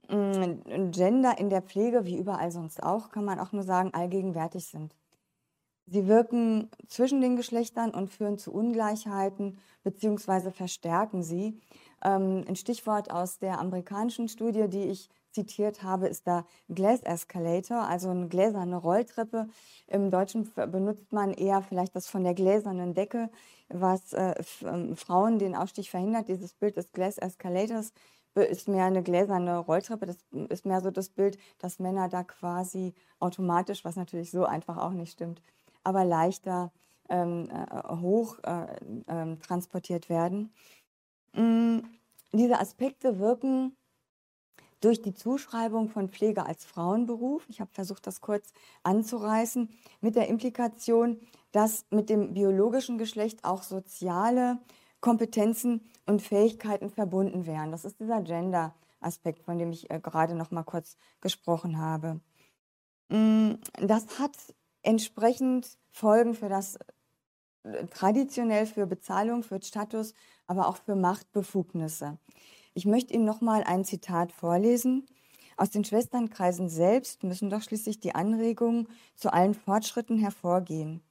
mm, 0.08 0.90
Gender 0.92 1.38
in 1.38 1.50
der 1.50 1.62
Pflege, 1.62 2.04
wie 2.04 2.16
überall 2.16 2.52
sonst 2.52 2.82
auch, 2.82 3.10
kann 3.10 3.24
man 3.24 3.40
auch 3.40 3.52
nur 3.52 3.64
sagen, 3.64 3.92
allgegenwärtig 3.92 4.66
sind. 4.66 4.94
Sie 5.86 6.06
wirken 6.06 6.70
zwischen 6.86 7.20
den 7.20 7.34
Geschlechtern 7.34 7.90
und 7.90 8.10
führen 8.10 8.38
zu 8.38 8.52
Ungleichheiten 8.52 9.58
bzw. 9.82 10.52
verstärken 10.52 11.24
sie. 11.24 11.60
Ähm, 12.03 12.44
ein 12.48 12.57
Stichwort 12.57 13.11
aus 13.11 13.38
der 13.38 13.59
amerikanischen 13.59 14.28
Studie, 14.28 14.68
die 14.68 14.84
ich 14.84 15.09
zitiert 15.32 15.82
habe, 15.82 16.09
ist 16.09 16.26
da 16.26 16.44
Glass 16.68 17.03
Escalator, 17.03 17.82
also 17.88 18.11
eine 18.11 18.28
gläserne 18.28 18.76
Rolltreppe. 18.76 19.48
Im 19.86 20.11
Deutschen 20.11 20.51
benutzt 20.55 21.12
man 21.12 21.32
eher 21.32 21.62
vielleicht 21.62 21.94
das 21.94 22.09
von 22.09 22.24
der 22.24 22.34
gläsernen 22.34 22.94
Decke, 22.94 23.30
was 23.68 24.12
äh, 24.12 24.34
ähm, 24.64 24.96
Frauen 24.96 25.38
den 25.38 25.55
Ausstieg 25.55 25.88
verhindert. 25.88 26.28
Dieses 26.28 26.55
Bild 26.55 26.76
des 26.76 26.92
Glass 26.92 27.18
Escalators 27.18 27.92
ist 28.34 28.68
mehr 28.68 28.84
eine 28.84 29.03
gläserne 29.03 29.59
Rolltreppe. 29.59 30.07
Das 30.07 30.18
ist 30.48 30.66
mehr 30.66 30.80
so 30.80 30.90
das 30.90 31.09
Bild, 31.09 31.38
dass 31.59 31.78
Männer 31.78 32.09
da 32.09 32.24
quasi 32.24 32.94
automatisch, 33.18 33.84
was 33.84 33.96
natürlich 33.96 34.30
so 34.30 34.44
einfach 34.44 34.76
auch 34.76 34.92
nicht 34.92 35.12
stimmt, 35.12 35.42
aber 35.84 36.05
leichter 36.05 36.72
ähm, 37.09 37.48
äh, 37.51 37.96
hoch 37.96 38.38
äh, 38.44 38.66
äh, 39.07 39.36
transportiert 39.36 40.09
werden. 40.09 40.53
Mm, 41.33 41.78
diese 42.33 42.59
Aspekte 42.59 43.18
wirken 43.18 43.76
durch 44.81 45.03
die 45.03 45.14
Zuschreibung 45.14 45.89
von 45.89 46.09
Pflege 46.09 46.47
als 46.47 46.64
Frauenberuf, 46.64 47.45
ich 47.49 47.61
habe 47.61 47.70
versucht, 47.72 48.07
das 48.07 48.20
kurz 48.20 48.53
anzureißen, 48.83 49.68
mit 50.01 50.16
der 50.16 50.28
Implikation, 50.28 51.20
dass 51.53 51.85
mit 51.91 52.09
dem 52.09 52.33
biologischen 52.35 52.97
Geschlecht 52.97 53.45
auch 53.45 53.62
soziale 53.62 54.59
Kompetenzen 55.01 55.83
und 56.07 56.22
Fähigkeiten 56.22 56.91
verbunden 56.91 57.47
wären. 57.47 57.70
Das 57.72 57.85
ist 57.85 58.01
dieser 58.01 58.22
Gender-Aspekt, 58.22 59.43
von 59.43 59.59
dem 59.59 59.70
ich 59.70 59.91
äh, 59.91 60.01
gerade 60.01 60.35
noch 60.35 60.51
mal 60.51 60.62
kurz 60.62 60.97
gesprochen 61.20 61.78
habe. 61.78 62.20
Mm, 63.09 63.55
das 63.74 64.18
hat 64.18 64.37
entsprechend 64.83 65.78
Folgen 65.91 66.35
für 66.35 66.49
das 66.49 66.78
traditionell 67.90 68.66
für 68.66 68.86
Bezahlung, 68.86 69.42
für 69.42 69.61
Status, 69.62 70.14
aber 70.46 70.68
auch 70.68 70.76
für 70.76 70.96
Machtbefugnisse. 70.96 72.18
Ich 72.74 72.86
möchte 72.86 73.14
Ihnen 73.14 73.24
noch 73.24 73.40
mal 73.40 73.62
ein 73.64 73.84
Zitat 73.84 74.32
vorlesen. 74.32 75.06
Aus 75.56 75.70
den 75.70 75.84
Schwesternkreisen 75.84 76.68
selbst 76.68 77.22
müssen 77.22 77.50
doch 77.50 77.62
schließlich 77.62 78.00
die 78.00 78.14
Anregungen 78.14 78.88
zu 79.14 79.32
allen 79.32 79.54
Fortschritten 79.54 80.18
hervorgehen. 80.18 81.02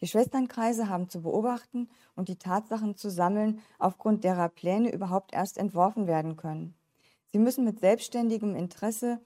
Die 0.00 0.06
Schwesternkreise 0.06 0.88
haben 0.88 1.08
zu 1.08 1.22
beobachten 1.22 1.88
und 2.16 2.28
die 2.28 2.38
Tatsachen 2.38 2.96
zu 2.96 3.10
sammeln, 3.10 3.60
aufgrund 3.78 4.24
derer 4.24 4.48
Pläne 4.48 4.92
überhaupt 4.92 5.32
erst 5.34 5.58
entworfen 5.58 6.06
werden 6.06 6.36
können. 6.36 6.74
Sie 7.32 7.38
müssen 7.38 7.64
mit 7.64 7.80
selbstständigem 7.80 8.54
Interesse 8.54 9.20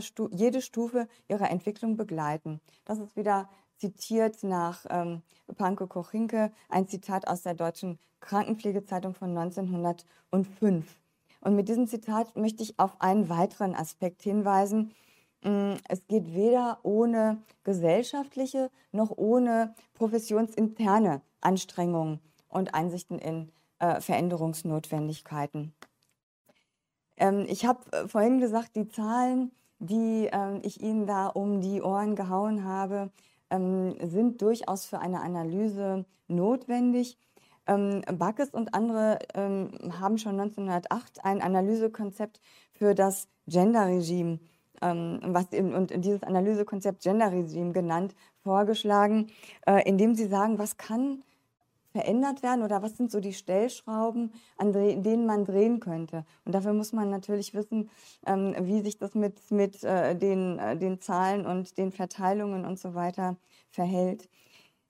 Stu 0.00 0.28
jede 0.30 0.60
Stufe 0.60 1.08
ihrer 1.28 1.50
Entwicklung 1.50 1.96
begleiten. 1.96 2.60
Das 2.84 2.98
ist 2.98 3.16
wieder 3.16 3.48
zitiert 3.82 4.44
nach 4.44 4.86
ähm, 4.90 5.22
Panke 5.56 5.88
Kochinke, 5.88 6.52
ein 6.68 6.86
Zitat 6.86 7.26
aus 7.26 7.42
der 7.42 7.54
Deutschen 7.54 7.98
Krankenpflegezeitung 8.20 9.12
von 9.12 9.36
1905. 9.36 10.96
Und 11.40 11.56
mit 11.56 11.68
diesem 11.68 11.88
Zitat 11.88 12.36
möchte 12.36 12.62
ich 12.62 12.78
auf 12.78 13.00
einen 13.00 13.28
weiteren 13.28 13.74
Aspekt 13.74 14.22
hinweisen. 14.22 14.92
Mm, 15.42 15.72
es 15.88 16.06
geht 16.06 16.32
weder 16.32 16.78
ohne 16.84 17.42
gesellschaftliche 17.64 18.70
noch 18.92 19.10
ohne 19.16 19.74
professionsinterne 19.94 21.20
Anstrengungen 21.40 22.20
und 22.48 22.74
Einsichten 22.74 23.18
in 23.18 23.50
äh, 23.80 24.00
Veränderungsnotwendigkeiten. 24.00 25.74
Ähm, 27.16 27.46
ich 27.48 27.66
habe 27.66 27.80
äh, 27.90 28.06
vorhin 28.06 28.38
gesagt, 28.38 28.76
die 28.76 28.86
Zahlen, 28.86 29.50
die 29.80 30.28
äh, 30.28 30.58
ich 30.62 30.80
Ihnen 30.80 31.08
da 31.08 31.26
um 31.26 31.60
die 31.60 31.82
Ohren 31.82 32.14
gehauen 32.14 32.62
habe, 32.62 33.10
ähm, 33.52 33.94
sind 34.02 34.42
durchaus 34.42 34.86
für 34.86 34.98
eine 34.98 35.20
Analyse 35.20 36.04
notwendig. 36.26 37.18
Ähm, 37.66 38.02
Backes 38.18 38.50
und 38.50 38.74
andere 38.74 39.20
ähm, 39.34 39.70
haben 40.00 40.18
schon 40.18 40.40
1908 40.40 41.24
ein 41.24 41.40
Analysekonzept 41.40 42.40
für 42.72 42.94
das 42.94 43.28
Gender-Regime, 43.46 44.40
ähm, 44.80 45.20
was 45.22 45.46
und 45.52 45.92
dieses 46.04 46.24
Analysekonzept 46.24 47.02
Gender-Regime 47.02 47.72
genannt, 47.72 48.14
vorgeschlagen, 48.42 49.28
äh, 49.66 49.88
indem 49.88 50.16
sie 50.16 50.26
sagen, 50.26 50.58
was 50.58 50.76
kann 50.76 51.22
verändert 51.92 52.42
werden 52.42 52.64
oder 52.64 52.82
was 52.82 52.96
sind 52.96 53.10
so 53.10 53.20
die 53.20 53.34
Stellschrauben, 53.34 54.32
an 54.56 54.72
denen 54.72 55.26
man 55.26 55.44
drehen 55.44 55.78
könnte. 55.78 56.24
Und 56.44 56.54
dafür 56.54 56.72
muss 56.72 56.92
man 56.92 57.10
natürlich 57.10 57.54
wissen, 57.54 57.90
ähm, 58.26 58.54
wie 58.60 58.80
sich 58.80 58.98
das 58.98 59.14
mit, 59.14 59.50
mit 59.50 59.84
äh, 59.84 60.16
den, 60.16 60.58
äh, 60.58 60.76
den 60.76 61.00
Zahlen 61.00 61.46
und 61.46 61.76
den 61.78 61.92
Verteilungen 61.92 62.64
und 62.64 62.78
so 62.78 62.94
weiter 62.94 63.36
verhält. 63.70 64.28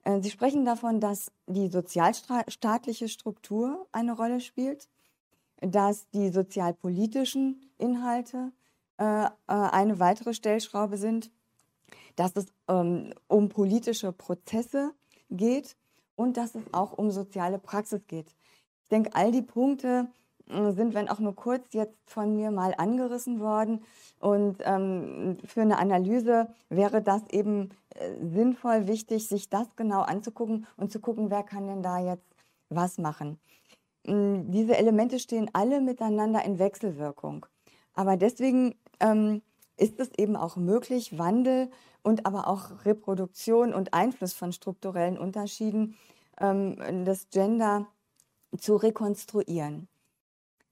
Äh, 0.04 0.20
Sie 0.22 0.30
sprechen 0.30 0.64
davon, 0.64 1.00
dass 1.00 1.32
die 1.46 1.68
sozialstaatliche 1.68 3.08
Struktur 3.08 3.86
eine 3.92 4.12
Rolle 4.16 4.40
spielt, 4.40 4.88
dass 5.60 6.08
die 6.10 6.30
sozialpolitischen 6.30 7.70
Inhalte 7.78 8.52
eine 9.46 9.98
weitere 9.98 10.32
Stellschraube 10.32 10.96
sind, 10.96 11.32
dass 12.14 12.36
es 12.36 12.46
ähm, 12.68 13.12
um 13.26 13.48
politische 13.48 14.12
Prozesse 14.12 14.92
geht 15.30 15.76
und 16.16 16.36
dass 16.36 16.54
es 16.54 16.62
auch 16.72 16.92
um 16.92 17.10
soziale 17.10 17.58
Praxis 17.58 18.06
geht. 18.06 18.34
Ich 18.82 18.88
denke, 18.88 19.10
all 19.14 19.32
die 19.32 19.42
Punkte 19.42 20.08
äh, 20.48 20.72
sind, 20.72 20.94
wenn 20.94 21.08
auch 21.08 21.18
nur 21.18 21.34
kurz, 21.34 21.72
jetzt 21.72 21.96
von 22.06 22.36
mir 22.36 22.50
mal 22.50 22.74
angerissen 22.76 23.40
worden. 23.40 23.84
Und 24.18 24.58
ähm, 24.60 25.38
für 25.44 25.62
eine 25.62 25.78
Analyse 25.78 26.48
wäre 26.68 27.02
das 27.02 27.22
eben 27.30 27.70
äh, 27.94 28.14
sinnvoll, 28.22 28.86
wichtig, 28.86 29.28
sich 29.28 29.48
das 29.48 29.74
genau 29.76 30.02
anzugucken 30.02 30.66
und 30.76 30.92
zu 30.92 31.00
gucken, 31.00 31.30
wer 31.30 31.42
kann 31.42 31.66
denn 31.66 31.82
da 31.82 31.98
jetzt 31.98 32.26
was 32.68 32.98
machen. 32.98 33.38
Ähm, 34.04 34.50
diese 34.50 34.76
Elemente 34.76 35.18
stehen 35.18 35.50
alle 35.52 35.80
miteinander 35.80 36.44
in 36.44 36.58
Wechselwirkung. 36.58 37.46
Aber 37.94 38.16
deswegen 38.16 38.74
ähm, 39.00 39.42
ist 39.76 39.98
es 40.00 40.10
eben 40.16 40.36
auch 40.36 40.56
möglich, 40.56 41.18
Wandel 41.18 41.70
und 42.02 42.26
aber 42.26 42.48
auch 42.48 42.84
Reproduktion 42.84 43.72
und 43.72 43.94
Einfluss 43.94 44.32
von 44.32 44.52
strukturellen 44.52 45.18
Unterschieden 45.18 45.96
ähm, 46.40 47.04
das 47.04 47.28
Gender 47.30 47.86
zu 48.58 48.76
rekonstruieren. 48.76 49.88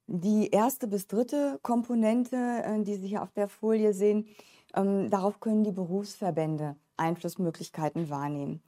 Die 0.07 0.51
erste 0.51 0.89
bis 0.89 1.07
dritte 1.07 1.61
Komponente, 1.63 2.37
äh, 2.37 2.83
die 2.83 2.97
Sie 2.97 3.09
hier 3.09 3.23
auf 3.23 3.33
der 3.33 3.49
Folie 3.49 3.95
sehen, 3.95 4.27
ähm, 4.75 5.09
darauf 5.11 5.41
können 5.41 5.65
die 5.65 5.73
Berufsverbände 5.73 6.77
Einflussmöglichkeiten 6.97 8.11
wahrnehmen. 8.11 8.63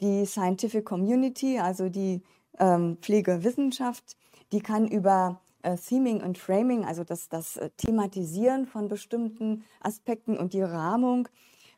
Die 0.00 0.26
Scientific 0.26 0.84
Community, 0.84 1.58
also 1.58 1.88
die 1.88 2.22
ähm, 2.58 2.98
Pflegewissenschaft, 3.00 4.16
die 4.52 4.60
kann 4.60 4.86
über 4.86 5.40
äh, 5.62 5.76
Theming 5.76 6.22
und 6.22 6.38
Framing, 6.38 6.84
also 6.84 7.04
das, 7.04 7.28
das 7.28 7.56
äh, 7.56 7.70
Thematisieren 7.76 8.66
von 8.66 8.88
bestimmten 8.88 9.64
Aspekten 9.80 10.36
und 10.36 10.52
die 10.52 10.62
Rahmung, 10.62 11.28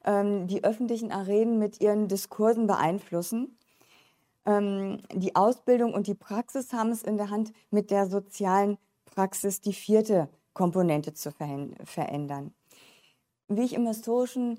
ähm, 0.05 0.47
die 0.47 0.65
öffentlichen 0.65 1.13
Arenen 1.13 1.59
mit 1.59 1.81
ihren 1.81 2.09
Diskursen 2.09 2.67
beeinflussen. 2.67 3.59
Ähm, 4.47 4.99
die 5.13 5.37
Ausbildung 5.37 5.95
und 5.95 6.07
die 6.07 6.15
Praxis 6.15 6.73
haben 6.73 6.91
es 6.91 7.03
in 7.03 7.17
der 7.17 7.31
Hand, 7.31 7.53
mit 7.71 7.91
der 7.91 8.07
sozialen 8.07 8.79
Praxis 9.07 9.61
die 9.61 9.73
vierte 9.73 10.29
Komponente 10.53 11.15
zu 11.15 11.31
verändern. 11.33 12.55
Wie 13.49 13.63
ich 13.63 13.75
im 13.75 13.87
historischen 13.87 14.59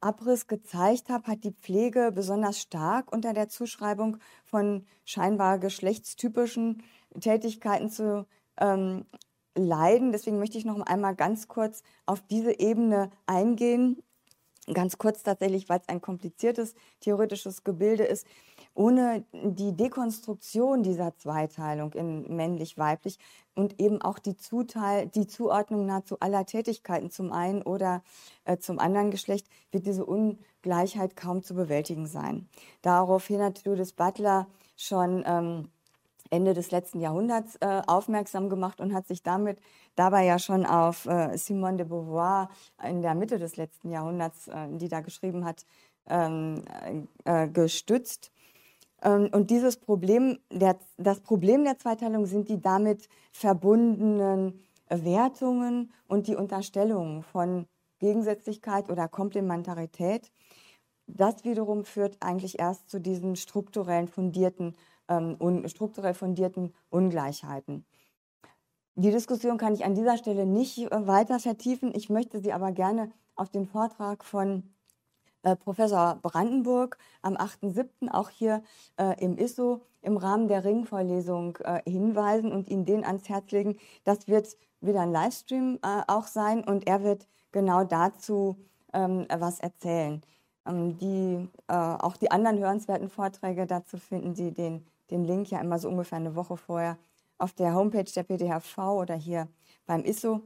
Abriss 0.00 0.46
gezeigt 0.46 1.08
habe, 1.08 1.26
hat 1.26 1.44
die 1.44 1.52
Pflege 1.52 2.12
besonders 2.14 2.60
stark 2.60 3.12
unter 3.12 3.32
der 3.32 3.48
Zuschreibung 3.48 4.18
von 4.44 4.86
scheinbar 5.04 5.58
geschlechtstypischen 5.58 6.82
Tätigkeiten 7.20 7.90
zu 7.90 8.26
ähm, 8.60 9.06
leiden. 9.56 10.12
Deswegen 10.12 10.38
möchte 10.38 10.58
ich 10.58 10.64
noch 10.64 10.80
einmal 10.80 11.16
ganz 11.16 11.48
kurz 11.48 11.82
auf 12.06 12.20
diese 12.20 12.58
Ebene 12.58 13.10
eingehen. 13.26 14.02
Ganz 14.72 14.98
kurz 14.98 15.22
tatsächlich, 15.22 15.68
weil 15.68 15.80
es 15.80 15.88
ein 15.88 16.00
kompliziertes 16.00 16.74
theoretisches 17.00 17.64
Gebilde 17.64 18.04
ist 18.04 18.26
ohne 18.78 19.24
die 19.32 19.76
Dekonstruktion 19.76 20.84
dieser 20.84 21.16
Zweiteilung 21.16 21.92
in 21.94 22.36
männlich-weiblich 22.36 23.18
und 23.56 23.80
eben 23.80 24.00
auch 24.00 24.20
die, 24.20 24.36
Zuteil, 24.36 25.08
die 25.08 25.26
Zuordnung 25.26 25.84
nahezu 25.84 26.20
aller 26.20 26.46
Tätigkeiten 26.46 27.10
zum 27.10 27.32
einen 27.32 27.62
oder 27.62 28.04
äh, 28.44 28.58
zum 28.58 28.78
anderen 28.78 29.10
Geschlecht, 29.10 29.48
wird 29.72 29.84
diese 29.84 30.06
Ungleichheit 30.06 31.16
kaum 31.16 31.42
zu 31.42 31.54
bewältigen 31.54 32.06
sein. 32.06 32.48
Daraufhin 32.82 33.42
hat 33.42 33.64
Judith 33.64 33.94
Butler 33.94 34.46
schon 34.76 35.24
ähm, 35.26 35.70
Ende 36.30 36.54
des 36.54 36.70
letzten 36.70 37.00
Jahrhunderts 37.00 37.56
äh, 37.56 37.82
aufmerksam 37.86 38.48
gemacht 38.48 38.80
und 38.80 38.94
hat 38.94 39.06
sich 39.06 39.22
damit 39.22 39.60
dabei 39.96 40.24
ja 40.24 40.38
schon 40.38 40.66
auf 40.66 41.06
äh, 41.06 41.36
Simone 41.36 41.78
de 41.78 41.86
Beauvoir 41.86 42.50
in 42.82 43.02
der 43.02 43.14
Mitte 43.14 43.38
des 43.38 43.56
letzten 43.56 43.90
Jahrhunderts, 43.90 44.48
äh, 44.48 44.68
die 44.70 44.88
da 44.88 45.00
geschrieben 45.00 45.44
hat, 45.44 45.64
ähm, 46.06 46.62
äh, 47.24 47.48
gestützt. 47.48 48.32
Ähm, 49.02 49.28
und 49.32 49.50
dieses 49.50 49.76
Problem, 49.76 50.38
der, 50.52 50.78
das 50.96 51.20
Problem 51.20 51.64
der 51.64 51.78
Zweiteilung 51.78 52.26
sind 52.26 52.48
die 52.48 52.60
damit 52.60 53.08
verbundenen 53.32 54.64
Wertungen 54.88 55.92
und 56.06 56.26
die 56.26 56.36
Unterstellungen 56.36 57.22
von 57.22 57.66
Gegensätzlichkeit 57.98 58.90
oder 58.90 59.08
Komplementarität. 59.08 60.30
Das 61.06 61.44
wiederum 61.44 61.84
führt 61.84 62.16
eigentlich 62.20 62.58
erst 62.58 62.90
zu 62.90 63.00
diesen 63.00 63.36
strukturellen 63.36 64.08
fundierten, 64.08 64.76
ähm, 65.08 65.36
un, 65.40 65.68
strukturell 65.68 66.14
fundierten 66.14 66.74
Ungleichheiten. 66.90 67.84
Die 68.94 69.12
Diskussion 69.12 69.58
kann 69.58 69.74
ich 69.74 69.84
an 69.84 69.94
dieser 69.94 70.16
Stelle 70.16 70.44
nicht 70.44 70.78
äh, 70.78 71.06
weiter 71.06 71.38
vertiefen. 71.38 71.92
Ich 71.94 72.10
möchte 72.10 72.40
sie 72.40 72.52
aber 72.52 72.72
gerne 72.72 73.12
auf 73.36 73.48
den 73.48 73.66
Vortrag 73.66 74.24
von 74.24 74.64
äh, 75.44 75.54
Professor 75.54 76.18
Brandenburg 76.20 76.98
am 77.22 77.36
8.7. 77.36 78.10
auch 78.10 78.28
hier 78.28 78.62
äh, 78.96 79.22
im 79.24 79.38
ISSO 79.38 79.82
im 80.02 80.16
Rahmen 80.16 80.48
der 80.48 80.64
Ringvorlesung 80.64 81.56
äh, 81.58 81.80
hinweisen 81.88 82.50
und 82.50 82.68
Ihnen 82.68 82.84
den 82.84 83.04
ans 83.04 83.28
Herz 83.28 83.50
legen. 83.52 83.78
Das 84.02 84.26
wird 84.26 84.56
wieder 84.80 85.02
ein 85.02 85.12
Livestream 85.12 85.78
äh, 85.82 86.02
auch 86.08 86.26
sein 86.26 86.64
und 86.64 86.88
er 86.88 87.04
wird 87.04 87.28
genau 87.52 87.84
dazu 87.84 88.56
ähm, 88.92 89.26
was 89.32 89.60
erzählen. 89.60 90.22
Ähm, 90.66 90.98
die, 90.98 91.48
auch 91.68 92.16
die 92.16 92.30
anderen 92.30 92.58
hörenswerten 92.58 93.08
Vorträge 93.08 93.66
dazu 93.66 93.96
finden 93.96 94.34
Sie 94.34 94.52
den, 94.52 94.86
den 95.10 95.24
Link 95.24 95.50
ja 95.50 95.60
immer 95.60 95.78
so 95.78 95.88
ungefähr 95.88 96.18
eine 96.18 96.34
Woche 96.34 96.56
vorher 96.56 96.98
auf 97.38 97.52
der 97.52 97.74
Homepage 97.74 98.10
der 98.14 98.24
PDHV 98.24 98.78
oder 98.78 99.14
hier 99.14 99.48
beim 99.86 100.04
ISSO. 100.04 100.42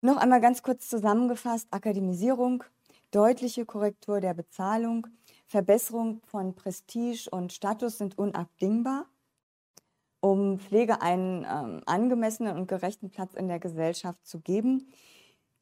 Noch 0.00 0.16
einmal 0.16 0.40
ganz 0.40 0.62
kurz 0.62 0.88
zusammengefasst, 0.88 1.68
Akademisierung 1.70 2.64
deutliche 3.10 3.64
Korrektur 3.64 4.20
der 4.20 4.34
Bezahlung, 4.34 5.06
Verbesserung 5.46 6.20
von 6.26 6.54
Prestige 6.54 7.28
und 7.30 7.52
Status 7.52 7.98
sind 7.98 8.18
unabdingbar, 8.18 9.06
um 10.20 10.58
Pflege 10.58 11.00
einen 11.00 11.44
ähm, 11.44 11.82
angemessenen 11.86 12.56
und 12.56 12.66
gerechten 12.66 13.10
Platz 13.10 13.34
in 13.34 13.48
der 13.48 13.58
Gesellschaft 13.58 14.26
zu 14.26 14.40
geben. 14.40 14.92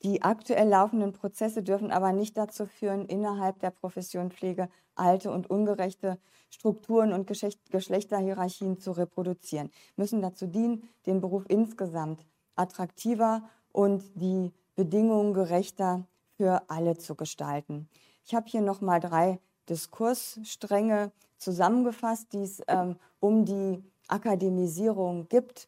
Die 0.04 0.20
aktuell 0.20 0.68
laufenden 0.68 1.14
Prozesse 1.14 1.62
dürfen 1.62 1.90
aber 1.90 2.12
nicht 2.12 2.36
dazu 2.36 2.66
führen, 2.66 3.06
innerhalb 3.06 3.58
der 3.60 3.70
Profession 3.70 4.30
Pflege 4.30 4.68
alte 4.94 5.30
und 5.30 5.48
ungerechte 5.48 6.18
Strukturen 6.50 7.14
und 7.14 7.26
Geschlechterhierarchien 7.26 8.78
zu 8.78 8.92
reproduzieren, 8.92 9.70
müssen 9.96 10.20
dazu 10.20 10.46
dienen, 10.46 10.86
den 11.06 11.22
Beruf 11.22 11.44
insgesamt 11.48 12.26
attraktiver 12.54 13.48
und 13.72 14.04
die 14.14 14.52
Bedingungen 14.76 15.32
gerechter 15.32 16.06
für 16.36 16.62
alle 16.68 16.98
zu 16.98 17.14
gestalten. 17.14 17.88
Ich 18.26 18.34
habe 18.34 18.46
hier 18.46 18.60
nochmal 18.60 19.00
drei 19.00 19.40
Diskursstränge 19.70 21.12
zusammengefasst, 21.38 22.32
die 22.34 22.42
es 22.42 22.60
ähm, 22.68 22.96
um 23.20 23.46
die 23.46 23.82
Akademisierung 24.08 25.28
gibt. 25.28 25.66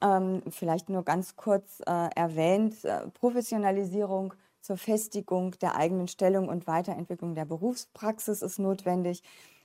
Ähm, 0.00 0.42
vielleicht 0.50 0.88
nur 0.88 1.02
ganz 1.02 1.34
kurz 1.36 1.80
äh, 1.80 2.08
erwähnt, 2.14 2.84
äh, 2.84 3.08
Professionalisierung 3.08 4.34
zur 4.60 4.76
Festigung 4.76 5.52
der 5.60 5.76
eigenen 5.76 6.08
Stellung 6.08 6.48
und 6.48 6.66
Weiterentwicklung 6.66 7.34
der 7.34 7.44
Berufspraxis 7.44 8.42
ist 8.42 8.58
notwendig. 8.58 9.22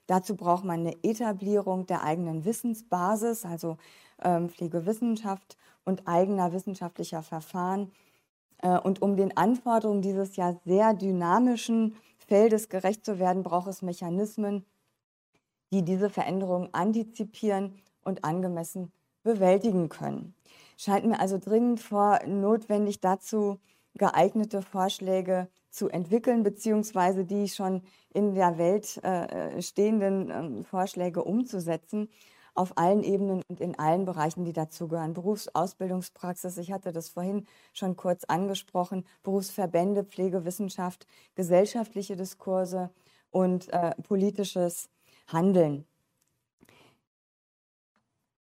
Dazu 0.08 0.36
braucht 0.36 0.64
man 0.64 0.82
eine 0.82 0.96
Etablierung 1.04 1.86
der 1.86 2.04
eigenen 2.04 2.46
Wissensbasis, 2.46 3.46
also 3.46 3.78
ähm, 4.22 4.50
Pflegewissenschaft 4.50 5.58
und 5.86 6.08
eigener 6.08 6.52
wissenschaftlicher 6.52 7.22
Verfahren. 7.22 7.92
Äh, 8.60 8.80
und 8.80 9.02
um 9.02 9.16
den 9.16 9.36
Anforderungen 9.38 10.02
dieses 10.02 10.36
ja 10.36 10.56
sehr 10.66 10.94
dynamischen 10.94 11.96
Feldes 12.18 12.70
gerecht 12.70 13.06
zu 13.06 13.20
werden, 13.20 13.44
braucht 13.44 13.68
es 13.68 13.82
Mechanismen, 13.82 14.66
die 15.72 15.84
diese 15.84 16.10
Veränderungen 16.10 16.70
antizipieren 16.74 17.76
und 18.04 18.24
angemessen 18.24 18.92
bewältigen 19.24 19.90
können. 19.90 20.36
Scheint 20.78 21.06
mir 21.06 21.20
also 21.20 21.38
dringend 21.38 21.80
vor 21.80 22.20
notwendig 22.28 23.00
dazu, 23.00 23.60
geeignete 23.96 24.62
Vorschläge 24.62 25.48
zu 25.70 25.90
entwickeln, 25.90 26.44
beziehungsweise 26.44 27.26
die 27.26 27.48
schon 27.48 27.82
in 28.14 28.36
der 28.36 28.58
Welt 28.58 29.04
äh, 29.04 29.62
stehenden 29.62 30.30
äh, 30.30 30.64
Vorschläge 30.64 31.24
umzusetzen 31.24 32.10
auf 32.56 32.78
allen 32.78 33.04
Ebenen 33.04 33.42
und 33.48 33.60
in 33.60 33.78
allen 33.80 34.06
Bereichen, 34.06 34.46
die 34.46 34.54
dazugehören. 34.54 35.14
Berufsausbildungspraxis, 35.14 36.58
ich 36.58 36.72
hatte 36.72 36.92
das 36.92 37.10
vorhin 37.10 37.48
schon 37.74 37.96
kurz 37.96 38.26
angesprochen, 38.26 39.06
Berufsverbände, 39.24 40.04
Pflegewissenschaft, 40.04 41.08
gesellschaftliche 41.36 42.16
Diskurse 42.16 42.92
und 43.32 43.74
äh, 43.74 43.96
politisches 44.04 44.90
Handeln. 45.28 45.86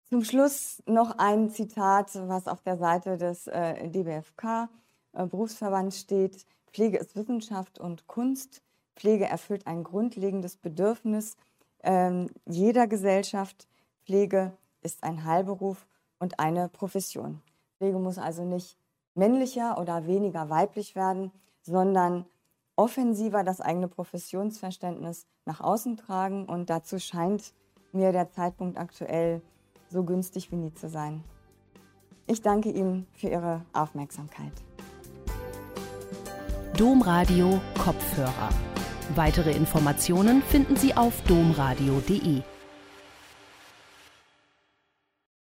Zum 0.08 0.22
Schluss 0.22 0.80
noch 0.86 1.18
ein 1.18 1.50
Zitat, 1.50 2.14
was 2.28 2.46
auf 2.46 2.62
der 2.62 2.78
Seite 2.78 3.16
des 3.16 3.48
äh, 3.48 3.88
DBFK 3.88 4.68
äh, 5.12 5.26
Berufsverbands 5.26 5.98
steht. 5.98 6.46
Pflege 6.72 6.98
ist 6.98 7.16
Wissenschaft 7.16 7.80
und 7.80 8.06
Kunst. 8.06 8.62
Pflege 8.94 9.26
erfüllt 9.26 9.66
ein 9.66 9.82
grundlegendes 9.82 10.58
Bedürfnis 10.58 11.36
äh, 11.80 12.26
jeder 12.44 12.86
Gesellschaft. 12.86 13.66
Pflege 14.04 14.52
ist 14.80 15.02
ein 15.02 15.24
Heilberuf 15.24 15.88
und 16.20 16.38
eine 16.38 16.68
Profession. 16.68 17.42
Pflege 17.78 17.98
muss 17.98 18.18
also 18.18 18.44
nicht 18.44 18.78
männlicher 19.16 19.76
oder 19.76 20.06
weniger 20.06 20.48
weiblich 20.50 20.94
werden, 20.94 21.32
sondern 21.62 22.26
offensiver 22.76 23.42
das 23.42 23.60
eigene 23.60 23.88
Professionsverständnis 23.88 25.26
nach 25.46 25.60
außen 25.60 25.96
tragen. 25.96 26.46
Und 26.46 26.70
dazu 26.70 27.00
scheint 27.00 27.52
mir 27.90 28.12
der 28.12 28.30
Zeitpunkt 28.30 28.78
aktuell 28.78 29.42
so 29.90 30.04
günstig 30.04 30.50
wie 30.50 30.56
nie 30.56 30.74
zu 30.74 30.88
sein. 30.88 31.22
Ich 32.26 32.42
danke 32.42 32.70
Ihnen 32.70 33.06
für 33.12 33.28
Ihre 33.28 33.62
Aufmerksamkeit. 33.72 34.52
Domradio 36.76 37.60
Kopfhörer. 37.78 38.50
Weitere 39.14 39.52
Informationen 39.52 40.42
finden 40.42 40.76
Sie 40.76 40.94
auf 40.94 41.22
domradio.de. 41.22 42.42